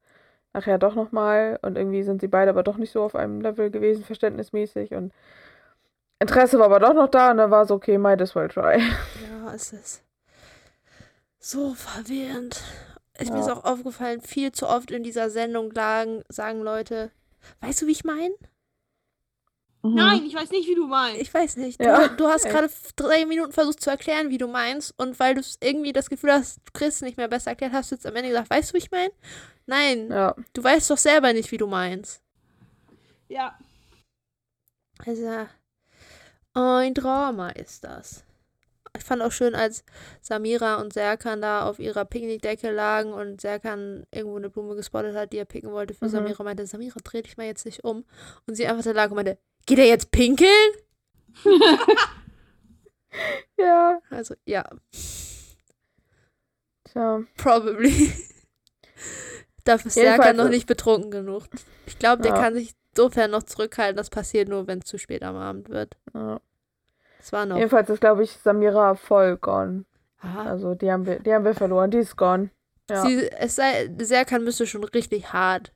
nachher 0.53 0.77
doch 0.77 0.93
nochmal 0.93 1.57
und 1.63 1.75
irgendwie 1.75 2.03
sind 2.03 2.21
sie 2.21 2.27
beide 2.27 2.51
aber 2.51 2.61
doch 2.61 2.77
nicht 2.77 2.91
so 2.91 3.01
auf 3.01 3.15
einem 3.15 3.41
Level 3.41 3.71
gewesen, 3.71 4.03
verständnismäßig 4.03 4.93
und 4.93 5.11
Interesse 6.19 6.59
war 6.59 6.67
aber 6.67 6.79
doch 6.79 6.93
noch 6.93 7.09
da 7.09 7.31
und 7.31 7.37
dann 7.37 7.51
war 7.51 7.63
es 7.63 7.71
okay, 7.71 7.97
might 7.97 8.21
as 8.21 8.35
well 8.35 8.47
try. 8.47 8.79
Ja, 8.79 9.53
es 9.53 9.73
ist 9.73 10.03
so 11.39 11.73
verwirrend. 11.73 12.61
Ja. 13.19 13.33
Mir 13.33 13.39
ist 13.39 13.49
auch 13.49 13.65
aufgefallen, 13.65 14.21
viel 14.21 14.51
zu 14.51 14.67
oft 14.67 14.91
in 14.91 15.03
dieser 15.03 15.31
Sendung 15.31 15.71
lagen, 15.71 16.23
sagen 16.29 16.61
Leute, 16.61 17.11
weißt 17.61 17.81
du, 17.81 17.87
wie 17.87 17.91
ich 17.91 18.03
meine? 18.03 18.35
Mhm. 19.85 19.93
Nein, 19.93 20.25
ich 20.25 20.33
weiß 20.33 20.49
nicht, 20.49 20.67
wie 20.67 20.73
du 20.73 20.87
meinst. 20.87 21.21
Ich 21.21 21.31
weiß 21.31 21.57
nicht. 21.57 21.79
Du, 21.79 21.85
ja. 21.85 22.07
du 22.07 22.27
hast 22.27 22.45
gerade 22.45 22.69
drei 22.95 23.25
Minuten 23.27 23.51
versucht 23.51 23.81
zu 23.81 23.91
erklären, 23.91 24.29
wie 24.29 24.39
du 24.39 24.47
meinst. 24.47 24.95
Und 24.97 25.19
weil 25.19 25.35
du 25.35 25.41
irgendwie 25.61 25.93
das 25.93 26.09
Gefühl 26.09 26.31
hast, 26.31 26.57
du 26.65 26.71
kriegst 26.73 26.97
es 26.97 27.01
nicht 27.01 27.17
mehr 27.17 27.27
besser 27.27 27.51
erklärt, 27.51 27.71
hast 27.71 27.91
du 27.91 27.95
jetzt 27.95 28.07
am 28.07 28.15
Ende 28.15 28.29
gesagt, 28.29 28.49
weißt 28.49 28.71
du, 28.71 28.73
wie 28.73 28.79
ich 28.79 28.89
meine? 28.89 29.11
Nein. 29.67 30.09
Ja. 30.09 30.35
Du 30.53 30.63
weißt 30.63 30.89
doch 30.89 30.97
selber 30.97 31.33
nicht, 31.33 31.51
wie 31.51 31.57
du 31.57 31.67
meinst. 31.67 32.23
Ja. 33.27 33.59
Also, 35.05 35.47
ein 36.53 36.93
Drama 36.95 37.49
ist 37.49 37.83
das. 37.83 38.23
Ich 38.97 39.03
fand 39.03 39.21
auch 39.21 39.31
schön, 39.31 39.53
als 39.53 39.83
Samira 40.21 40.75
und 40.75 40.93
Serkan 40.93 41.41
da 41.41 41.69
auf 41.69 41.79
ihrer 41.79 42.05
Picknickdecke 42.05 42.71
lagen 42.71 43.13
und 43.13 43.41
Serkan 43.41 44.07
irgendwo 44.09 44.37
eine 44.37 44.49
Blume 44.49 44.75
gespottet 44.75 45.15
hat, 45.15 45.33
die 45.33 45.37
er 45.37 45.45
picken 45.45 45.71
wollte 45.71 45.93
für 45.93 46.05
mhm. 46.05 46.09
Samira, 46.09 46.43
meinte, 46.43 46.65
Samira, 46.65 46.99
dreh 47.03 47.21
dich 47.21 47.37
mal 47.37 47.45
jetzt 47.45 47.65
nicht 47.65 47.83
um. 47.83 48.05
Und 48.47 48.55
sie 48.55 48.65
einfach 48.65 48.83
da 48.83 48.91
lag 48.91 49.09
und 49.09 49.17
meinte, 49.17 49.37
Geht 49.65 49.79
er 49.79 49.87
jetzt 49.87 50.11
pinkeln? 50.11 50.71
ja. 53.57 53.99
Also, 54.09 54.35
ja. 54.45 54.63
Tja. 56.85 57.23
Probably. 57.37 58.13
Dafür 59.63 59.87
ist 59.87 59.95
Serkan 59.95 60.35
noch 60.35 60.49
nicht 60.49 60.67
betrunken 60.67 61.11
genug. 61.11 61.45
Ich 61.87 61.97
glaube, 61.97 62.21
der 62.21 62.33
ja. 62.33 62.41
kann 62.41 62.53
sich 62.53 62.75
insofern 62.91 63.31
noch 63.31 63.43
zurückhalten. 63.43 63.97
Das 63.97 64.09
passiert 64.09 64.47
nur, 64.47 64.67
wenn 64.67 64.79
es 64.79 64.85
zu 64.85 64.97
spät 64.97 65.23
am 65.23 65.35
Abend 65.35 65.69
wird. 65.69 65.97
Ja. 66.13 66.39
Das 67.17 67.33
war 67.33 67.45
noch. 67.45 67.57
Jedenfalls 67.57 67.89
ist, 67.89 68.01
glaube 68.01 68.23
ich, 68.23 68.31
Samira 68.31 68.95
voll 68.95 69.37
gone. 69.37 69.85
Aha. 70.19 70.43
Also, 70.43 70.75
die 70.75 70.91
haben, 70.91 71.05
wir, 71.05 71.19
die 71.19 71.33
haben 71.33 71.43
wir 71.43 71.55
verloren. 71.55 71.89
Die 71.89 71.97
ist 71.97 72.15
gone. 72.15 72.51
Ja. 72.89 73.01
Sie, 73.03 73.27
es 73.31 73.55
sei, 73.55 73.89
Serkan 73.97 74.43
müsste 74.43 74.67
schon 74.67 74.83
richtig 74.83 75.33
hart. 75.33 75.73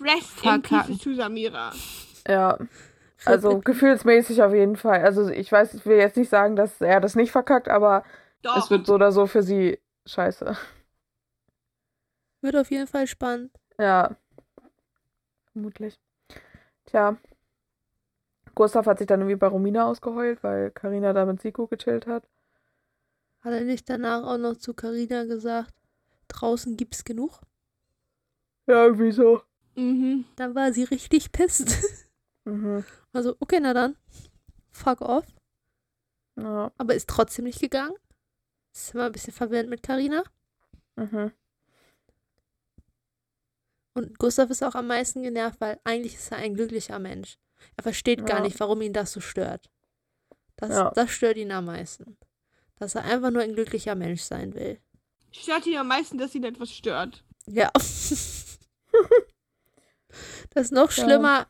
Rest 0.00 0.42
in 0.42 0.62
peace 0.62 0.98
zu 0.98 1.14
Samira. 1.14 1.72
Ja. 2.26 2.58
Also 3.24 3.58
gefühlsmäßig 3.64 4.42
auf 4.42 4.54
jeden 4.54 4.76
Fall. 4.76 5.02
Also 5.02 5.28
ich 5.28 5.50
weiß, 5.50 5.74
ich 5.74 5.86
will 5.86 5.96
jetzt 5.96 6.16
nicht 6.16 6.28
sagen, 6.28 6.56
dass 6.56 6.80
er 6.80 7.00
das 7.00 7.14
nicht 7.14 7.32
verkackt, 7.32 7.68
aber 7.68 8.04
Doch. 8.42 8.56
es 8.56 8.70
wird 8.70 8.86
so 8.86 8.94
oder 8.94 9.12
so 9.12 9.26
für 9.26 9.42
sie 9.42 9.78
scheiße. 10.06 10.56
Wird 12.40 12.56
auf 12.56 12.70
jeden 12.70 12.86
Fall 12.86 13.06
spannend. 13.06 13.52
Ja. 13.78 14.16
Vermutlich. 15.52 15.98
Tja. 16.86 17.16
Gustav 18.54 18.86
hat 18.86 18.98
sich 18.98 19.06
dann 19.06 19.20
irgendwie 19.20 19.36
bei 19.36 19.46
Romina 19.46 19.86
ausgeheult, 19.86 20.42
weil 20.42 20.70
Karina 20.70 21.12
da 21.12 21.24
mit 21.24 21.40
Siko 21.40 21.66
gechillt 21.66 22.06
hat. 22.06 22.24
Hat 23.40 23.52
er 23.52 23.62
nicht 23.62 23.88
danach 23.88 24.24
auch 24.24 24.38
noch 24.38 24.56
zu 24.56 24.74
Karina 24.74 25.24
gesagt, 25.24 25.72
draußen 26.28 26.76
gibt's 26.76 27.04
genug? 27.04 27.40
Ja, 28.66 28.84
irgendwie 28.84 29.12
so. 29.12 29.42
Mhm. 29.74 30.24
Dann 30.36 30.54
war 30.54 30.72
sie 30.72 30.84
richtig 30.84 31.32
pisst. 31.32 31.76
Mhm. 32.44 32.84
Also, 33.12 33.36
okay, 33.40 33.60
na 33.60 33.72
dann. 33.72 33.96
Fuck 34.70 35.00
off. 35.00 35.26
Ja. 36.36 36.72
Aber 36.78 36.94
ist 36.94 37.08
trotzdem 37.08 37.44
nicht 37.44 37.60
gegangen. 37.60 37.96
Ist 38.74 38.94
immer 38.94 39.06
ein 39.06 39.12
bisschen 39.12 39.32
verwirrend 39.32 39.68
mit 39.68 39.82
Karina. 39.82 40.24
Mhm. 40.96 41.32
Und 43.94 44.18
Gustav 44.18 44.50
ist 44.50 44.62
auch 44.62 44.74
am 44.74 44.86
meisten 44.86 45.22
genervt, 45.22 45.60
weil 45.60 45.78
eigentlich 45.84 46.14
ist 46.14 46.32
er 46.32 46.38
ein 46.38 46.54
glücklicher 46.54 46.98
Mensch. 46.98 47.38
Er 47.76 47.82
versteht 47.82 48.20
ja. 48.20 48.24
gar 48.24 48.40
nicht, 48.40 48.58
warum 48.58 48.80
ihn 48.80 48.94
das 48.94 49.12
so 49.12 49.20
stört. 49.20 49.70
Das, 50.56 50.70
ja. 50.70 50.90
das 50.94 51.10
stört 51.10 51.36
ihn 51.36 51.52
am 51.52 51.66
meisten. 51.66 52.16
Dass 52.76 52.94
er 52.94 53.04
einfach 53.04 53.30
nur 53.30 53.42
ein 53.42 53.54
glücklicher 53.54 53.94
Mensch 53.94 54.22
sein 54.22 54.54
will. 54.54 54.80
Stört 55.30 55.66
ihn 55.66 55.76
am 55.76 55.88
meisten, 55.88 56.18
dass 56.18 56.34
ihn 56.34 56.44
etwas 56.44 56.70
stört. 56.70 57.24
Ja. 57.46 57.70
das 57.74 58.58
ist 60.54 60.72
noch 60.72 60.90
schlimmer, 60.90 61.46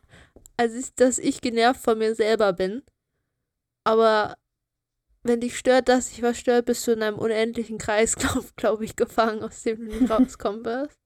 als 0.62 0.72
ist, 0.74 1.00
dass 1.00 1.18
ich 1.18 1.40
genervt 1.40 1.80
von 1.80 1.98
mir 1.98 2.14
selber 2.14 2.52
bin. 2.52 2.82
Aber 3.84 4.36
wenn 5.22 5.40
dich 5.40 5.58
stört, 5.58 5.88
dass 5.88 6.10
dich 6.10 6.22
was 6.22 6.38
stört, 6.38 6.66
bist 6.66 6.86
du 6.86 6.92
in 6.92 7.02
einem 7.02 7.18
unendlichen 7.18 7.78
Kreis, 7.78 8.16
glaube 8.16 8.46
glaub 8.56 8.80
ich, 8.80 8.96
gefangen, 8.96 9.42
aus 9.42 9.62
dem 9.62 9.78
du 9.78 9.96
nicht 9.96 10.10
rauskommen 10.10 10.64
wirst. 10.64 10.98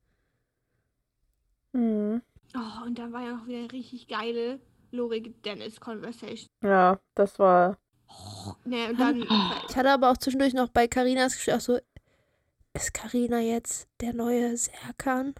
Mhm. 1.72 2.22
Oh, 2.54 2.86
und 2.86 2.98
da 2.98 3.12
war 3.12 3.22
ja 3.22 3.36
noch 3.36 3.46
wieder 3.46 3.70
richtig 3.72 4.08
geile 4.08 4.60
Lorik-Dennis-Conversation. 4.92 6.48
Ja, 6.62 6.98
das 7.14 7.38
war. 7.38 7.76
Ne, 8.64 8.90
und 8.90 9.00
dann. 9.00 9.22
Ich 9.68 9.76
hatte 9.76 9.90
aber 9.90 10.10
auch 10.10 10.16
zwischendurch 10.16 10.54
noch 10.54 10.68
bei 10.68 10.86
Karinas 10.86 11.34
Gespräch 11.34 11.60
so, 11.60 11.78
ist 12.72 12.94
Karina 12.94 13.40
jetzt 13.40 13.88
der 14.00 14.14
neue 14.14 14.56
Serkan? 14.56 15.34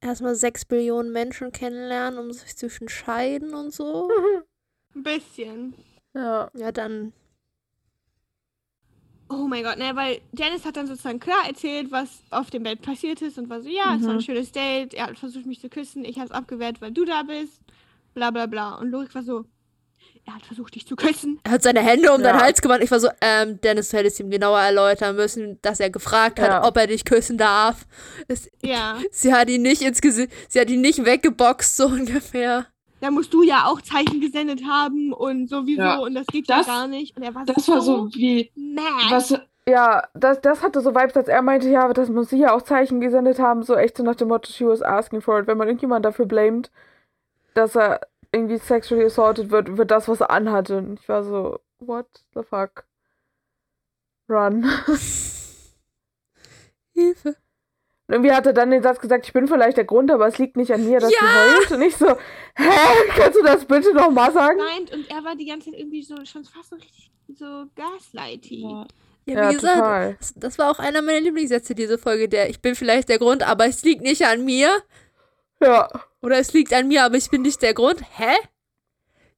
Erstmal 0.00 0.34
sechs 0.36 0.64
Billionen 0.64 1.12
Menschen 1.12 1.50
kennenlernen, 1.50 2.18
um 2.18 2.32
sich 2.32 2.56
zu 2.56 2.66
entscheiden 2.80 3.54
und 3.54 3.72
so. 3.72 4.10
Ein 4.94 5.02
bisschen. 5.02 5.74
Ja. 6.14 6.50
Ja, 6.54 6.72
dann. 6.72 7.12
Oh 9.30 9.46
mein 9.46 9.62
Gott, 9.62 9.76
ne, 9.76 9.94
weil 9.94 10.20
Dennis 10.32 10.64
hat 10.64 10.76
dann 10.76 10.86
sozusagen 10.86 11.20
klar 11.20 11.46
erzählt, 11.46 11.90
was 11.90 12.22
auf 12.30 12.48
dem 12.48 12.62
Bett 12.62 12.80
passiert 12.80 13.20
ist 13.20 13.38
und 13.38 13.50
war 13.50 13.60
so, 13.60 13.68
ja, 13.68 13.90
mhm. 13.90 13.96
es 13.96 14.02
war 14.04 14.10
ein 14.10 14.16
mhm. 14.16 14.22
schönes 14.22 14.52
Date, 14.52 14.94
er 14.94 15.08
hat 15.08 15.18
versucht, 15.18 15.44
mich 15.44 15.60
zu 15.60 15.68
küssen, 15.68 16.04
ich 16.04 16.16
habe 16.16 16.26
es 16.26 16.32
abgewehrt, 16.32 16.80
weil 16.80 16.92
du 16.92 17.04
da 17.04 17.24
bist, 17.24 17.60
bla 18.14 18.30
bla 18.30 18.46
bla. 18.46 18.76
Und 18.76 18.90
Lorik 18.90 19.14
war 19.14 19.22
so, 19.22 19.44
er 20.28 20.34
hat 20.34 20.44
versucht, 20.44 20.74
dich 20.74 20.86
zu 20.86 20.94
küssen. 20.94 21.40
Er 21.42 21.52
hat 21.52 21.62
seine 21.62 21.80
Hände 21.80 22.12
um 22.12 22.20
ja. 22.20 22.28
deinen 22.28 22.42
Hals 22.42 22.60
gemacht. 22.60 22.80
Ich 22.82 22.90
war 22.90 23.00
so, 23.00 23.08
ähm, 23.22 23.58
Dennis, 23.62 23.88
du 23.88 23.96
hättest 23.96 24.20
ihm 24.20 24.28
genauer 24.30 24.60
erläutern 24.60 25.16
müssen, 25.16 25.58
dass 25.62 25.80
er 25.80 25.88
gefragt 25.88 26.38
hat, 26.38 26.48
ja. 26.48 26.64
ob 26.64 26.76
er 26.76 26.86
dich 26.86 27.06
küssen 27.06 27.38
darf. 27.38 27.86
Es, 28.28 28.50
ja. 28.62 28.98
Sie 29.10 29.32
hat 29.32 29.48
ihn 29.48 29.62
nicht 29.62 29.80
ins 29.80 30.02
Gesicht, 30.02 30.30
sie 30.48 30.60
hat 30.60 30.68
ihn 30.68 30.82
nicht 30.82 31.04
weggeboxt, 31.04 31.76
so 31.76 31.86
ungefähr 31.86 32.66
da 33.00 33.12
musst 33.12 33.32
du 33.32 33.44
ja 33.44 33.66
auch 33.66 33.80
Zeichen 33.80 34.20
gesendet 34.20 34.64
haben 34.66 35.12
und 35.12 35.48
sowieso 35.48 35.82
ja. 35.82 35.98
und 35.98 36.16
das 36.16 36.26
geht 36.26 36.50
das, 36.50 36.66
ja 36.66 36.72
gar 36.72 36.88
nicht. 36.88 37.16
Und 37.16 37.22
er 37.22 37.32
war 37.32 37.44
das 37.44 37.64
so 37.64 37.74
war 37.74 37.80
so 37.80 38.08
wie 38.12 38.50
mad. 38.56 39.10
Was, 39.10 39.40
ja, 39.68 40.02
das, 40.14 40.40
das 40.40 40.64
hatte 40.64 40.80
so 40.80 40.96
Vibes, 40.96 41.16
als 41.16 41.28
er 41.28 41.40
meinte, 41.42 41.68
ja, 41.68 41.92
das 41.92 42.08
muss 42.08 42.30
sie 42.30 42.38
ja 42.38 42.52
auch 42.52 42.62
Zeichen 42.62 43.00
gesendet 43.00 43.38
haben, 43.38 43.62
so 43.62 43.76
echt 43.76 43.96
so 43.96 44.02
nach 44.02 44.16
dem 44.16 44.26
Motto, 44.26 44.50
she 44.50 44.66
was 44.66 44.82
asking 44.82 45.20
for 45.20 45.38
it. 45.38 45.46
Wenn 45.46 45.58
man 45.58 45.68
irgendjemand 45.68 46.04
dafür 46.04 46.26
blamet, 46.26 46.72
dass 47.54 47.76
er 47.76 48.00
irgendwie 48.32 48.58
sexually 48.58 49.04
assaulted 49.04 49.50
wird, 49.50 49.76
wird 49.76 49.90
das, 49.90 50.08
was 50.08 50.20
er 50.20 50.30
anhatte. 50.30 50.78
Und 50.78 51.00
ich 51.00 51.08
war 51.08 51.22
so, 51.24 51.60
what 51.78 52.06
the 52.34 52.42
fuck? 52.42 52.86
Run. 54.28 54.64
Hilfe 56.94 57.36
irgendwie 58.08 58.32
hat 58.32 58.46
er 58.46 58.54
dann 58.54 58.70
den 58.70 58.82
Satz 58.82 58.98
gesagt, 59.00 59.26
ich 59.26 59.34
bin 59.34 59.46
vielleicht 59.46 59.76
der 59.76 59.84
Grund, 59.84 60.10
aber 60.10 60.26
es 60.26 60.38
liegt 60.38 60.56
nicht 60.56 60.72
an 60.72 60.84
mir, 60.84 60.98
dass 60.98 61.12
ja! 61.12 61.18
sie 61.20 61.26
heult. 61.26 61.70
Und 61.72 61.82
ich 61.82 61.96
so, 61.96 62.08
hä, 62.08 62.70
kannst 63.14 63.38
du 63.38 63.44
das 63.44 63.66
bitte 63.66 63.92
nochmal 63.94 64.32
sagen? 64.32 64.58
Nein, 64.58 64.88
und 64.98 65.10
er 65.10 65.22
war 65.24 65.36
die 65.36 65.44
ganze 65.44 65.70
Zeit 65.70 65.78
irgendwie 65.78 66.02
so 66.02 66.16
schon 66.24 66.44
fast 66.44 66.70
so 66.70 66.76
richtig 66.76 67.10
so 67.34 67.66
gaslighty. 67.76 68.62
Ja. 68.62 68.86
Ja, 69.26 69.34
wie 69.34 69.38
ja, 69.40 69.50
gesagt, 69.52 70.20
das, 70.20 70.34
das, 70.36 70.58
war 70.58 70.70
auch 70.70 70.78
einer 70.78 71.02
meiner 71.02 71.20
Lieblingssätze, 71.20 71.74
diese 71.74 71.98
Folge, 71.98 72.30
der 72.30 72.48
ich 72.48 72.62
bin 72.62 72.74
vielleicht 72.74 73.10
der 73.10 73.18
Grund, 73.18 73.46
aber 73.46 73.66
es 73.66 73.84
liegt 73.84 74.00
nicht 74.00 74.24
an 74.24 74.42
mir. 74.42 74.70
Ja. 75.60 75.86
Oder 76.22 76.38
es 76.38 76.52
liegt 76.52 76.72
an 76.72 76.88
mir, 76.88 77.04
aber 77.04 77.16
ich 77.16 77.30
bin 77.30 77.42
nicht 77.42 77.62
der 77.62 77.74
Grund. 77.74 78.02
Hä? 78.16 78.34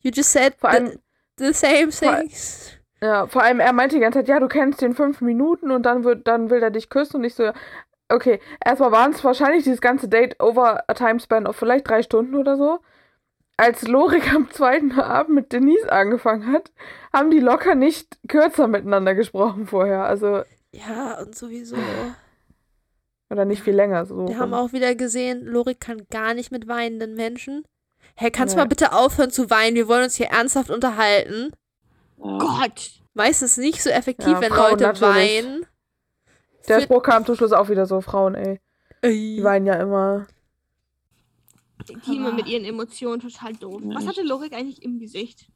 You 0.00 0.10
just 0.14 0.32
said 0.32 0.54
vor 0.58 0.70
allem, 0.70 0.98
the, 1.36 1.46
the 1.46 1.52
same 1.52 1.88
things. 1.90 2.70
Vor, 3.00 3.08
ja, 3.08 3.26
vor 3.26 3.42
allem 3.42 3.60
er 3.60 3.72
meinte 3.72 3.96
die 3.96 4.00
ganze 4.00 4.20
Zeit, 4.20 4.28
ja, 4.28 4.40
du 4.40 4.48
kennst 4.48 4.80
den 4.80 4.94
fünf 4.94 5.20
Minuten 5.20 5.70
und 5.70 5.84
dann 5.84 6.04
wird, 6.04 6.26
dann 6.26 6.50
will 6.50 6.62
er 6.62 6.70
dich 6.70 6.88
küssen 6.88 7.16
und 7.16 7.24
ich 7.24 7.34
so, 7.34 7.52
okay, 8.08 8.40
erstmal 8.64 8.92
waren 8.92 9.12
es 9.12 9.24
wahrscheinlich 9.24 9.64
dieses 9.64 9.80
ganze 9.80 10.08
Date 10.08 10.40
over 10.40 10.84
a 10.86 10.94
timespan 10.94 11.46
of 11.46 11.56
vielleicht 11.56 11.88
drei 11.88 12.02
Stunden 12.02 12.34
oder 12.34 12.56
so. 12.56 12.80
Als 13.56 13.86
Lorik 13.86 14.32
am 14.34 14.50
zweiten 14.50 14.92
Abend 14.92 15.34
mit 15.34 15.52
Denise 15.52 15.90
angefangen 15.90 16.50
hat, 16.52 16.72
haben 17.12 17.30
die 17.30 17.40
locker 17.40 17.74
nicht 17.74 18.18
kürzer 18.28 18.68
miteinander 18.68 19.14
gesprochen 19.14 19.66
vorher. 19.66 20.04
Also. 20.04 20.42
Ja, 20.72 21.20
und 21.20 21.34
sowieso. 21.34 21.76
Oder 23.30 23.44
nicht 23.44 23.62
viel 23.62 23.74
länger. 23.74 24.04
So 24.06 24.26
Wir 24.26 24.38
haben 24.38 24.54
auch 24.54 24.72
wieder 24.72 24.94
gesehen, 24.94 25.44
Lorik 25.44 25.80
kann 25.80 26.06
gar 26.10 26.34
nicht 26.34 26.50
mit 26.50 26.66
weinenden 26.66 27.14
Menschen. 27.14 27.64
Hey, 28.16 28.30
kannst 28.30 28.54
du 28.54 28.58
ja. 28.58 28.64
mal 28.64 28.68
bitte 28.68 28.92
aufhören 28.92 29.30
zu 29.30 29.50
weinen? 29.50 29.76
Wir 29.76 29.86
wollen 29.86 30.04
uns 30.04 30.16
hier 30.16 30.26
ernsthaft 30.26 30.68
unterhalten. 30.68 31.52
Oh. 32.18 32.38
Gott! 32.38 33.00
Meistens 33.14 33.56
nicht 33.56 33.82
so 33.82 33.90
effektiv, 33.90 34.28
ja, 34.28 34.40
wenn 34.40 34.52
Frauen 34.52 34.70
Leute 34.72 34.84
natürlich. 34.84 35.44
weinen. 35.44 35.66
Der 36.68 36.80
Spruch 36.80 37.02
kam 37.02 37.24
zum 37.24 37.36
Schluss 37.36 37.52
auch 37.52 37.68
wieder 37.68 37.86
so, 37.86 38.00
Frauen, 38.00 38.34
ey. 38.34 38.60
ey. 39.02 39.36
Die 39.36 39.44
weinen 39.44 39.66
ja 39.66 39.74
immer. 39.74 40.26
Die 42.06 42.16
immer 42.16 42.32
mit 42.32 42.46
ihren 42.46 42.64
Emotionen 42.64 43.20
total 43.20 43.54
doof. 43.54 43.80
Was 43.84 44.06
hatte 44.06 44.22
Lorik 44.22 44.52
eigentlich 44.52 44.82
im 44.82 44.98
Gesicht? 44.98 45.50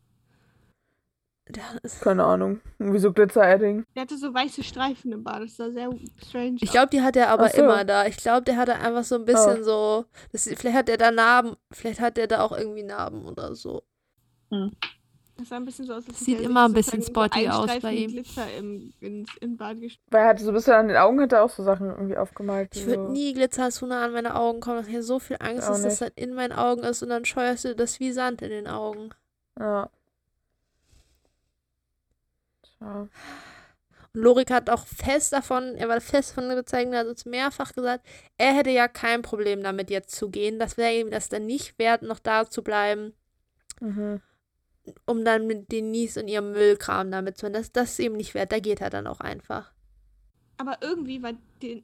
Keine 2.01 2.25
Ahnung. 2.25 2.61
Irgendwie 2.79 2.99
so 2.99 3.13
Glitzer-Edding. 3.13 3.85
Der 3.95 4.03
hatte 4.03 4.17
so 4.17 4.33
weiße 4.33 4.65
Streifen 4.65 5.13
im 5.13 5.25
Bart. 5.25 5.43
Das 5.43 5.57
sah 5.57 5.71
sehr 5.71 5.91
strange 6.27 6.57
Ich 6.61 6.71
glaube, 6.71 6.89
die 6.89 7.03
hat 7.03 7.17
er 7.17 7.29
aber 7.29 7.51
so. 7.51 7.63
immer 7.63 7.85
da. 7.85 8.07
Ich 8.07 8.17
glaube, 8.17 8.43
der 8.43 8.57
hatte 8.57 8.77
einfach 8.77 9.05
so 9.05 9.17
ein 9.17 9.27
bisschen 9.27 9.61
oh. 9.61 9.65
so. 9.65 10.05
Das, 10.33 10.45
vielleicht 10.45 10.77
hat 10.77 10.89
er 10.89 10.97
da 10.97 11.11
Narben. 11.11 11.57
Vielleicht 11.71 12.01
hat 12.01 12.17
er 12.17 12.29
da 12.29 12.41
auch 12.43 12.53
irgendwie 12.53 12.83
Narben 12.83 13.27
oder 13.27 13.55
so. 13.55 13.83
Hm. 14.51 14.73
Das 15.37 15.49
sah 15.49 15.57
ein 15.57 15.65
bisschen 15.65 15.85
so 15.85 15.95
aus. 15.95 16.07
Als 16.09 16.21
Sieht 16.21 16.41
immer 16.41 16.65
ein 16.65 16.73
bisschen 16.73 17.03
spotty 17.03 17.49
aus 17.49 17.71
bei 17.83 17.93
ihm. 17.93 18.11
Glitzer 18.13 18.47
im, 18.57 18.93
in, 19.01 19.27
in 19.41 19.57
Bad 19.57 19.79
Weil 20.11 20.23
er 20.23 20.29
hatte 20.29 20.45
so 20.45 20.51
ein 20.51 20.55
bisschen 20.55 20.75
an 20.75 20.89
den 20.89 20.97
Augen 20.97 21.21
hat 21.21 21.33
er 21.33 21.43
auch 21.43 21.51
so 21.51 21.63
Sachen 21.63 21.91
irgendwie 21.91 22.17
aufgemalt. 22.17 22.75
Ich 22.75 22.87
würde 22.87 23.07
so. 23.07 23.13
nie 23.13 23.35
Glitzer 23.35 23.71
zu 23.71 23.87
nah 23.87 24.05
an 24.05 24.13
meine 24.13 24.37
Augen 24.37 24.61
kommen. 24.61 24.85
Ich 24.87 24.95
habe 24.95 25.03
so 25.03 25.19
viel 25.19 25.37
Angst, 25.41 25.69
dass 25.69 25.83
das 25.83 25.99
dann 25.99 26.13
in 26.15 26.35
meinen 26.35 26.53
Augen 26.53 26.85
ist 26.85 27.03
und 27.03 27.09
dann 27.09 27.25
scheuerst 27.25 27.65
du 27.65 27.75
das 27.75 28.01
wie 28.01 28.13
Sand 28.13 28.43
in 28.43 28.51
den 28.51 28.69
Augen. 28.69 29.11
Ja. 29.59 29.91
Und 32.85 33.11
Lorik 34.13 34.51
hat 34.51 34.71
auch 34.71 34.87
fest 34.87 35.33
davon, 35.33 35.75
er 35.75 35.89
war 35.89 36.01
fest 36.01 36.31
davon 36.31 36.51
überzeugt, 36.51 36.93
er 36.93 37.01
hat 37.01 37.07
uns 37.07 37.25
mehrfach 37.25 37.73
gesagt, 37.73 38.07
er 38.39 38.55
hätte 38.55 38.71
ja 38.71 38.87
kein 38.89 39.23
Problem 39.23 39.63
damit 39.63 39.91
jetzt 39.91 40.15
zu 40.15 40.31
gehen. 40.31 40.59
Das 40.59 40.77
wäre 40.77 40.95
ihm 40.95 41.11
das 41.11 41.29
dann 41.29 41.47
nicht 41.47 41.79
wert, 41.79 42.03
noch 42.03 42.19
da 42.21 42.49
zu 42.49 42.63
bleiben. 42.63 43.13
Mhm 43.81 44.21
um 45.07 45.25
dann 45.25 45.47
mit 45.47 45.73
Denise 45.73 46.21
und 46.21 46.29
ihrem 46.29 46.53
Müllkram 46.53 47.11
damit 47.11 47.39
zu 47.39 47.51
das, 47.51 47.73
das 47.73 47.93
ist 47.93 48.01
eben 48.01 48.17
nicht 48.17 48.35
wert. 48.35 48.53
Da 48.53 48.59
geht 48.59 48.81
er 48.81 48.91
dann 48.91 49.07
auch 49.07 49.21
einfach. 49.21 49.71
Aber 50.57 50.79
irgendwie 50.83 51.21
war 51.23 51.33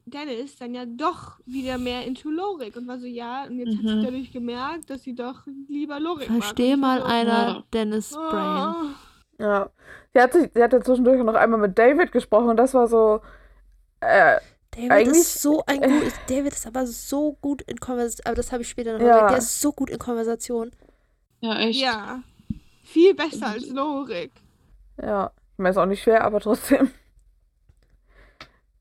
Dennis 0.05 0.55
dann 0.55 0.73
ja 0.73 0.85
doch 0.85 1.39
wieder 1.45 1.77
mehr 1.77 2.05
into 2.05 2.29
Lorik 2.29 2.77
und 2.77 2.87
war 2.87 2.99
so, 2.99 3.05
ja, 3.05 3.45
und 3.45 3.57
jetzt 3.57 3.73
mhm. 3.73 3.77
hat 3.77 3.97
sie 3.97 4.05
dadurch 4.05 4.31
gemerkt, 4.31 4.89
dass 4.89 5.03
sie 5.03 5.13
doch 5.13 5.45
lieber 5.67 5.99
Lorik 5.99 6.27
Versteh 6.27 6.77
mal 6.77 6.99
so, 6.99 7.05
einer 7.05 7.47
ja. 7.47 7.63
Dennis 7.73 8.15
oh. 8.15 8.31
Ja. 9.41 9.69
Sie 10.13 10.21
hat, 10.21 10.33
sich, 10.33 10.51
sie 10.53 10.61
hat 10.61 10.73
ja 10.73 10.81
zwischendurch 10.81 11.23
noch 11.23 11.35
einmal 11.35 11.59
mit 11.59 11.77
David 11.77 12.11
gesprochen 12.11 12.49
und 12.49 12.57
das 12.57 12.73
war 12.73 12.87
so. 12.87 13.21
Äh, 14.01 14.37
David 14.71 14.91
eigentlich, 14.91 15.17
ist 15.17 15.41
so 15.41 15.63
ein 15.65 15.81
gut. 15.81 16.03
Äh, 16.03 16.11
David 16.27 16.53
ist 16.53 16.67
aber 16.67 16.85
so 16.87 17.33
gut 17.41 17.61
in 17.63 17.77
Konversation. 17.79 18.25
Aber 18.25 18.35
das 18.35 18.51
habe 18.51 18.61
ich 18.61 18.69
später 18.69 18.93
noch 18.93 18.99
ja. 18.99 19.13
gesagt. 19.13 19.31
Der 19.31 19.37
ist 19.39 19.61
so 19.61 19.71
gut 19.73 19.89
in 19.89 19.99
Konversation. 19.99 20.71
Ja, 21.41 21.59
echt. 21.59 21.81
Ja. 21.81 22.21
Viel 22.83 23.13
besser 23.13 23.47
als 23.47 23.67
Lorik. 23.69 24.31
Ja, 25.01 25.31
mir 25.57 25.69
ist 25.69 25.77
auch 25.77 25.85
nicht 25.85 26.03
schwer, 26.03 26.23
aber 26.23 26.39
trotzdem. 26.39 26.91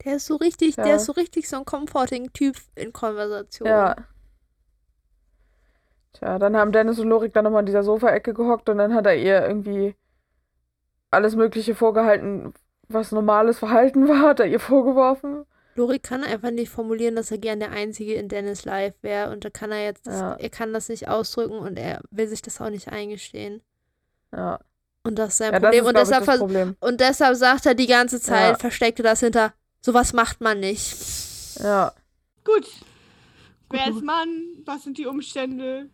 Der 0.04 0.16
ist 0.16 0.26
so 0.26 0.36
richtig, 0.36 0.76
ja. 0.76 0.84
der 0.84 0.96
ist 0.96 1.06
so 1.06 1.12
richtig 1.12 1.48
so 1.48 1.56
ein 1.56 1.64
Comforting-Typ 1.64 2.56
in 2.74 2.92
Konversation. 2.92 3.68
Ja. 3.68 3.96
Tja, 6.14 6.38
dann 6.38 6.56
haben 6.56 6.72
Dennis 6.72 6.98
und 6.98 7.08
Lorik 7.08 7.32
dann 7.34 7.44
nochmal 7.44 7.60
in 7.60 7.66
dieser 7.66 7.82
Sofaecke 7.82 8.34
gehockt 8.34 8.68
und 8.68 8.78
dann 8.78 8.94
hat 8.94 9.06
er 9.06 9.16
ihr 9.16 9.46
irgendwie 9.46 9.94
alles 11.10 11.36
Mögliche 11.36 11.74
vorgehalten, 11.74 12.52
was 12.88 13.12
normales 13.12 13.58
Verhalten 13.58 14.08
war, 14.08 14.20
hat 14.20 14.40
er 14.40 14.46
ihr 14.46 14.60
vorgeworfen. 14.60 15.44
Lorik 15.76 16.02
kann 16.02 16.24
einfach 16.24 16.50
nicht 16.50 16.70
formulieren, 16.70 17.16
dass 17.16 17.30
er 17.30 17.38
gern 17.38 17.60
der 17.60 17.70
Einzige 17.70 18.14
in 18.14 18.28
Dennis 18.28 18.64
Live 18.64 18.94
wäre 19.02 19.30
und 19.30 19.44
da 19.44 19.50
kann 19.50 19.70
er 19.70 19.84
jetzt, 19.84 20.06
das, 20.06 20.20
ja. 20.20 20.34
er 20.34 20.50
kann 20.50 20.72
das 20.72 20.88
nicht 20.88 21.08
ausdrücken 21.08 21.58
und 21.58 21.78
er 21.78 22.00
will 22.10 22.26
sich 22.26 22.42
das 22.42 22.60
auch 22.60 22.70
nicht 22.70 22.88
eingestehen. 22.88 23.62
Ja. 24.32 24.58
Und 25.02 25.18
das 25.18 25.30
ist 25.30 25.38
sein 25.38 25.52
ja, 25.52 25.60
Problem. 25.60 25.82
Ist, 25.82 25.88
und, 25.88 25.96
deshalb 25.96 26.28
ich, 26.28 26.38
Problem. 26.38 26.76
und 26.80 27.00
deshalb 27.00 27.36
sagt 27.36 27.66
er 27.66 27.74
die 27.74 27.86
ganze 27.86 28.20
Zeit, 28.20 28.52
ja. 28.52 28.58
versteckte 28.58 29.02
das 29.02 29.20
hinter, 29.20 29.54
sowas 29.80 30.12
macht 30.12 30.40
man 30.40 30.60
nicht. 30.60 30.96
Ja. 31.62 31.92
Gut. 32.44 32.66
Wer 33.70 33.88
ist 33.88 34.02
Mann? 34.02 34.28
Was 34.66 34.82
sind 34.82 34.98
die 34.98 35.06
Umstände? 35.06 35.88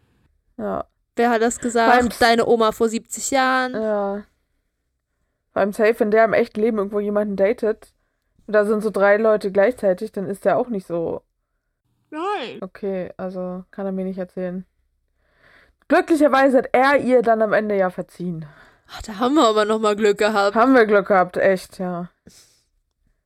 Ja. 0.57 0.87
Wer 1.15 1.31
hat 1.31 1.43
das 1.43 1.59
gesagt? 1.61 2.21
Deine 2.21 2.47
Oma 2.47 2.73
vor 2.73 2.89
70 2.89 3.31
Jahren. 3.31 3.75
Ja. 3.75 4.25
Beim 5.57 5.73
Safe, 5.73 5.99
wenn 6.01 6.11
der 6.11 6.27
im 6.27 6.35
echten 6.35 6.61
Leben 6.61 6.77
irgendwo 6.77 7.01
jemanden 7.01 7.35
datet, 7.35 7.95
und 8.47 8.53
da 8.53 8.67
sind 8.67 8.83
so 8.83 8.91
drei 8.91 9.17
Leute 9.17 9.51
gleichzeitig, 9.51 10.13
dann 10.13 10.27
ist 10.27 10.45
der 10.45 10.59
auch 10.59 10.69
nicht 10.69 10.87
so. 10.87 11.23
Nein. 12.11 12.59
Okay, 12.61 13.11
also 13.17 13.65
kann 13.71 13.87
er 13.87 13.93
mir 13.93 14.05
nicht 14.05 14.19
erzählen. 14.19 14.67
Glücklicherweise 15.89 16.59
hat 16.59 16.69
er 16.73 16.99
ihr 16.99 17.23
dann 17.23 17.41
am 17.41 17.55
Ende 17.55 17.75
ja 17.75 17.89
verziehen. 17.89 18.45
Ach, 18.87 19.01
da 19.01 19.19
haben 19.19 19.37
wir 19.37 19.49
aber 19.49 19.65
nochmal 19.65 19.97
Glück 19.97 20.19
gehabt. 20.19 20.55
Haben 20.55 20.75
wir 20.75 20.85
Glück 20.85 21.09
gehabt, 21.09 21.39
echt, 21.39 21.79
ja. 21.79 22.11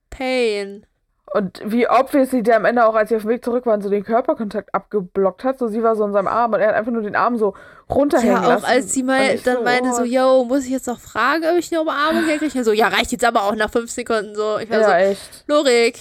Pain. 0.09 0.87
Und 1.33 1.63
wie 1.65 1.89
obviously 1.89 2.43
der 2.43 2.57
am 2.57 2.65
Ende 2.65 2.85
auch, 2.85 2.95
als 2.95 3.09
sie 3.09 3.17
auf 3.17 3.23
dem 3.23 3.29
Weg 3.29 3.45
zurück 3.45 3.65
waren, 3.65 3.81
so 3.81 3.89
den 3.89 4.03
Körperkontakt 4.03 4.75
abgeblockt 4.75 5.45
hat. 5.45 5.61
So, 5.61 5.69
sie 5.69 5.81
war 5.81 5.95
so 5.95 6.05
in 6.05 6.13
seinem 6.13 6.27
Arm 6.27 6.53
und 6.53 6.61
er 6.61 6.69
hat 6.69 6.75
einfach 6.75 6.91
nur 6.91 7.03
den 7.03 7.15
Arm 7.15 7.37
so 7.37 7.55
runterhängen 7.89 8.35
lassen. 8.35 8.49
Ja, 8.49 8.57
auch 8.57 8.63
lassen. 8.63 8.73
als 8.73 8.93
sie 8.93 9.05
mal 9.05 9.39
dann 9.39 9.59
so, 9.59 9.63
meinte 9.63 9.91
oh. 9.91 9.97
so, 9.97 10.05
yo, 10.05 10.45
muss 10.45 10.65
ich 10.65 10.71
jetzt 10.71 10.89
noch 10.89 10.99
fragen, 10.99 11.45
ob 11.45 11.57
ich 11.57 11.71
eine 11.71 11.83
Umarmung 11.83 12.25
kriege? 12.25 12.65
So, 12.65 12.73
ja, 12.73 12.89
reicht 12.89 13.13
jetzt 13.13 13.25
aber 13.25 13.45
auch 13.45 13.55
nach 13.55 13.71
fünf 13.71 13.93
Sekunden 13.93 14.35
so. 14.35 14.59
Ich 14.59 14.69
war 14.71 14.81
ja, 14.81 14.87
so, 14.87 14.93
echt. 14.93 15.45
Lorik, 15.47 15.99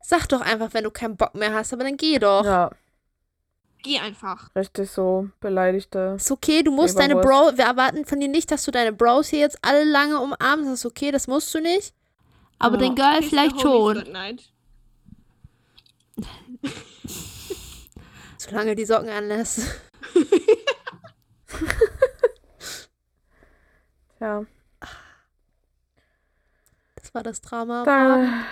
sag 0.00 0.26
doch 0.28 0.40
einfach, 0.40 0.72
wenn 0.72 0.84
du 0.84 0.90
keinen 0.90 1.16
Bock 1.16 1.34
mehr 1.34 1.52
hast, 1.52 1.74
aber 1.74 1.84
dann 1.84 1.98
geh 1.98 2.18
doch. 2.18 2.44
Ja. 2.44 2.70
Geh 3.82 3.98
einfach. 3.98 4.54
Richtig 4.54 4.90
so 4.90 5.28
beleidigte. 5.40 6.14
Ist 6.16 6.30
okay, 6.30 6.62
du 6.62 6.70
musst 6.70 6.98
deine 6.98 7.16
Bro. 7.16 7.52
Wir 7.56 7.64
erwarten 7.64 8.04
von 8.04 8.20
dir 8.20 8.28
nicht, 8.28 8.50
dass 8.50 8.64
du 8.64 8.70
deine 8.70 8.92
Bros 8.92 9.28
hier 9.28 9.40
jetzt 9.40 9.58
alle 9.62 9.84
lange 9.84 10.18
umarmst. 10.18 10.66
Das 10.66 10.80
ist 10.80 10.86
okay, 10.86 11.10
das 11.10 11.28
musst 11.28 11.54
du 11.54 11.60
nicht. 11.60 11.94
Aber 12.60 12.76
ja. 12.76 12.82
den 12.82 12.94
Girl 12.94 13.22
vielleicht 13.22 13.60
schon. 13.60 14.04
Solange 18.38 18.76
die 18.76 18.84
Socken 18.84 19.08
anlässt. 19.08 19.80
ja. 24.20 24.44
Das 26.96 27.14
war 27.14 27.22
das 27.22 27.40
Drama. 27.40 27.84
Da, 27.84 28.44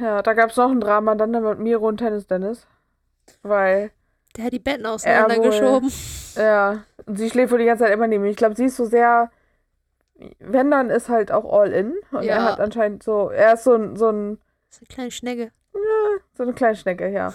ja, 0.00 0.22
da 0.22 0.32
gab 0.32 0.50
es 0.50 0.56
noch 0.56 0.70
ein 0.70 0.80
Drama 0.80 1.14
dann 1.14 1.30
mit 1.30 1.58
Miro 1.58 1.86
und 1.86 1.98
Tennis 1.98 2.26
Dennis. 2.26 2.66
Weil. 3.42 3.92
Der 4.36 4.46
hat 4.46 4.52
die 4.52 4.58
Betten 4.58 4.86
auseinandergeschoben. 4.86 5.92
Ja. 6.36 6.84
Und 7.04 7.16
sie 7.16 7.28
schläft 7.28 7.52
wohl 7.52 7.58
die 7.58 7.66
ganze 7.66 7.84
Zeit 7.84 7.92
immer 7.92 8.06
neben 8.06 8.22
mir. 8.22 8.30
Ich 8.30 8.36
glaube, 8.36 8.56
sie 8.56 8.64
ist 8.64 8.76
so 8.76 8.86
sehr. 8.86 9.30
Wenn 10.38 10.70
dann 10.70 10.90
ist 10.90 11.08
halt 11.08 11.32
auch 11.32 11.50
all 11.50 11.72
in. 11.72 11.94
Und 12.12 12.24
ja. 12.24 12.34
er 12.34 12.44
hat 12.44 12.60
anscheinend 12.60 13.02
so. 13.02 13.30
Er 13.30 13.54
ist 13.54 13.64
so 13.64 13.74
ein. 13.74 13.96
So 13.96 14.10
ein 14.10 14.38
so 14.70 14.80
eine 14.80 14.88
kleine 14.88 15.10
Schnecke. 15.10 15.52
Ja, 15.74 16.20
so 16.34 16.42
eine 16.44 16.52
kleine 16.52 16.76
Schnecke, 16.76 17.08
ja. 17.08 17.34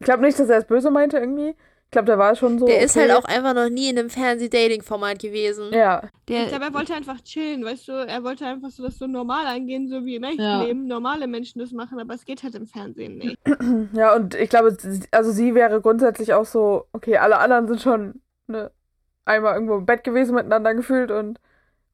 Ich 0.00 0.04
glaube 0.04 0.22
nicht, 0.22 0.38
dass 0.38 0.48
er 0.48 0.58
es 0.58 0.64
böse 0.64 0.90
meinte 0.90 1.18
irgendwie. 1.18 1.50
Ich 1.92 1.94
glaube, 1.94 2.06
der 2.06 2.18
war 2.18 2.34
schon 2.34 2.58
so. 2.58 2.64
Der 2.64 2.76
okay. 2.76 2.84
ist 2.86 2.96
halt 2.96 3.12
auch 3.12 3.24
einfach 3.26 3.52
noch 3.52 3.68
nie 3.68 3.90
in 3.90 3.98
einem 3.98 4.08
Fernseh-Dating-Format 4.08 5.18
gewesen. 5.18 5.72
Ja. 5.72 6.08
Der, 6.26 6.44
ich 6.44 6.48
glaube, 6.48 6.64
er 6.64 6.74
wollte 6.74 6.94
einfach 6.94 7.20
chillen, 7.20 7.64
weißt 7.64 7.86
du? 7.86 7.92
Er 7.92 8.24
wollte 8.24 8.46
einfach 8.46 8.70
so 8.70 8.82
das 8.82 8.98
so 8.98 9.06
normal 9.06 9.46
angehen, 9.46 9.88
so 9.88 10.04
wie 10.04 10.16
im 10.16 10.24
echten 10.24 10.40
ja. 10.40 10.62
Leben 10.62 10.86
normale 10.86 11.26
Menschen 11.26 11.58
das 11.58 11.70
machen, 11.70 12.00
aber 12.00 12.14
es 12.14 12.24
geht 12.24 12.42
halt 12.42 12.54
im 12.54 12.66
Fernsehen 12.66 13.18
nicht. 13.18 13.38
Ja, 13.92 14.16
und 14.16 14.34
ich 14.34 14.48
glaube, 14.48 14.76
also 15.10 15.32
sie 15.32 15.54
wäre 15.54 15.80
grundsätzlich 15.80 16.32
auch 16.32 16.46
so, 16.46 16.86
okay, 16.92 17.18
alle 17.18 17.38
anderen 17.38 17.68
sind 17.68 17.82
schon 17.82 18.22
ne, 18.46 18.70
einmal 19.24 19.54
irgendwo 19.54 19.76
im 19.76 19.86
Bett 19.86 20.02
gewesen 20.02 20.34
miteinander 20.34 20.74
gefühlt 20.74 21.10
und 21.10 21.38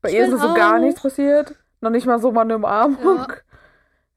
bei 0.01 0.11
ihr 0.11 0.25
ist 0.25 0.41
so 0.41 0.55
gar 0.55 0.79
nichts 0.79 1.03
passiert. 1.03 1.55
Noch 1.81 1.91
nicht 1.91 2.07
mal 2.07 2.21
so 2.21 2.33
mal 2.33 2.43
eine 2.43 2.57
Umarmung. 2.57 3.27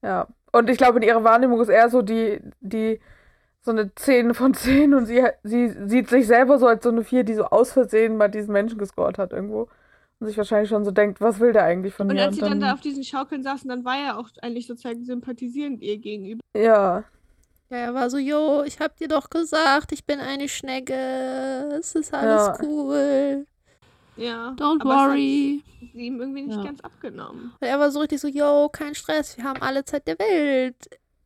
Ja. 0.02 0.08
ja. 0.08 0.28
Und 0.52 0.70
ich 0.70 0.78
glaube, 0.78 1.00
in 1.00 1.04
ihrer 1.04 1.24
Wahrnehmung 1.24 1.62
ist 1.62 1.70
eher 1.70 1.90
so 1.90 2.02
die, 2.02 2.42
die 2.60 3.00
so 3.62 3.72
eine 3.72 3.94
10 3.94 4.34
von 4.34 4.54
10 4.54 4.94
und 4.94 5.06
sie, 5.06 5.24
sie 5.44 5.74
sieht 5.86 6.10
sich 6.10 6.28
selber 6.28 6.58
so 6.58 6.68
als 6.68 6.84
so 6.84 6.90
eine 6.90 7.04
4, 7.04 7.24
die 7.24 7.36
so 7.36 7.46
aus 7.46 7.72
Versehen 7.72 8.18
mal 8.18 8.28
diesen 8.28 8.52
Menschen 8.52 8.80
gescored 8.80 9.18
hat 9.18 9.32
irgendwo. 9.32 9.70
Und 10.20 10.28
sich 10.28 10.38
wahrscheinlich 10.38 10.70
schon 10.70 10.86
so 10.86 10.92
denkt, 10.92 11.20
was 11.22 11.40
will 11.40 11.52
der 11.52 11.64
eigentlich 11.64 11.94
von 11.94 12.08
und 12.08 12.16
mir? 12.16 12.22
Als 12.22 12.28
und 12.28 12.30
als 12.30 12.36
sie 12.36 12.42
dann, 12.42 12.60
dann 12.60 12.70
da 12.70 12.74
auf 12.74 12.82
diesen 12.82 13.04
Schaukeln 13.04 13.44
saßen, 13.44 13.70
dann 13.70 13.86
war 13.86 13.98
er 13.98 14.20
auch 14.20 14.30
eigentlich 14.42 14.68
sozusagen 14.68 15.04
sympathisierend 15.04 15.82
ihr 15.82 15.98
gegenüber. 15.98 16.42
Ja. 16.56 17.04
Ja, 17.70 17.78
er 17.78 17.94
war 17.94 18.10
so, 18.10 18.18
jo, 18.18 18.64
ich 18.64 18.80
hab 18.80 18.98
dir 18.98 19.08
doch 19.08 19.30
gesagt, 19.30 19.94
ich 19.94 20.06
bin 20.06 20.20
eine 20.20 20.50
Schnecke. 20.50 20.94
Es 21.80 21.96
ist 21.96 22.14
alles 22.14 22.48
ja. 22.48 22.58
cool. 22.62 23.46
Ja. 24.22 24.56
Don't 24.58 24.84
worry. 24.84 25.64
sie 25.94 26.06
ihm 26.08 26.20
irgendwie 26.20 26.44
nicht 26.44 26.58
ja. 26.58 26.64
ganz 26.64 26.82
abgenommen. 26.82 27.54
Und 27.60 27.68
er 27.68 27.80
war 27.80 27.92
so 27.92 28.00
richtig 28.00 28.22
so, 28.22 28.28
yo, 28.28 28.70
kein 28.72 28.96
Stress, 28.96 29.38
wir 29.38 29.44
haben 29.44 29.62
alle 29.62 29.84
Zeit 29.86 30.08
der 30.08 30.20
Welt. 30.20 30.76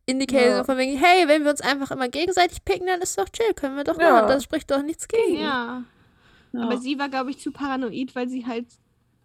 Indicator 0.08 0.58
ja. 0.58 0.64
von 0.64 0.78
wegen, 0.78 0.98
hey, 0.98 1.28
wenn 1.28 1.44
wir 1.44 1.52
uns 1.52 1.62
einfach 1.62 1.90
immer 1.90 2.08
gegenseitig 2.08 2.64
picken, 2.64 2.86
dann 2.86 3.02
ist 3.02 3.18
doch 3.18 3.28
chill, 3.30 3.54
können 3.56 3.76
wir 3.76 3.84
doch 3.84 4.00
ja. 4.00 4.12
machen. 4.12 4.28
Das 4.28 4.44
spricht 4.44 4.70
doch 4.70 4.84
nichts 4.84 5.08
gegen. 5.08 5.40
Ja. 5.40 5.84
ja. 6.52 6.62
Aber 6.62 6.78
sie 6.78 7.00
war, 7.00 7.10
glaube 7.10 7.32
ich, 7.32 7.40
zu 7.40 7.52
paranoid, 7.52 8.16
weil 8.16 8.30
sie 8.30 8.46
halt 8.46 8.68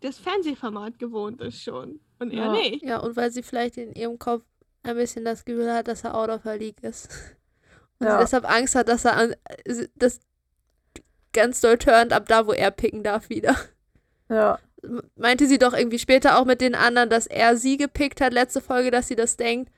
das 0.01 0.19
Fernsehformat 0.19 0.99
gewohnt 0.99 1.41
ist 1.43 1.63
schon. 1.63 2.01
Und 2.19 2.33
er 2.33 2.53
nicht. 2.53 2.83
Ja, 2.83 3.01
und 3.01 3.17
weil 3.17 3.31
sie 3.31 3.43
vielleicht 3.43 3.77
in 3.77 3.93
ihrem 3.93 4.19
Kopf 4.19 4.43
ein 4.83 4.97
bisschen 4.97 5.25
das 5.25 5.45
Gefühl 5.45 5.73
hat, 5.73 5.89
dass 5.89 6.05
er 6.05 6.15
out 6.15 6.31
of 6.31 6.45
her 6.45 6.57
league 6.57 6.83
ist. 6.83 7.09
Und 7.99 8.09
sie 8.09 8.17
deshalb 8.19 8.51
Angst 8.51 8.75
hat, 8.75 8.89
dass 8.89 9.05
er 9.05 9.17
an, 9.17 9.35
das 9.95 10.21
ganz 11.33 11.61
doll 11.61 11.79
turnt 11.79 12.13
ab 12.13 12.27
da, 12.29 12.47
wo 12.47 12.53
er 12.53 12.71
picken 12.71 13.03
darf 13.03 13.29
wieder. 13.29 13.57
Ja. 14.29 14.59
Meinte 15.17 15.47
sie 15.47 15.59
doch 15.59 15.75
irgendwie 15.75 15.99
später 15.99 16.39
auch 16.39 16.45
mit 16.45 16.61
den 16.61 16.75
anderen, 16.75 17.11
dass 17.11 17.27
er 17.27 17.57
sie 17.57 17.77
gepickt 17.77 18.21
hat, 18.21 18.33
letzte 18.33 18.61
Folge, 18.61 18.91
dass 18.91 19.09
sie 19.09 19.17
das 19.17 19.37
denkt. 19.37 19.71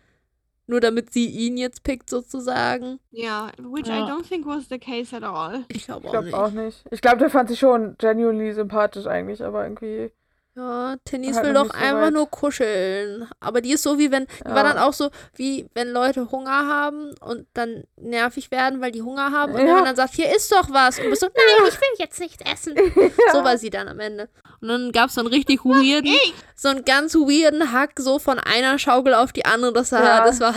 Nur 0.66 0.80
damit 0.80 1.12
sie 1.12 1.26
ihn 1.26 1.56
jetzt 1.56 1.82
pickt, 1.82 2.08
sozusagen. 2.08 3.00
Ja, 3.10 3.50
which 3.58 3.88
ja. 3.88 4.06
I 4.06 4.10
don't 4.10 4.26
think 4.26 4.46
was 4.46 4.68
the 4.68 4.78
case 4.78 5.14
at 5.14 5.24
all. 5.24 5.64
Ich 5.68 5.86
glaube 5.86 6.06
auch, 6.06 6.12
glaub 6.12 6.32
auch 6.32 6.50
nicht. 6.52 6.84
Ich 6.90 7.00
glaube, 7.00 7.18
der 7.18 7.30
fand 7.30 7.48
sie 7.48 7.56
schon 7.56 7.96
genuinely 7.98 8.52
sympathisch 8.52 9.06
eigentlich, 9.06 9.42
aber 9.42 9.64
irgendwie. 9.64 10.12
Ja, 10.54 10.96
Tennis 11.06 11.36
halt 11.36 11.46
will 11.46 11.54
doch 11.54 11.66
so 11.66 11.72
einfach 11.72 12.02
weit. 12.02 12.12
nur 12.12 12.30
kuscheln. 12.30 13.26
Aber 13.40 13.62
die 13.62 13.72
ist 13.72 13.82
so 13.82 13.98
wie 13.98 14.10
wenn, 14.10 14.26
die 14.26 14.48
ja. 14.48 14.54
war 14.54 14.64
dann 14.64 14.76
auch 14.76 14.92
so, 14.92 15.08
wie 15.34 15.66
wenn 15.72 15.88
Leute 15.88 16.30
Hunger 16.30 16.66
haben 16.66 17.14
und 17.20 17.46
dann 17.54 17.84
nervig 17.96 18.50
werden, 18.50 18.82
weil 18.82 18.92
die 18.92 19.00
Hunger 19.00 19.32
haben. 19.32 19.54
Und 19.54 19.60
ja. 19.60 19.66
wenn 19.66 19.74
man 19.76 19.84
dann 19.86 19.96
sagt, 19.96 20.12
hier 20.12 20.34
ist 20.34 20.52
doch 20.52 20.70
was. 20.70 20.98
Und 20.98 21.04
du 21.04 21.10
bist 21.10 21.22
so, 21.22 21.28
nein, 21.28 21.68
ich 21.68 21.80
will 21.80 21.88
jetzt 21.98 22.20
nicht 22.20 22.42
essen. 22.50 22.76
Ja. 23.02 23.32
So 23.32 23.44
war 23.44 23.58
sie 23.58 23.70
dann 23.70 23.88
am 23.88 24.00
Ende. 24.00 24.28
Und 24.60 24.68
dann 24.68 24.92
gab 24.92 25.08
es 25.08 25.14
so 25.14 25.20
einen 25.20 25.28
richtig 25.28 25.64
weirden, 25.64 26.14
so 26.54 26.68
einen 26.68 26.84
ganz 26.84 27.14
weirden 27.14 27.72
Hack 27.72 27.92
so 27.98 28.18
von 28.18 28.38
einer 28.38 28.78
Schaukel 28.78 29.14
auf 29.14 29.32
die 29.32 29.44
andere. 29.44 29.72
Das 29.72 29.92
war, 29.92 30.24
das 30.24 30.40
war 30.40 30.54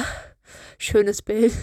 schönes 0.77 1.21
Bild. 1.21 1.53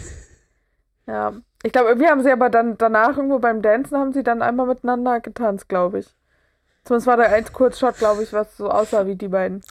Ja. 1.06 1.32
Ich 1.62 1.72
glaube, 1.72 1.90
irgendwie 1.90 2.08
haben 2.08 2.22
sie 2.22 2.30
aber 2.30 2.50
dann 2.50 2.76
danach 2.78 3.16
irgendwo 3.16 3.38
beim 3.38 3.62
Dancen 3.62 3.96
haben 3.96 4.12
sie 4.12 4.22
dann 4.22 4.42
einmal 4.42 4.66
miteinander 4.66 5.20
getanzt, 5.20 5.68
glaube 5.68 6.00
ich. 6.00 6.06
Zumindest 6.84 7.06
war 7.06 7.16
da 7.16 7.24
ein 7.24 7.52
Kurzshot, 7.52 7.98
glaube 7.98 8.22
ich, 8.22 8.32
was 8.32 8.56
so 8.56 8.68
aussah 8.68 9.06
wie 9.06 9.14
die 9.16 9.28
beiden. 9.28 9.62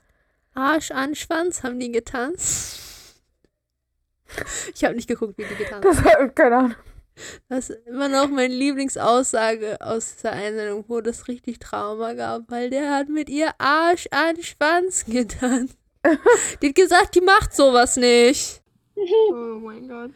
Arsch 0.53 0.91
an 0.91 1.15
Schwanz 1.15 1.63
haben 1.63 1.79
die 1.79 1.91
getanzt. 1.91 2.79
Ich 4.73 4.85
habe 4.85 4.95
nicht 4.95 5.09
geguckt, 5.09 5.37
wie 5.37 5.43
die 5.43 5.55
getanzt 5.55 5.85
haben. 5.85 5.95
Das 5.95 6.05
war, 6.05 6.29
keine 6.29 6.55
Ahnung. 6.55 6.75
Das 7.49 7.69
ist 7.69 7.85
immer 7.85 8.07
noch 8.07 8.29
meine 8.29 8.53
Lieblingsaussage 8.53 9.77
aus 9.81 10.15
dieser 10.15 10.31
Einsendung, 10.31 10.85
wo 10.87 11.01
das 11.01 11.27
richtig 11.27 11.59
Trauma 11.59 12.13
gab, 12.13 12.49
weil 12.49 12.69
der 12.69 12.95
hat 12.95 13.09
mit 13.09 13.29
ihr 13.29 13.51
Arsch 13.57 14.07
an 14.11 14.41
Schwanz 14.41 15.03
getanzt. 15.07 15.77
die 16.61 16.69
hat 16.69 16.75
gesagt, 16.75 17.15
die 17.15 17.21
macht 17.21 17.53
sowas 17.53 17.97
nicht. 17.97 18.61
Oh 18.95 19.59
mein 19.61 19.87
Gott. 19.89 20.11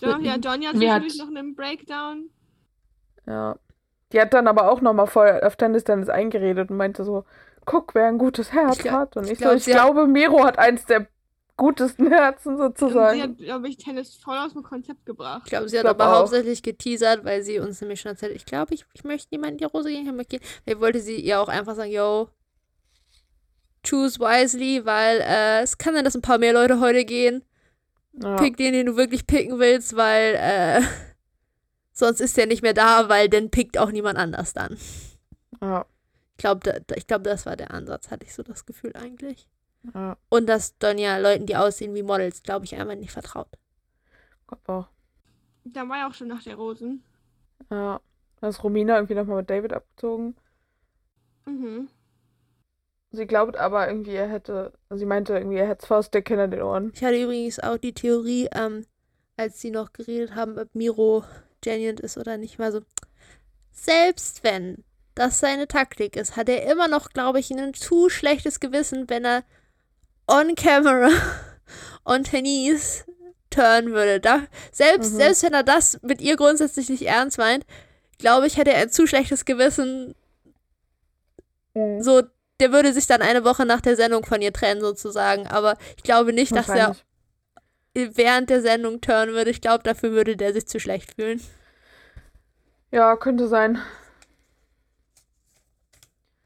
Ja, 0.00 0.36
Donja 0.36 0.68
hat 0.68 0.76
natürlich 0.76 1.18
noch 1.18 1.28
einen 1.28 1.54
Breakdown. 1.54 2.28
Ja. 3.26 3.56
Die 4.12 4.20
hat 4.20 4.34
dann 4.34 4.46
aber 4.46 4.70
auch 4.70 4.80
nochmal 4.80 5.06
voll 5.06 5.40
auf 5.42 5.56
Tennis 5.56 5.84
Tennis 5.84 6.08
eingeredet 6.08 6.70
und 6.70 6.76
meinte 6.76 7.04
so, 7.04 7.24
guck, 7.64 7.94
wer 7.94 8.06
ein 8.06 8.18
gutes 8.18 8.52
Herz 8.52 8.78
glaub, 8.78 8.94
hat. 8.94 9.16
Und 9.16 9.24
ich, 9.24 9.32
ich 9.32 9.38
glaub, 9.38 9.52
so, 9.52 9.56
ich 9.58 9.64
glaube, 9.64 10.02
hat... 10.02 10.08
Miro 10.08 10.44
hat 10.44 10.58
eins 10.58 10.84
der 10.86 11.08
gutesten 11.56 12.08
Herzen 12.12 12.56
sozusagen. 12.56 13.16
sie 13.16 13.22
hat, 13.22 13.38
glaube 13.38 13.68
ich, 13.68 13.76
Tennis 13.76 14.14
voll 14.14 14.36
aus 14.36 14.52
dem 14.52 14.62
Konzept 14.62 15.04
gebracht. 15.06 15.42
Ich 15.44 15.50
glaube, 15.50 15.68
sie 15.68 15.78
hat 15.78 15.84
glaub 15.84 16.00
aber 16.00 16.12
auch. 16.12 16.20
hauptsächlich 16.20 16.62
geteasert, 16.62 17.24
weil 17.24 17.42
sie 17.42 17.58
uns 17.58 17.80
nämlich 17.80 18.00
schon 18.00 18.12
erzählt, 18.12 18.34
ich 18.34 18.46
glaube, 18.46 18.74
ich, 18.74 18.86
ich 18.94 19.04
möchte 19.04 19.28
niemand 19.32 19.52
in 19.52 19.58
die 19.58 19.64
Rose 19.64 19.88
gehen, 19.88 20.06
ich 20.06 20.12
möchte 20.12 20.38
gehen. 20.38 20.48
Weil 20.64 20.80
wollte 20.80 21.00
sie 21.00 21.16
ihr 21.16 21.40
auch 21.40 21.48
einfach 21.48 21.74
sagen, 21.74 21.90
yo, 21.90 22.28
choose 23.84 24.20
wisely, 24.20 24.84
weil 24.84 25.20
äh, 25.20 25.62
es 25.62 25.78
kann 25.78 25.94
sein, 25.94 26.04
dass 26.04 26.14
ein 26.14 26.22
paar 26.22 26.38
mehr 26.38 26.52
Leute 26.52 26.80
heute 26.80 27.04
gehen. 27.04 27.42
Ja. 28.22 28.36
Pick 28.36 28.56
den, 28.56 28.72
den 28.72 28.86
du 28.86 28.96
wirklich 28.96 29.26
picken 29.26 29.58
willst, 29.58 29.96
weil 29.96 30.34
äh, 30.36 30.80
Sonst 31.98 32.20
ist 32.20 32.36
er 32.36 32.44
nicht 32.44 32.60
mehr 32.60 32.74
da, 32.74 33.08
weil 33.08 33.30
dann 33.30 33.48
pickt 33.50 33.78
auch 33.78 33.90
niemand 33.90 34.18
anders 34.18 34.52
dann. 34.52 34.76
Ja. 35.62 35.86
Ich 36.32 36.36
glaube, 36.36 36.60
da, 36.60 36.94
ich 36.94 37.06
glaub, 37.06 37.24
das 37.24 37.46
war 37.46 37.56
der 37.56 37.70
Ansatz, 37.70 38.10
hatte 38.10 38.26
ich 38.26 38.34
so 38.34 38.42
das 38.42 38.66
Gefühl 38.66 38.94
eigentlich. 38.94 39.48
Ja. 39.94 40.18
Und 40.28 40.46
dass 40.46 40.76
Donja 40.76 41.16
Leuten, 41.16 41.46
die 41.46 41.56
aussehen 41.56 41.94
wie 41.94 42.02
Models, 42.02 42.42
glaube 42.42 42.66
ich, 42.66 42.76
einfach 42.76 42.96
nicht 42.96 43.12
vertraut. 43.12 43.48
Gott 44.46 44.58
auch. 44.66 44.88
Da 45.64 45.88
war 45.88 45.96
ja 45.96 46.08
auch 46.10 46.12
schon 46.12 46.28
nach 46.28 46.42
der 46.42 46.56
Rosen. 46.56 47.02
Ja. 47.70 47.98
Da 48.42 48.48
ist 48.48 48.62
Romina 48.62 48.96
irgendwie 48.96 49.14
nochmal 49.14 49.38
mit 49.38 49.48
David 49.48 49.72
abgezogen. 49.72 50.36
Mhm. 51.46 51.88
Sie 53.10 53.26
glaubt 53.26 53.56
aber 53.56 53.88
irgendwie, 53.88 54.16
er 54.16 54.28
hätte, 54.28 54.74
sie 54.90 55.06
meinte 55.06 55.32
irgendwie, 55.32 55.56
er 55.56 55.68
hätte 55.68 55.86
Faustdick 55.86 56.28
hinter 56.28 56.48
den 56.48 56.60
Ohren. 56.60 56.92
Ich 56.94 57.02
hatte 57.02 57.22
übrigens 57.22 57.58
auch 57.58 57.78
die 57.78 57.94
Theorie, 57.94 58.50
ähm, 58.54 58.84
als 59.38 59.62
sie 59.62 59.70
noch 59.70 59.94
geredet 59.94 60.34
haben, 60.34 60.58
ob 60.58 60.74
Miro 60.74 61.24
genuine 61.62 62.00
ist 62.00 62.16
oder 62.16 62.36
nicht 62.36 62.58
mal 62.58 62.72
so. 62.72 62.80
Selbst 63.72 64.42
wenn 64.44 64.84
das 65.14 65.40
seine 65.40 65.66
Taktik 65.66 66.16
ist, 66.16 66.36
hat 66.36 66.48
er 66.48 66.70
immer 66.70 66.88
noch, 66.88 67.10
glaube 67.10 67.40
ich, 67.40 67.50
ein 67.50 67.74
zu 67.74 68.08
schlechtes 68.08 68.60
Gewissen, 68.60 69.08
wenn 69.08 69.24
er 69.24 69.44
on 70.26 70.54
camera 70.54 71.10
on 72.04 72.24
Tennis 72.24 73.04
turn 73.50 73.92
würde. 73.92 74.20
Da, 74.20 74.42
selbst, 74.72 75.12
mhm. 75.12 75.16
selbst 75.16 75.42
wenn 75.42 75.54
er 75.54 75.62
das 75.62 75.98
mit 76.02 76.20
ihr 76.20 76.36
grundsätzlich 76.36 76.88
nicht 76.88 77.02
ernst 77.02 77.38
meint, 77.38 77.64
glaube 78.18 78.46
ich, 78.46 78.56
hätte 78.56 78.72
er 78.72 78.82
ein 78.82 78.90
zu 78.90 79.06
schlechtes 79.06 79.44
Gewissen. 79.44 80.14
Mhm. 81.74 82.02
So, 82.02 82.22
der 82.60 82.72
würde 82.72 82.92
sich 82.92 83.06
dann 83.06 83.22
eine 83.22 83.44
Woche 83.44 83.66
nach 83.66 83.80
der 83.80 83.96
Sendung 83.96 84.24
von 84.24 84.40
ihr 84.40 84.52
trennen, 84.52 84.80
sozusagen. 84.80 85.46
Aber 85.46 85.76
ich 85.96 86.02
glaube 86.02 86.32
nicht, 86.32 86.54
dass 86.54 86.68
er 86.68 86.96
während 87.96 88.50
der 88.50 88.60
Sendung 88.60 89.00
turnen 89.00 89.34
würde. 89.34 89.50
Ich 89.50 89.60
glaube, 89.60 89.82
dafür 89.84 90.12
würde 90.12 90.36
der 90.36 90.52
sich 90.52 90.66
zu 90.66 90.78
schlecht 90.78 91.14
fühlen. 91.14 91.40
Ja, 92.90 93.16
könnte 93.16 93.48
sein. 93.48 93.78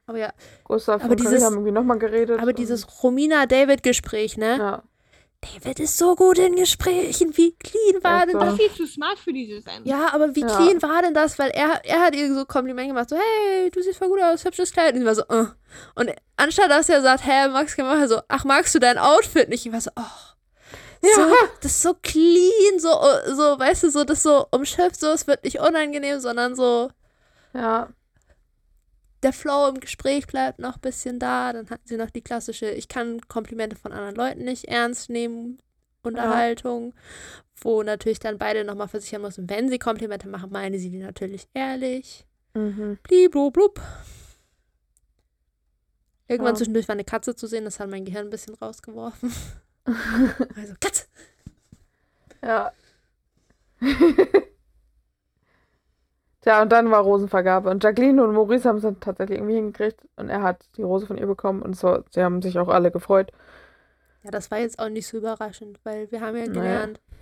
Aber 0.07 0.19
ja. 0.19 0.33
Gustav 0.65 1.05
aber 1.05 1.15
dieses, 1.17 1.45
haben 1.45 1.55
irgendwie 1.55 1.73
nochmal 1.73 1.99
geredet. 1.99 2.41
Aber 2.41 2.53
dieses 2.53 3.03
Romina-David-Gespräch, 3.03 4.37
ne? 4.37 4.59
Ja. 4.59 4.83
David 5.41 5.81
ist 5.81 5.97
so 5.97 6.17
gut 6.17 6.39
in 6.39 6.55
Gesprächen. 6.55 7.35
Wie 7.37 7.55
clean 7.57 8.03
war 8.03 8.27
denn 8.27 8.39
das? 8.39 8.57
viel 8.57 8.71
zu 8.73 8.87
smart 8.87 9.19
für 9.19 9.33
diese 9.33 9.63
Sendung. 9.63 9.87
Ja, 9.87 10.13
aber 10.13 10.35
wie 10.37 10.43
ja. 10.43 10.49
clean 10.49 10.83
war 10.83 11.01
denn 11.01 11.15
das? 11.15 11.39
Weil 11.39 11.51
er, 11.51 11.81
er 11.85 12.01
hat 12.01 12.15
ihr 12.15 12.35
so 12.35 12.45
Kompliment 12.45 12.89
gemacht, 12.89 13.09
so, 13.09 13.17
hey, 13.17 13.71
du 13.71 13.81
siehst 13.83 13.99
voll 13.99 14.09
gut 14.09 14.21
aus, 14.21 14.45
hübsches 14.45 14.73
Kleid. 14.73 14.95
Und 14.95 15.01
sie 15.01 15.07
war 15.07 15.15
so, 15.15 15.23
uh. 15.31 15.47
Und 15.95 16.11
anstatt 16.37 16.71
dass 16.71 16.91
er 16.91 17.01
sagt, 17.01 17.25
hey, 17.25 17.49
Max, 17.49 17.75
kann 17.75 17.87
man 17.87 18.07
so, 18.07 18.21
ach, 18.29 18.45
magst 18.45 18.75
du 18.75 18.81
dein 18.81 18.99
Outfit 18.99 19.49
nicht? 19.49 19.65
Ich 19.65 19.73
war 19.73 19.81
so, 19.81 19.91
oh. 19.97 20.30
Ja. 21.03 21.11
So, 21.15 21.35
das 21.63 21.73
ist 21.73 21.83
so 21.83 21.95
clean, 21.95 22.79
so, 22.79 22.89
so, 23.27 23.59
weißt 23.59 23.85
du, 23.85 23.91
so, 23.91 24.05
das 24.05 24.23
so 24.23 24.47
umschifft, 24.51 25.01
so, 25.01 25.09
es 25.09 25.27
wird 25.27 25.45
nicht 25.45 25.61
unangenehm, 25.61 26.21
sondern 26.21 26.55
so. 26.55 26.91
Ja. 27.55 27.89
Der 29.23 29.33
Flow 29.33 29.69
im 29.69 29.81
Gespräch 29.81 30.27
bleibt 30.27 30.59
noch 30.59 30.77
ein 30.77 30.81
bisschen 30.81 31.19
da. 31.19 31.53
Dann 31.53 31.69
hatten 31.69 31.87
sie 31.87 31.97
noch 31.97 32.11
die 32.11 32.23
klassische, 32.23 32.71
ich 32.71 32.89
kann 32.89 33.21
Komplimente 33.29 33.77
von 33.77 33.93
anderen 33.93 34.15
Leuten 34.15 34.45
nicht 34.45 34.67
ernst 34.67 35.11
nehmen, 35.11 35.59
Unterhaltung, 36.03 36.95
ja. 36.95 37.43
wo 37.63 37.83
natürlich 37.83 38.19
dann 38.19 38.39
beide 38.39 38.65
nochmal 38.65 38.89
versichern 38.89 39.23
müssen, 39.23 39.49
wenn 39.51 39.69
sie 39.69 39.79
Komplimente 39.79 40.29
machen, 40.29 40.51
meine 40.51 40.79
sie 40.79 40.91
die 40.91 40.99
natürlich 40.99 41.49
ehrlich. 41.55 42.27
Mhm. 42.55 42.99
Blub. 43.05 43.81
Irgendwann 46.29 46.55
ja. 46.55 46.59
zwischendurch 46.59 46.89
war 46.89 46.95
eine 46.95 47.05
Katze 47.05 47.35
zu 47.35 47.47
sehen, 47.47 47.65
das 47.65 47.81
hat 47.81 47.91
mein 47.91 48.05
Gehirn 48.05 48.29
ein 48.29 48.31
bisschen 48.31 48.55
rausgeworfen. 48.55 49.33
also, 50.57 50.75
Katze! 50.81 51.07
Ja. 52.43 52.73
Tja, 56.43 56.63
und 56.63 56.71
dann 56.73 56.91
war 56.91 57.03
Rosenvergabe. 57.03 57.69
Und 57.71 57.85
Jacqueline 57.85 58.25
und 58.25 58.33
Maurice 58.35 58.69
haben 58.69 58.77
es 58.77 58.83
dann 58.83 58.99
tatsächlich 59.01 59.39
irgendwie 59.39 59.57
hingekriegt. 59.57 60.01
Und 60.17 60.31
er 60.31 60.43
hat 60.43 60.65
die 60.77 60.83
Rose 60.83 61.07
von 61.07 61.19
ihr 61.19 61.27
bekommen. 61.27 61.61
Und 61.61 61.77
so, 61.77 62.03
sie 62.11 62.23
haben 62.23 62.41
sich 62.41 62.59
auch 62.59 62.69
alle 62.69 62.91
gefreut. 62.91 63.31
Ja, 64.23 64.31
das 64.31 64.51
war 64.51 64.59
jetzt 64.59 64.79
auch 64.79 64.89
nicht 64.89 65.07
so 65.07 65.19
überraschend, 65.19 65.79
weil 65.85 66.11
wir 66.11 66.21
haben 66.21 66.37
ja 66.37 66.47
gelernt, 66.47 67.01
naja. 67.01 67.21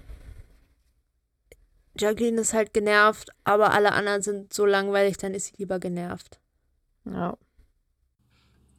Jacqueline 1.98 2.40
ist 2.40 2.54
halt 2.54 2.72
genervt, 2.72 3.30
aber 3.42 3.72
alle 3.72 3.92
anderen 3.92 4.22
sind 4.22 4.52
so 4.52 4.64
langweilig, 4.64 5.16
dann 5.16 5.34
ist 5.34 5.46
sie 5.46 5.56
lieber 5.58 5.80
genervt. 5.80 6.40
Ja. 7.04 7.36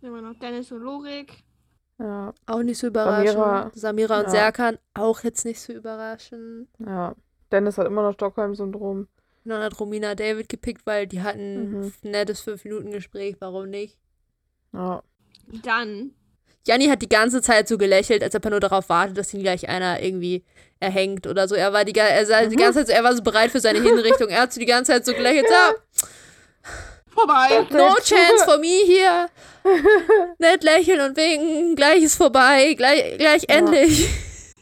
Immer 0.02 0.22
noch 0.22 0.36
Dennis 0.40 0.72
und 0.72 0.82
Lorik. 0.82 1.44
Ja. 2.00 2.34
Auch 2.45 2.64
nicht 2.64 2.78
so 2.78 2.88
überraschend. 2.88 3.28
Samira, 3.34 3.72
Samira 3.74 4.20
und 4.20 4.26
ja. 4.26 4.30
Serkan 4.30 4.78
auch 4.93 5.24
jetzt 5.24 5.45
nicht 5.45 5.60
so 5.60 5.74
überraschend. 5.74 6.70
Ja. 6.80 7.16
Dennis 7.52 7.78
hat 7.78 7.88
immer 7.88 8.04
noch 8.04 8.14
Stockholm-Syndrom. 8.14 9.08
Und 9.45 9.50
dann 9.50 9.62
hat 9.62 9.80
Romina 9.80 10.16
David 10.16 10.50
gepickt, 10.50 10.86
weil 10.86 11.08
die 11.08 11.22
hatten 11.22 11.72
mhm. 11.72 11.93
ein 12.04 12.12
nettes 12.12 12.45
5-Minuten-Gespräch. 12.45 13.36
Warum 13.39 13.70
nicht? 13.70 13.97
Ja. 14.74 15.04
Dann. 15.64 16.12
Janni 16.66 16.88
hat 16.88 17.02
die 17.02 17.10
ganze 17.10 17.41
Zeit 17.41 17.68
so 17.68 17.78
gelächelt, 17.78 18.24
als 18.24 18.36
ob 18.36 18.45
er 18.45 18.52
nur 18.52 18.60
darauf 18.60 18.89
wartet, 18.89 19.18
dass 19.18 19.34
ihn 19.34 19.41
gleich 19.41 19.68
einer 19.68 20.02
irgendwie 20.02 20.45
erhängt 20.80 21.26
oder 21.26 21.47
so. 21.47 21.56
Er 21.56 21.74
war 21.74 21.84
die, 21.84 21.97
er 21.97 22.26
sah 22.26 22.45
die 22.45 22.56
mhm. 22.56 22.60
ganze 22.60 22.80
Zeit 22.80 22.88
so, 22.88 22.93
er 22.93 23.04
war 23.04 23.16
so 23.16 23.24
bereit 23.24 23.52
für 23.52 23.60
seine 23.60 23.82
Hinrichtung. 23.84 24.30
Er 24.30 24.41
hat 24.41 24.54
so 24.54 24.60
die 24.60 24.66
ganze 24.66 24.93
Zeit 24.93 25.06
so 25.06 25.14
gelächelt. 25.14 25.47
Ja. 25.50 25.74
So, 25.91 26.08
vorbei. 27.20 27.68
No 27.72 27.96
chance 28.04 28.44
for 28.46 28.58
me 28.58 28.86
hier. 28.86 29.30
Nett 30.40 30.64
lächeln 30.64 31.02
und 31.02 31.18
winken. 31.18 31.76
Gleich 31.76 32.04
ist 32.04 32.16
vorbei. 32.16 32.74
Gleich, 32.76 33.18
gleich 33.18 33.44
ja. 33.44 33.56
endlich. 33.56 34.10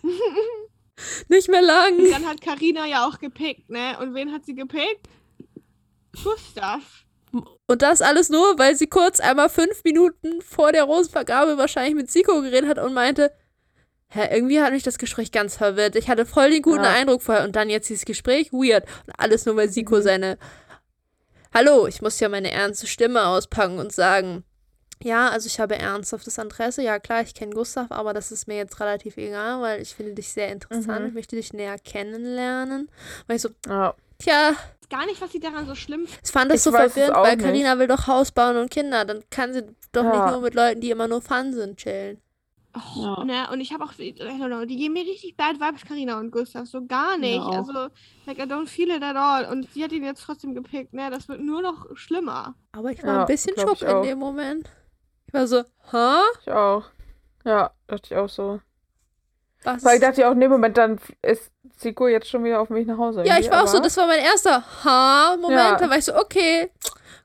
Nicht 1.28 1.49
mehr 1.49 1.62
lang. 1.62 1.97
Und 1.97 2.12
dann 2.12 2.28
hat 2.28 2.41
Karina 2.41 2.86
ja 2.86 3.08
auch 3.08 3.20
gepickt, 3.20 3.70
ne? 3.70 3.97
Und 3.99 4.14
wen 4.16 4.32
hat 4.34 4.45
sie 4.45 4.55
gepickt? 4.55 5.08
Gustav. 6.24 6.82
Und 7.68 7.82
das 7.82 8.01
alles 8.01 8.30
nur, 8.30 8.58
weil 8.58 8.76
sie 8.76 8.88
kurz 8.88 9.20
einmal 9.20 9.49
fünf 9.49 9.84
Minuten 9.84 10.41
vor 10.41 10.72
der 10.72 10.86
Rosenvergabe 10.86 11.58
wahrscheinlich 11.58 11.95
mit 11.95 12.10
Siko 12.10 12.41
geredet 12.41 12.70
hat 12.70 12.80
und 12.80 12.93
meinte, 12.93 13.32
hä, 14.10 14.28
irgendwie 14.32 14.62
hat 14.62 14.72
mich 14.72 14.84
das 14.84 14.97
Gespräch 14.97 15.32
ganz 15.32 15.58
verwirrt. 15.58 15.95
Ich 15.95 16.10
hatte 16.10 16.26
voll 16.26 16.49
den 16.49 16.62
guten 16.62 16.86
ja. 16.86 16.91
Eindruck 16.91 17.22
vorher 17.22 17.43
und 17.43 17.55
dann 17.55 17.70
jetzt 17.70 17.89
dieses 17.89 18.05
Gespräch, 18.05 18.51
weird. 18.53 18.86
Und 19.05 19.14
alles 19.18 19.45
nur, 19.45 19.55
weil 19.58 19.70
Siko 19.70 19.97
mhm. 19.97 20.01
seine 20.01 20.38
Hallo, 21.53 21.87
ich 21.87 22.01
muss 22.01 22.19
ja 22.19 22.29
meine 22.29 22.51
ernste 22.51 22.87
Stimme 22.87 23.25
auspacken 23.25 23.79
und 23.79 23.91
sagen, 23.91 24.43
ja, 25.03 25.29
also 25.29 25.47
ich 25.47 25.59
habe 25.59 25.77
ernsthaftes 25.77 26.37
Interesse. 26.37 26.81
Ja, 26.81 26.99
klar, 26.99 27.21
ich 27.21 27.33
kenne 27.33 27.53
Gustav, 27.53 27.91
aber 27.91 28.13
das 28.13 28.31
ist 28.31 28.47
mir 28.47 28.57
jetzt 28.57 28.79
relativ 28.79 29.17
egal, 29.17 29.61
weil 29.61 29.81
ich 29.81 29.95
finde 29.95 30.13
dich 30.13 30.29
sehr 30.29 30.51
interessant. 30.51 31.01
Mhm. 31.01 31.07
Ich 31.07 31.13
möchte 31.13 31.35
dich 31.35 31.53
näher 31.53 31.77
kennenlernen. 31.77 32.89
Weil 33.27 33.35
ich 33.35 33.41
so, 33.43 33.49
ja. 33.67 33.93
tja. 34.17 34.53
Gar 34.89 35.05
nicht, 35.05 35.21
was 35.21 35.31
sie 35.33 35.39
daran 35.39 35.67
so 35.67 35.75
schlimm 35.75 36.07
Ich 36.23 36.31
fand 36.31 36.49
das 36.49 36.57
ich 36.57 36.63
so 36.63 36.71
verwirrend, 36.71 37.17
weil 37.17 37.37
Karina 37.37 37.77
will 37.77 37.87
doch 37.87 38.07
Haus 38.07 38.31
bauen 38.31 38.55
und 38.55 38.71
Kinder. 38.71 39.05
Dann 39.05 39.23
kann 39.29 39.53
sie 39.53 39.63
doch 39.91 40.03
ja. 40.03 40.23
nicht 40.23 40.31
nur 40.31 40.41
mit 40.41 40.55
Leuten, 40.55 40.81
die 40.81 40.89
immer 40.89 41.07
nur 41.07 41.21
Fun 41.21 41.53
sind, 41.53 41.77
chillen. 41.77 42.21
Oh, 42.78 43.01
ja. 43.01 43.23
ne, 43.23 43.47
und 43.51 43.59
ich 43.59 43.73
habe 43.73 43.84
auch, 43.84 43.93
I 43.97 44.13
don't 44.13 44.47
know, 44.47 44.65
die 44.65 44.78
geben 44.78 44.93
mir 44.93 45.03
richtig 45.03 45.36
bad 45.36 45.59
vibes, 45.59 45.86
Karina 45.86 46.19
und 46.19 46.32
Gustav, 46.32 46.67
so 46.67 46.86
gar 46.86 47.17
nicht. 47.17 47.36
Ja, 47.36 47.49
also, 47.49 47.89
like, 48.25 48.38
I 48.38 48.43
don't 48.43 48.67
feel 48.67 48.89
it 48.89 49.01
at 49.03 49.15
all. 49.15 49.45
Und 49.45 49.71
sie 49.73 49.84
hat 49.84 49.91
ihn 49.91 50.03
jetzt 50.03 50.23
trotzdem 50.23 50.53
gepickt, 50.53 50.93
ne, 50.93 51.09
das 51.09 51.28
wird 51.28 51.41
nur 51.41 51.61
noch 51.61 51.86
schlimmer. 51.95 52.55
Aber 52.71 52.91
ich 52.91 53.01
war 53.03 53.13
ja, 53.13 53.19
ein 53.21 53.28
bisschen 53.28 53.57
schock 53.57 53.82
in 53.82 54.01
dem 54.03 54.19
Moment. 54.19 54.69
Ich 55.28 55.34
war 55.34 55.47
so, 55.47 55.63
hä? 55.91 56.21
Ich 56.41 56.51
auch. 56.51 56.86
Ja, 57.43 57.71
dachte 57.88 58.13
ich 58.13 58.15
auch 58.15 58.30
so. 58.30 58.59
Was? 59.63 59.84
Weil 59.84 59.95
ich 59.95 60.01
dachte 60.01 60.21
ja 60.21 60.30
auch, 60.30 60.34
in 60.34 60.39
dem 60.39 60.51
Moment, 60.51 60.78
dann 60.78 60.99
ist 61.21 61.51
Zico 61.78 62.07
jetzt 62.07 62.30
schon 62.30 62.43
wieder 62.43 62.61
auf 62.61 62.69
mich 62.69 62.86
nach 62.86 62.97
Hause. 62.97 63.23
Ja, 63.25 63.39
ich 63.39 63.49
war 63.49 63.63
auch 63.63 63.67
so, 63.67 63.80
das 63.80 63.97
war 63.97 64.07
mein 64.07 64.19
erster 64.19 64.63
Ha-Moment. 64.84 65.59
Ja. 65.59 65.75
Da 65.78 65.89
war 65.89 65.97
ich 65.97 66.05
so, 66.05 66.15
okay, 66.15 66.71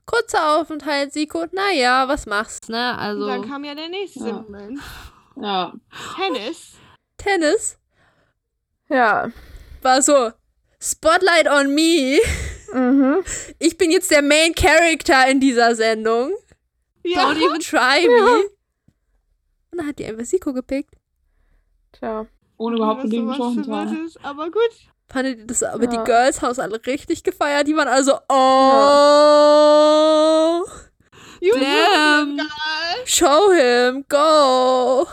kurzer 0.05 0.59
Aufenthalt, 0.59 1.13
Zico, 1.13 1.45
naja, 1.51 2.07
was 2.07 2.25
machst, 2.25 2.69
ne? 2.69 2.97
Also. 2.97 3.23
Und 3.23 3.29
dann 3.29 3.49
kam 3.49 3.63
ja 3.63 3.75
der 3.75 3.89
nächste 3.89 4.27
ja. 4.27 4.33
Moment. 4.33 4.79
Ja. 5.35 5.73
Tennis. 6.15 6.73
Tennis? 7.17 7.77
Ja. 8.89 9.31
War 9.81 10.01
so, 10.01 10.31
Spotlight 10.79 11.47
on 11.47 11.73
me. 11.73 12.19
Mhm. 12.73 13.23
Ich 13.59 13.77
bin 13.77 13.91
jetzt 13.91 14.11
der 14.11 14.21
Main 14.21 14.53
Character 14.53 15.27
in 15.29 15.39
dieser 15.39 15.75
Sendung. 15.75 16.33
Ja. 17.03 17.29
Don't 17.29 17.37
even 17.37 17.59
try 17.59 18.07
me. 18.07 18.17
Ja. 18.17 18.41
Und 19.71 19.77
dann 19.77 19.87
hat 19.87 19.99
die 19.99 20.05
einfach 20.05 20.25
Siko 20.25 20.53
gepickt. 20.53 20.93
Tja. 21.93 22.25
Ohne 22.57 22.75
überhaupt 22.77 23.03
mit 23.03 23.13
dem 23.13 23.27
gesprochen 23.27 23.63
zu 23.63 23.71
haben. 23.75 24.11
Aber 24.23 24.51
gut. 24.51 24.69
Fandet 25.07 25.39
ihr 25.39 25.47
das 25.47 25.63
aber 25.63 25.83
ja. 25.85 25.89
die 25.89 26.03
Girls 26.03 26.41
House 26.41 26.59
alle 26.59 26.85
richtig 26.85 27.23
gefeiert? 27.23 27.67
Die 27.67 27.75
waren 27.75 27.87
also, 27.87 28.13
oh. 28.29 28.33
Ja. 30.67 30.82
Damn. 31.51 32.39
Show 33.05 33.51
him, 33.51 34.05
go. 34.07 35.07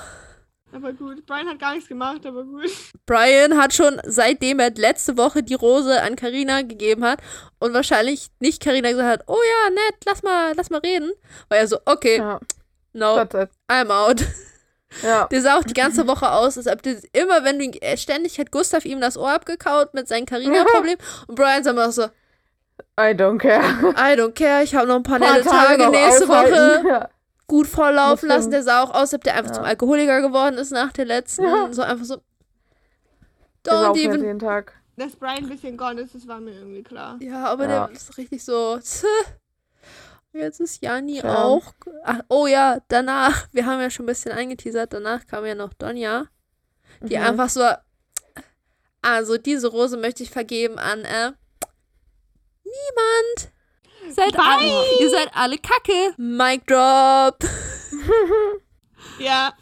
Aber 0.72 0.92
gut, 0.92 1.26
Brian 1.26 1.48
hat 1.48 1.58
gar 1.58 1.74
nichts 1.74 1.88
gemacht, 1.88 2.24
aber 2.24 2.44
gut. 2.44 2.70
Brian 3.04 3.58
hat 3.58 3.74
schon 3.74 4.00
seitdem 4.04 4.60
er 4.60 4.70
letzte 4.70 5.16
Woche 5.16 5.42
die 5.42 5.54
Rose 5.54 6.00
an 6.00 6.14
Karina 6.14 6.62
gegeben 6.62 7.04
hat 7.04 7.20
und 7.58 7.74
wahrscheinlich 7.74 8.28
nicht 8.38 8.62
Karina 8.62 8.90
gesagt 8.90 9.08
hat, 9.08 9.24
oh 9.26 9.34
ja, 9.34 9.70
nett, 9.70 9.96
lass 10.06 10.22
mal, 10.22 10.54
lass 10.56 10.70
mal 10.70 10.78
reden, 10.78 11.10
war 11.48 11.58
er 11.58 11.66
so, 11.66 11.78
okay, 11.86 12.18
ja. 12.18 12.40
no, 12.92 13.18
I'm 13.68 13.90
out. 13.90 14.24
Ja. 15.02 15.26
Der 15.30 15.40
sah 15.40 15.58
auch 15.58 15.64
die 15.64 15.74
ganze 15.74 16.06
Woche 16.06 16.30
aus, 16.30 16.56
als 16.56 16.66
ob 16.66 16.82
der, 16.82 16.96
immer 17.12 17.44
wenn 17.44 17.58
du 17.58 17.64
ihn, 17.64 17.96
ständig 17.96 18.38
hat 18.38 18.50
Gustav 18.50 18.84
ihm 18.84 19.00
das 19.00 19.16
Ohr 19.16 19.32
abgekaut 19.32 19.94
mit 19.94 20.08
seinem 20.08 20.26
Karina-Problem 20.26 20.96
und 21.28 21.34
Brian 21.36 21.62
sah 21.62 21.70
immer 21.70 21.92
so, 21.92 22.08
I 22.98 23.14
don't 23.14 23.38
care. 23.38 23.62
I 23.96 24.16
don't 24.16 24.34
care, 24.34 24.62
ich 24.62 24.74
habe 24.74 24.86
noch 24.86 24.96
ein 24.96 25.02
paar, 25.02 25.18
paar 25.18 25.32
nette 25.32 25.48
Tage, 25.48 25.78
Tage 25.78 25.90
nächste 25.90 26.28
Woche. 26.28 26.88
Ja 26.88 27.08
gut 27.50 27.66
volllaufen 27.66 28.28
lassen. 28.28 28.50
Der 28.52 28.62
sah 28.62 28.82
auch 28.82 28.90
aus, 28.90 28.96
als 28.96 29.14
ob 29.14 29.24
der 29.24 29.34
einfach 29.34 29.50
ja. 29.50 29.56
zum 29.56 29.64
Alkoholiker 29.64 30.22
geworden 30.22 30.56
ist 30.56 30.70
nach 30.70 30.92
der 30.92 31.04
letzten. 31.04 31.44
Ja. 31.44 31.72
So 31.72 31.82
einfach 31.82 32.04
so. 32.04 32.22
Don't 33.66 33.98
even. 33.98 34.22
Jeden 34.24 34.38
Tag. 34.38 34.72
Dass 34.96 35.16
Brian 35.16 35.38
ein 35.38 35.48
bisschen 35.48 35.76
gone 35.76 36.00
ist, 36.00 36.14
das 36.14 36.28
war 36.28 36.40
mir 36.40 36.52
irgendwie 36.52 36.82
klar. 36.82 37.18
Ja, 37.20 37.46
aber 37.46 37.68
ja. 37.68 37.86
der 37.86 37.96
ist 37.96 38.16
richtig 38.16 38.44
so. 38.44 38.78
Jetzt 40.32 40.60
ist 40.60 40.82
Jani 40.82 41.18
ja. 41.18 41.42
auch. 41.42 41.74
Ach, 42.04 42.20
oh 42.28 42.46
ja, 42.46 42.78
danach, 42.88 43.48
wir 43.52 43.66
haben 43.66 43.80
ja 43.80 43.90
schon 43.90 44.04
ein 44.04 44.06
bisschen 44.06 44.30
eingeteasert, 44.30 44.92
danach 44.92 45.26
kam 45.26 45.44
ja 45.44 45.56
noch 45.56 45.74
Donja, 45.74 46.26
die 47.00 47.16
mhm. 47.16 47.24
einfach 47.24 47.48
so. 47.48 47.64
Also, 49.02 49.38
diese 49.38 49.68
Rose 49.68 49.96
möchte 49.96 50.22
ich 50.22 50.30
vergeben 50.30 50.78
an 50.78 51.00
äh, 51.00 51.32
niemand. 52.70 53.52
Seid 54.14 54.38
alle, 54.38 55.00
ihr 55.00 55.10
seid 55.10 55.30
alle 55.34 55.58
kacke. 55.58 56.14
Mic 56.16 56.64
drop. 56.66 57.38
ja. 59.18 59.52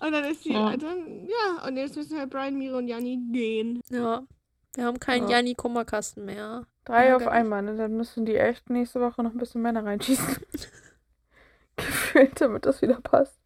Und 0.00 0.12
dann 0.12 0.24
ist 0.24 0.44
sie, 0.44 0.52
ja. 0.52 0.76
dann, 0.76 1.26
ja, 1.26 1.66
und 1.66 1.76
jetzt 1.76 1.96
müssen 1.96 2.18
halt 2.18 2.30
Brian, 2.30 2.56
Miro 2.56 2.78
und 2.78 2.86
Janni 2.86 3.20
gehen. 3.32 3.80
Ja. 3.90 4.22
Wir 4.74 4.84
haben 4.84 5.00
keinen 5.00 5.28
ja. 5.28 5.38
Janni 5.38 5.54
Kummerkasten 5.54 6.24
mehr. 6.24 6.66
Drei 6.84 7.14
auf 7.16 7.26
einmal, 7.26 7.62
ne? 7.62 7.76
Dann 7.76 7.96
müssen 7.96 8.24
die 8.24 8.36
echt 8.36 8.70
nächste 8.70 9.00
Woche 9.00 9.22
noch 9.22 9.32
ein 9.32 9.38
bisschen 9.38 9.60
Männer 9.60 9.84
reinschießen. 9.84 10.36
Gefühlt, 11.76 12.40
damit 12.40 12.64
das 12.64 12.80
wieder 12.80 13.00
passt. 13.00 13.38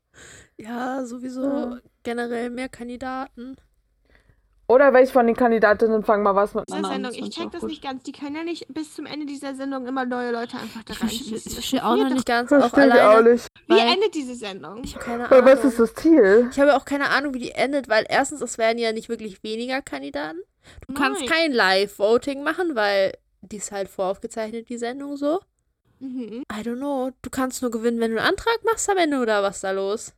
Ja, 0.58 1.04
sowieso 1.04 1.42
ja. 1.44 1.80
generell 2.02 2.50
mehr 2.50 2.68
Kandidaten. 2.68 3.56
Oder 4.72 4.94
welche 4.94 5.12
von 5.12 5.26
den 5.26 5.36
Kandidatinnen 5.36 6.02
fangen 6.02 6.22
mal 6.22 6.34
was 6.34 6.54
mit 6.54 6.64
dieser 6.66 6.88
Sendung. 6.88 7.12
Ich 7.12 7.28
check 7.28 7.50
das 7.50 7.60
gut. 7.60 7.68
nicht 7.68 7.82
ganz. 7.82 8.04
Die 8.04 8.12
können 8.12 8.36
ja 8.36 8.42
nicht 8.42 8.72
bis 8.72 8.94
zum 8.94 9.04
Ende 9.04 9.26
dieser 9.26 9.54
Sendung 9.54 9.86
immer 9.86 10.06
neue 10.06 10.32
Leute 10.32 10.56
einfach 10.56 10.82
da 10.84 10.94
reinschießen. 10.94 11.42
Ich 11.44 11.52
verstehe 11.52 11.84
auch 11.84 11.94
noch 11.94 12.08
nicht 12.08 12.24
ganz 12.24 12.50
auch 12.50 12.72
alleine. 12.72 13.10
Auch 13.10 13.22
nicht. 13.22 13.48
Wie 13.66 13.78
endet 13.78 14.14
diese 14.14 14.34
Sendung? 14.34 14.82
Ich 14.82 14.94
habe 14.94 15.04
keine 15.04 15.30
Ahnung. 15.30 15.44
Was 15.44 15.62
ist 15.62 15.78
das 15.78 15.94
Ziel? 15.94 16.48
Ich 16.50 16.58
habe 16.58 16.74
auch 16.74 16.86
keine 16.86 17.10
Ahnung, 17.10 17.34
wie 17.34 17.40
die 17.40 17.50
endet, 17.50 17.90
weil 17.90 18.06
erstens, 18.08 18.40
es 18.40 18.56
werden 18.56 18.78
ja 18.78 18.92
nicht 18.92 19.10
wirklich 19.10 19.42
weniger 19.42 19.82
Kandidaten. 19.82 20.38
Du 20.86 20.94
Nein. 20.94 21.02
kannst 21.02 21.26
kein 21.26 21.52
Live-Voting 21.52 22.42
machen, 22.42 22.74
weil 22.74 23.12
die 23.42 23.58
ist 23.58 23.72
halt 23.72 23.90
voraufgezeichnet, 23.90 24.70
die 24.70 24.78
Sendung 24.78 25.18
so. 25.18 25.40
Mhm. 26.00 26.44
I 26.50 26.60
don't 26.62 26.78
know. 26.78 27.10
Du 27.20 27.28
kannst 27.28 27.60
nur 27.60 27.70
gewinnen, 27.70 28.00
wenn 28.00 28.12
du 28.12 28.16
einen 28.16 28.26
Antrag 28.26 28.64
machst 28.64 28.88
am 28.88 28.96
Ende 28.96 29.20
oder 29.20 29.42
was 29.42 29.60
da 29.60 29.72
los? 29.72 30.14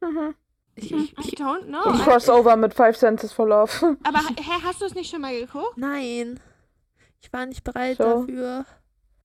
Mhm. 0.00 0.34
Ich, 0.74 0.90
ich, 0.90 1.18
ich 1.18 1.34
don't 1.34 1.66
know. 1.66 1.84
Und 1.84 2.00
Crossover 2.02 2.56
mit 2.56 2.72
Five 2.74 2.96
Senses 2.96 3.32
for 3.32 3.46
Love. 3.46 3.96
Aber 4.02 4.18
hä, 4.36 4.60
hast 4.64 4.80
du 4.80 4.86
es 4.86 4.94
nicht 4.94 5.10
schon 5.10 5.20
mal 5.20 5.38
geguckt? 5.38 5.76
Nein. 5.76 6.40
Ich 7.20 7.32
war 7.32 7.46
nicht 7.46 7.62
bereit 7.62 7.98
so. 7.98 8.04
dafür. 8.04 8.64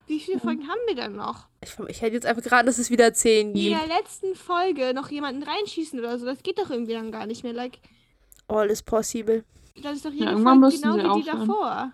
Wie 0.07 0.19
viele 0.19 0.39
Folgen 0.39 0.63
mhm. 0.63 0.69
haben 0.69 0.79
wir 0.87 0.95
denn 0.95 1.15
noch? 1.15 1.47
Ich, 1.61 1.77
ich 1.87 2.01
hätte 2.01 2.13
jetzt 2.13 2.25
einfach 2.25 2.43
gerade, 2.43 2.65
dass 2.65 2.77
es 2.77 2.89
wieder 2.89 3.13
zehn 3.13 3.53
gibt. 3.53 3.67
In 3.67 3.77
der 3.77 3.97
letzten 3.97 4.35
Folge 4.35 4.93
noch 4.93 5.09
jemanden 5.09 5.43
reinschießen 5.43 5.99
oder 5.99 6.17
so, 6.17 6.25
das 6.25 6.43
geht 6.43 6.59
doch 6.59 6.69
irgendwie 6.69 6.93
dann 6.93 7.11
gar 7.11 7.25
nicht 7.25 7.43
mehr. 7.43 7.53
Like, 7.53 7.79
All 8.47 8.69
is 8.69 8.81
possible. 8.81 9.43
Das 9.81 9.97
ist 9.97 10.05
doch 10.05 10.11
jede 10.11 10.31
ja, 10.31 10.37
Folge 10.37 10.77
genau 10.77 11.17
wie 11.17 11.21
die 11.21 11.29
davor. 11.29 11.91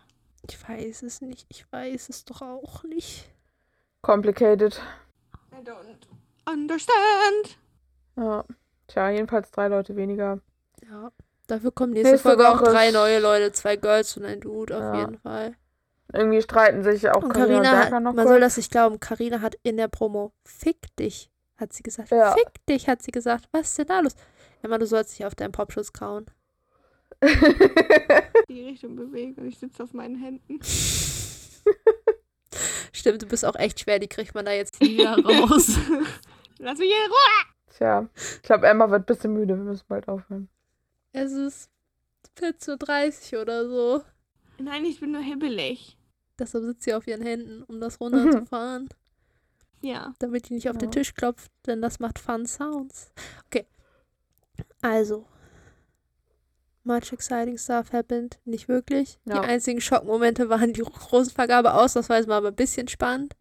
Ich 0.47 0.69
weiß 0.69 1.03
es 1.03 1.21
nicht. 1.21 1.45
Ich 1.49 1.65
weiß 1.71 2.09
es 2.09 2.25
doch 2.25 2.41
auch 2.41 2.83
nicht. 2.83 3.29
Complicated. 4.01 4.79
I 5.51 5.63
don't 5.63 6.07
understand. 6.45 7.57
Ja. 8.15 8.43
Tja, 8.87 9.09
jedenfalls 9.09 9.51
drei 9.51 9.67
Leute 9.67 9.95
weniger. 9.95 10.39
Ja. 10.89 11.11
Dafür 11.47 11.71
kommen 11.71 11.93
nächste, 11.93 12.11
nächste 12.11 12.29
Folge 12.29 12.43
Woche 12.43 12.53
auch 12.53 12.63
drei 12.63 12.91
neue 12.91 13.19
Leute, 13.19 13.51
zwei 13.51 13.75
Girls 13.75 14.15
und 14.17 14.25
ein 14.25 14.39
Dude 14.39 14.75
auf 14.75 14.95
ja. 14.95 14.99
jeden 14.99 15.17
Fall. 15.19 15.55
Irgendwie 16.11 16.41
streiten 16.41 16.83
sich 16.83 17.09
auch 17.09 17.23
und 17.23 17.33
Carina 17.33 17.71
hat, 17.71 17.91
noch 17.91 17.99
Man 18.01 18.15
kurz. 18.15 18.27
soll 18.27 18.39
das 18.39 18.57
nicht 18.57 18.71
glauben. 18.71 18.99
Carina 18.99 19.41
hat 19.41 19.55
in 19.63 19.77
der 19.77 19.87
Promo 19.87 20.31
Fick 20.43 20.95
dich, 20.97 21.31
hat 21.57 21.73
sie 21.73 21.83
gesagt. 21.83 22.11
Ja. 22.11 22.33
Fick 22.33 22.65
dich, 22.69 22.87
hat 22.87 23.01
sie 23.01 23.11
gesagt. 23.11 23.49
Was 23.51 23.69
ist 23.69 23.79
denn 23.79 23.87
da 23.87 23.99
los? 23.99 24.15
Emma, 24.61 24.77
du 24.77 24.85
sollst 24.85 25.17
dich 25.17 25.25
auf 25.25 25.33
deinen 25.35 25.51
Popschuss 25.51 25.91
kauen. 25.91 26.27
Die 28.49 28.65
Richtung 28.65 28.95
bewegen 28.95 29.35
und 29.41 29.47
ich 29.47 29.57
sitze 29.57 29.83
auf 29.83 29.93
meinen 29.93 30.15
Händen. 30.15 30.59
Stimmt, 32.91 33.21
du 33.21 33.27
bist 33.27 33.45
auch 33.45 33.55
echt 33.55 33.79
schwer. 33.79 33.99
Die 33.99 34.07
kriegt 34.07 34.35
man 34.35 34.45
da 34.45 34.51
jetzt 34.51 34.79
wieder 34.85 35.17
raus. 35.17 35.77
Lass 36.59 36.77
mich 36.77 36.89
in 36.89 37.11
Ruhe! 37.11 37.52
Tja, 37.77 38.07
ich 38.15 38.41
glaube, 38.43 38.67
Emma 38.67 38.89
wird 38.89 39.03
ein 39.03 39.05
bisschen 39.05 39.33
müde. 39.33 39.57
Wir 39.57 39.63
müssen 39.63 39.85
bald 39.87 40.07
aufhören. 40.07 40.47
Es 41.11 41.31
ist 41.31 41.69
14.30 42.37 43.35
Uhr 43.35 43.41
oder 43.41 43.67
so. 43.67 44.03
Nein, 44.59 44.85
ich 44.85 44.99
bin 44.99 45.11
nur 45.11 45.21
hibbelig. 45.21 45.97
Deshalb 46.37 46.63
sitzt 46.65 46.83
sie 46.83 46.93
auf 46.93 47.07
ihren 47.07 47.21
Händen, 47.21 47.63
um 47.63 47.79
das 47.79 47.99
runterzufahren. 47.99 48.89
ja. 49.81 50.13
Damit 50.19 50.49
die 50.49 50.53
nicht 50.53 50.69
auf 50.69 50.75
ja. 50.75 50.81
den 50.81 50.91
Tisch 50.91 51.13
klopft, 51.13 51.51
denn 51.65 51.81
das 51.81 51.99
macht 51.99 52.19
Fun 52.19 52.45
Sounds. 52.45 53.11
Okay. 53.47 53.65
Also. 54.81 55.25
Much 56.83 57.11
exciting 57.11 57.57
stuff 57.57 57.91
happened. 57.91 58.39
Nicht 58.45 58.67
wirklich. 58.67 59.19
Ja. 59.25 59.41
Die 59.41 59.47
einzigen 59.47 59.81
Schockmomente 59.81 60.49
waren 60.49 60.73
die 60.73 60.81
Rosenvergabe, 60.81 61.73
ausnahmsweise 61.73 62.27
mal 62.27 62.37
aber 62.37 62.49
ein 62.49 62.55
bisschen 62.55 62.87
spannend. 62.87 63.35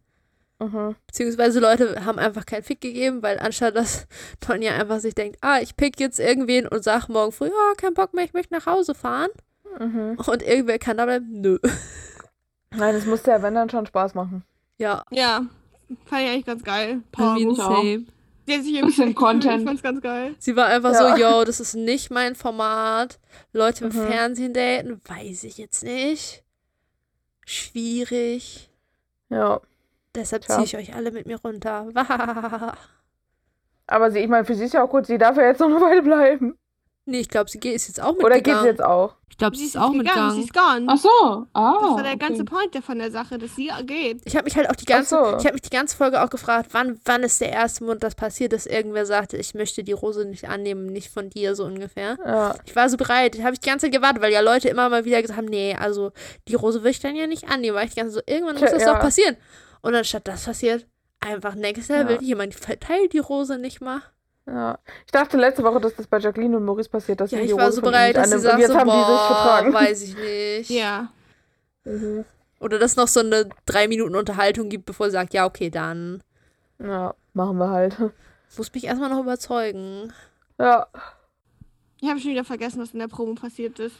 Mhm. 0.62 0.96
Beziehungsweise 1.06 1.60
Leute 1.60 2.04
haben 2.04 2.18
einfach 2.18 2.46
keinen 2.46 2.62
Fick 2.62 2.80
gegeben, 2.80 3.22
weil 3.22 3.38
anstatt 3.38 3.76
dass 3.76 4.06
Tonja 4.40 4.72
einfach 4.74 5.00
sich 5.00 5.14
denkt, 5.14 5.38
ah, 5.40 5.58
ich 5.60 5.76
pick 5.76 5.98
jetzt 5.98 6.20
irgendwen 6.20 6.66
und 6.68 6.84
sag 6.84 7.08
morgen 7.08 7.32
früh, 7.32 7.48
oh, 7.48 7.74
kein 7.76 7.94
Bock 7.94 8.14
mehr, 8.14 8.24
ich 8.24 8.32
möchte 8.32 8.54
nach 8.54 8.66
Hause 8.66 8.94
fahren. 8.94 9.30
Mhm. 9.78 10.18
Und 10.26 10.42
irgendwer 10.42 10.78
kann 10.78 10.98
da 10.98 11.04
bleiben, 11.04 11.26
nö. 11.30 11.58
Nein, 12.70 12.94
es 12.94 13.06
musste 13.06 13.30
ja, 13.30 13.42
wenn 13.42 13.54
dann 13.54 13.70
schon 13.70 13.86
Spaß 13.86 14.14
machen. 14.14 14.44
Ja. 14.78 15.04
Ja, 15.10 15.46
fand 16.06 16.22
ich 16.22 16.28
eigentlich 16.28 16.46
ganz 16.46 16.62
geil. 16.62 17.02
Paul 17.12 17.54
same. 17.54 18.06
Die 18.46 18.54
hat 18.54 18.62
sich 18.64 18.78
ein 18.78 18.86
bisschen 18.86 19.14
Content. 19.14 19.60
Ich 19.60 19.66
fand's 19.66 19.82
ganz 19.82 20.00
geil. 20.00 20.34
Sie 20.38 20.56
war 20.56 20.66
einfach 20.66 20.92
ja. 20.92 21.16
so, 21.16 21.22
yo, 21.22 21.44
das 21.44 21.60
ist 21.60 21.74
nicht 21.74 22.10
mein 22.10 22.34
Format. 22.34 23.18
Leute 23.52 23.84
im 23.84 23.96
mhm. 23.96 24.06
Fernsehen 24.06 24.52
daten, 24.52 25.00
weiß 25.04 25.44
ich 25.44 25.58
jetzt 25.58 25.84
nicht. 25.84 26.42
Schwierig. 27.44 28.70
Ja. 29.28 29.60
Deshalb 30.14 30.44
ziehe 30.44 30.64
ich 30.64 30.76
euch 30.76 30.94
alle 30.94 31.10
mit 31.10 31.26
mir 31.26 31.40
runter. 31.40 31.88
Aber 33.86 34.10
sie, 34.10 34.20
ich 34.20 34.28
meine, 34.28 34.44
für 34.44 34.54
sie 34.54 34.64
ist 34.64 34.74
ja 34.74 34.84
auch 34.84 34.90
gut, 34.90 35.06
sie 35.06 35.18
darf 35.18 35.36
ja 35.36 35.44
jetzt 35.44 35.60
noch 35.60 35.68
eine 35.68 35.80
Weile 35.80 36.02
bleiben. 36.02 36.56
Nee, 37.04 37.20
ich 37.20 37.28
glaube, 37.28 37.50
sie 37.50 37.58
geht 37.58 37.74
ist 37.74 37.88
jetzt 37.88 38.00
auch 38.00 38.12
mitgegangen. 38.12 38.32
Oder 38.32 38.40
geht 38.40 38.60
sie 38.60 38.66
jetzt 38.68 38.82
auch? 38.82 39.16
Ich 39.28 39.36
glaube, 39.36 39.56
sie, 39.56 39.62
sie 39.62 39.68
ist, 39.70 39.76
auch 39.76 39.90
mitgegangen. 39.90 40.34
Sie 40.36 40.42
ist 40.42 40.54
gone. 40.54 40.86
Ach 40.86 40.98
so. 40.98 41.46
Ah, 41.52 41.72
das 41.80 41.90
war 41.90 42.02
der 42.02 42.12
okay. 42.12 42.28
ganze 42.28 42.44
Point 42.44 42.76
von 42.84 42.98
der 42.98 43.10
Sache, 43.10 43.38
dass 43.38 43.56
sie 43.56 43.70
geht. 43.84 44.20
Ich 44.24 44.36
habe 44.36 44.44
mich 44.44 44.54
halt 44.56 44.70
auch 44.70 44.76
die 44.76 44.84
ganze, 44.84 45.16
so. 45.16 45.36
ich 45.36 45.44
habe 45.44 45.54
mich 45.54 45.62
die 45.62 45.70
ganze 45.70 45.96
Folge 45.96 46.22
auch 46.22 46.30
gefragt, 46.30 46.68
wann, 46.72 47.00
wann 47.04 47.24
ist 47.24 47.40
der 47.40 47.50
erste 47.50 47.84
Mund, 47.84 48.04
das 48.04 48.14
passiert, 48.14 48.52
dass 48.52 48.66
irgendwer 48.66 49.04
sagte, 49.04 49.36
ich 49.36 49.54
möchte 49.54 49.82
die 49.82 49.92
Rose 49.92 50.24
nicht 50.26 50.48
annehmen, 50.48 50.86
nicht 50.86 51.12
von 51.12 51.28
dir, 51.28 51.56
so 51.56 51.64
ungefähr. 51.64 52.18
Ja. 52.24 52.54
Ich 52.66 52.76
war 52.76 52.88
so 52.88 52.96
bereit, 52.96 53.42
habe 53.42 53.54
ich 53.54 53.60
die 53.60 53.68
ganze 53.68 53.86
Zeit 53.86 53.94
gewartet, 53.94 54.22
weil 54.22 54.32
ja 54.32 54.40
Leute 54.40 54.68
immer 54.68 54.88
mal 54.88 55.04
wieder 55.04 55.20
gesagt 55.22 55.38
haben, 55.38 55.48
nee, 55.48 55.74
also 55.74 56.12
die 56.46 56.54
Rose 56.54 56.84
will 56.84 56.92
ich 56.92 57.00
dann 57.00 57.16
ja 57.16 57.26
nicht 57.26 57.48
annehmen, 57.50 57.76
weil 57.76 57.86
ich 57.86 57.94
die 57.94 58.00
ganze 58.00 58.14
so, 58.14 58.20
irgendwann 58.26 58.60
muss 58.60 58.70
das 58.70 58.82
ja. 58.82 58.92
doch 58.92 59.00
passieren. 59.00 59.36
Und 59.82 59.94
anstatt 59.94 60.26
das 60.26 60.44
passiert, 60.44 60.86
einfach 61.20 61.54
Next 61.54 61.88
Level, 61.90 62.16
ja. 62.16 62.22
jemand 62.22 62.54
verteilt 62.54 63.12
die 63.12 63.18
Rose 63.18 63.58
nicht 63.58 63.80
mal. 63.80 64.02
Ja. 64.46 64.78
Ich 65.06 65.12
dachte 65.12 65.36
letzte 65.36 65.62
Woche, 65.62 65.80
dass 65.80 65.94
das 65.94 66.06
bei 66.06 66.18
Jacqueline 66.18 66.56
und 66.56 66.64
Maurice 66.64 66.88
passiert, 66.88 67.20
dass 67.20 67.30
ja, 67.30 67.38
sie 67.38 67.44
die 67.44 67.50
ich 67.52 67.56
war 67.56 67.70
so 67.70 67.80
bereit, 67.80 68.16
dass 68.16 68.30
sie 68.30 68.38
sagt, 68.38 68.58
jetzt 68.58 68.72
so, 68.72 68.78
haben 68.78 68.86
boah, 68.86 69.04
die 69.06 69.12
sich 69.12 69.20
vertragen. 69.20 69.72
weiß 69.74 70.02
ich 70.02 70.16
nicht. 70.16 70.70
Ja. 70.70 71.12
Mhm. 71.84 72.24
Oder 72.60 72.78
dass 72.78 72.96
noch 72.96 73.08
so 73.08 73.20
eine 73.20 73.48
drei 73.66 73.88
Minuten 73.88 74.14
Unterhaltung 74.14 74.68
gibt, 74.68 74.86
bevor 74.86 75.06
sie 75.06 75.12
sagt, 75.12 75.34
ja, 75.34 75.46
okay, 75.46 75.70
dann. 75.70 76.22
Ja, 76.78 77.14
machen 77.34 77.58
wir 77.58 77.70
halt. 77.70 77.96
Muss 78.56 78.72
mich 78.72 78.84
erstmal 78.84 79.10
noch 79.10 79.20
überzeugen. 79.20 80.12
Ja. 80.58 80.86
Ich 82.02 82.08
habe 82.08 82.18
schon 82.18 82.32
wieder 82.32 82.44
vergessen, 82.44 82.82
was 82.82 82.90
in 82.90 82.98
der 82.98 83.06
Promo 83.06 83.34
passiert 83.34 83.78
ist. 83.78 83.94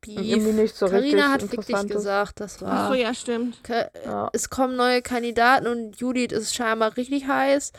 Beef. 0.00 0.18
Irgendwie 0.18 0.62
nicht 0.62 0.74
so 0.74 0.86
Carina 0.86 1.30
hat 1.30 1.42
fick 1.42 1.60
dich 1.60 1.86
gesagt, 1.88 2.40
das 2.40 2.62
war. 2.62 2.72
Ach 2.72 2.88
so, 2.88 2.94
ja, 2.94 3.12
stimmt. 3.12 3.60
Ja. 3.68 4.30
Es 4.32 4.48
kommen 4.48 4.76
neue 4.76 5.02
Kandidaten 5.02 5.66
und 5.66 5.94
Judith 5.96 6.32
ist 6.32 6.54
scheinbar 6.54 6.96
richtig 6.96 7.26
heiß 7.26 7.72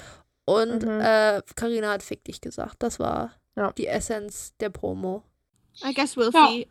und 0.46 0.84
mhm. 0.84 1.02
äh, 1.02 1.42
Carina 1.56 1.94
hat 1.94 2.04
fick 2.04 2.24
dich 2.24 2.42
gesagt. 2.42 2.76
Das 2.84 3.00
war 3.00 3.32
ja. 3.56 3.72
die 3.72 3.88
Essenz 3.88 4.54
der 4.60 4.70
Promo. 4.70 5.24
I 5.84 5.96
guess 5.96 6.16
we'll 6.16 6.32
ja. 6.32 6.48
see. 6.48 6.68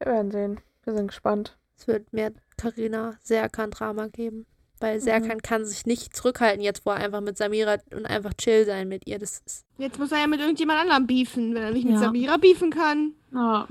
Wir 0.00 0.12
werden 0.12 0.32
sehen. 0.32 0.60
Wir 0.82 0.94
sind 0.94 1.06
gespannt. 1.06 1.56
Es 1.78 1.86
wird 1.86 2.12
mehr 2.12 2.32
Carina 2.56 3.16
Serkan-Drama 3.22 4.08
geben. 4.08 4.46
Weil 4.82 5.00
Serkan 5.00 5.36
mhm. 5.36 5.42
kann 5.42 5.64
sich 5.64 5.86
nicht 5.86 6.16
zurückhalten, 6.16 6.60
jetzt 6.60 6.84
wo 6.84 6.90
er 6.90 6.96
einfach 6.96 7.20
mit 7.20 7.38
Samira 7.38 7.76
und 7.92 8.04
einfach 8.04 8.34
chill 8.34 8.66
sein 8.66 8.88
mit 8.88 9.06
ihr. 9.06 9.20
Das 9.20 9.40
ist 9.46 9.64
jetzt 9.78 9.96
muss 10.00 10.10
er 10.10 10.18
ja 10.18 10.26
mit 10.26 10.40
irgendjemand 10.40 10.80
anderem 10.80 11.06
beefen, 11.06 11.54
wenn 11.54 11.62
er 11.62 11.70
nicht 11.70 11.88
mit 11.88 12.00
Samira 12.00 12.36
beefen 12.36 12.70
kann. 12.70 13.12
Ja. 13.32 13.68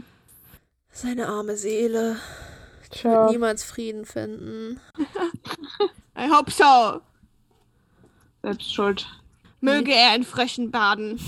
Seine 0.90 1.28
arme 1.28 1.58
Seele. 1.58 2.16
Ich 2.94 3.04
wird 3.04 3.32
niemals 3.32 3.66
Frieden 3.66 4.06
finden. 4.06 4.80
I 6.18 6.30
hope 6.32 6.50
so. 6.50 7.02
Selbst 8.42 8.74
schuld. 8.74 9.06
Möge 9.60 9.94
er 9.94 10.16
in 10.16 10.24
Fröschen 10.24 10.72
baden. 10.72 11.20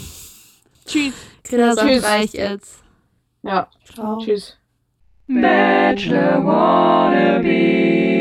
Tschüss. 0.86 1.14
Greta 1.44 1.86
Tschüss. 1.86 2.04
reicht 2.04 2.34
jetzt. 2.36 2.80
Ja. 3.42 3.68
Ciao. 3.94 4.18
Tschüss. 4.20 4.58
Bachelor 5.28 6.46
Wannabe. 6.46 8.13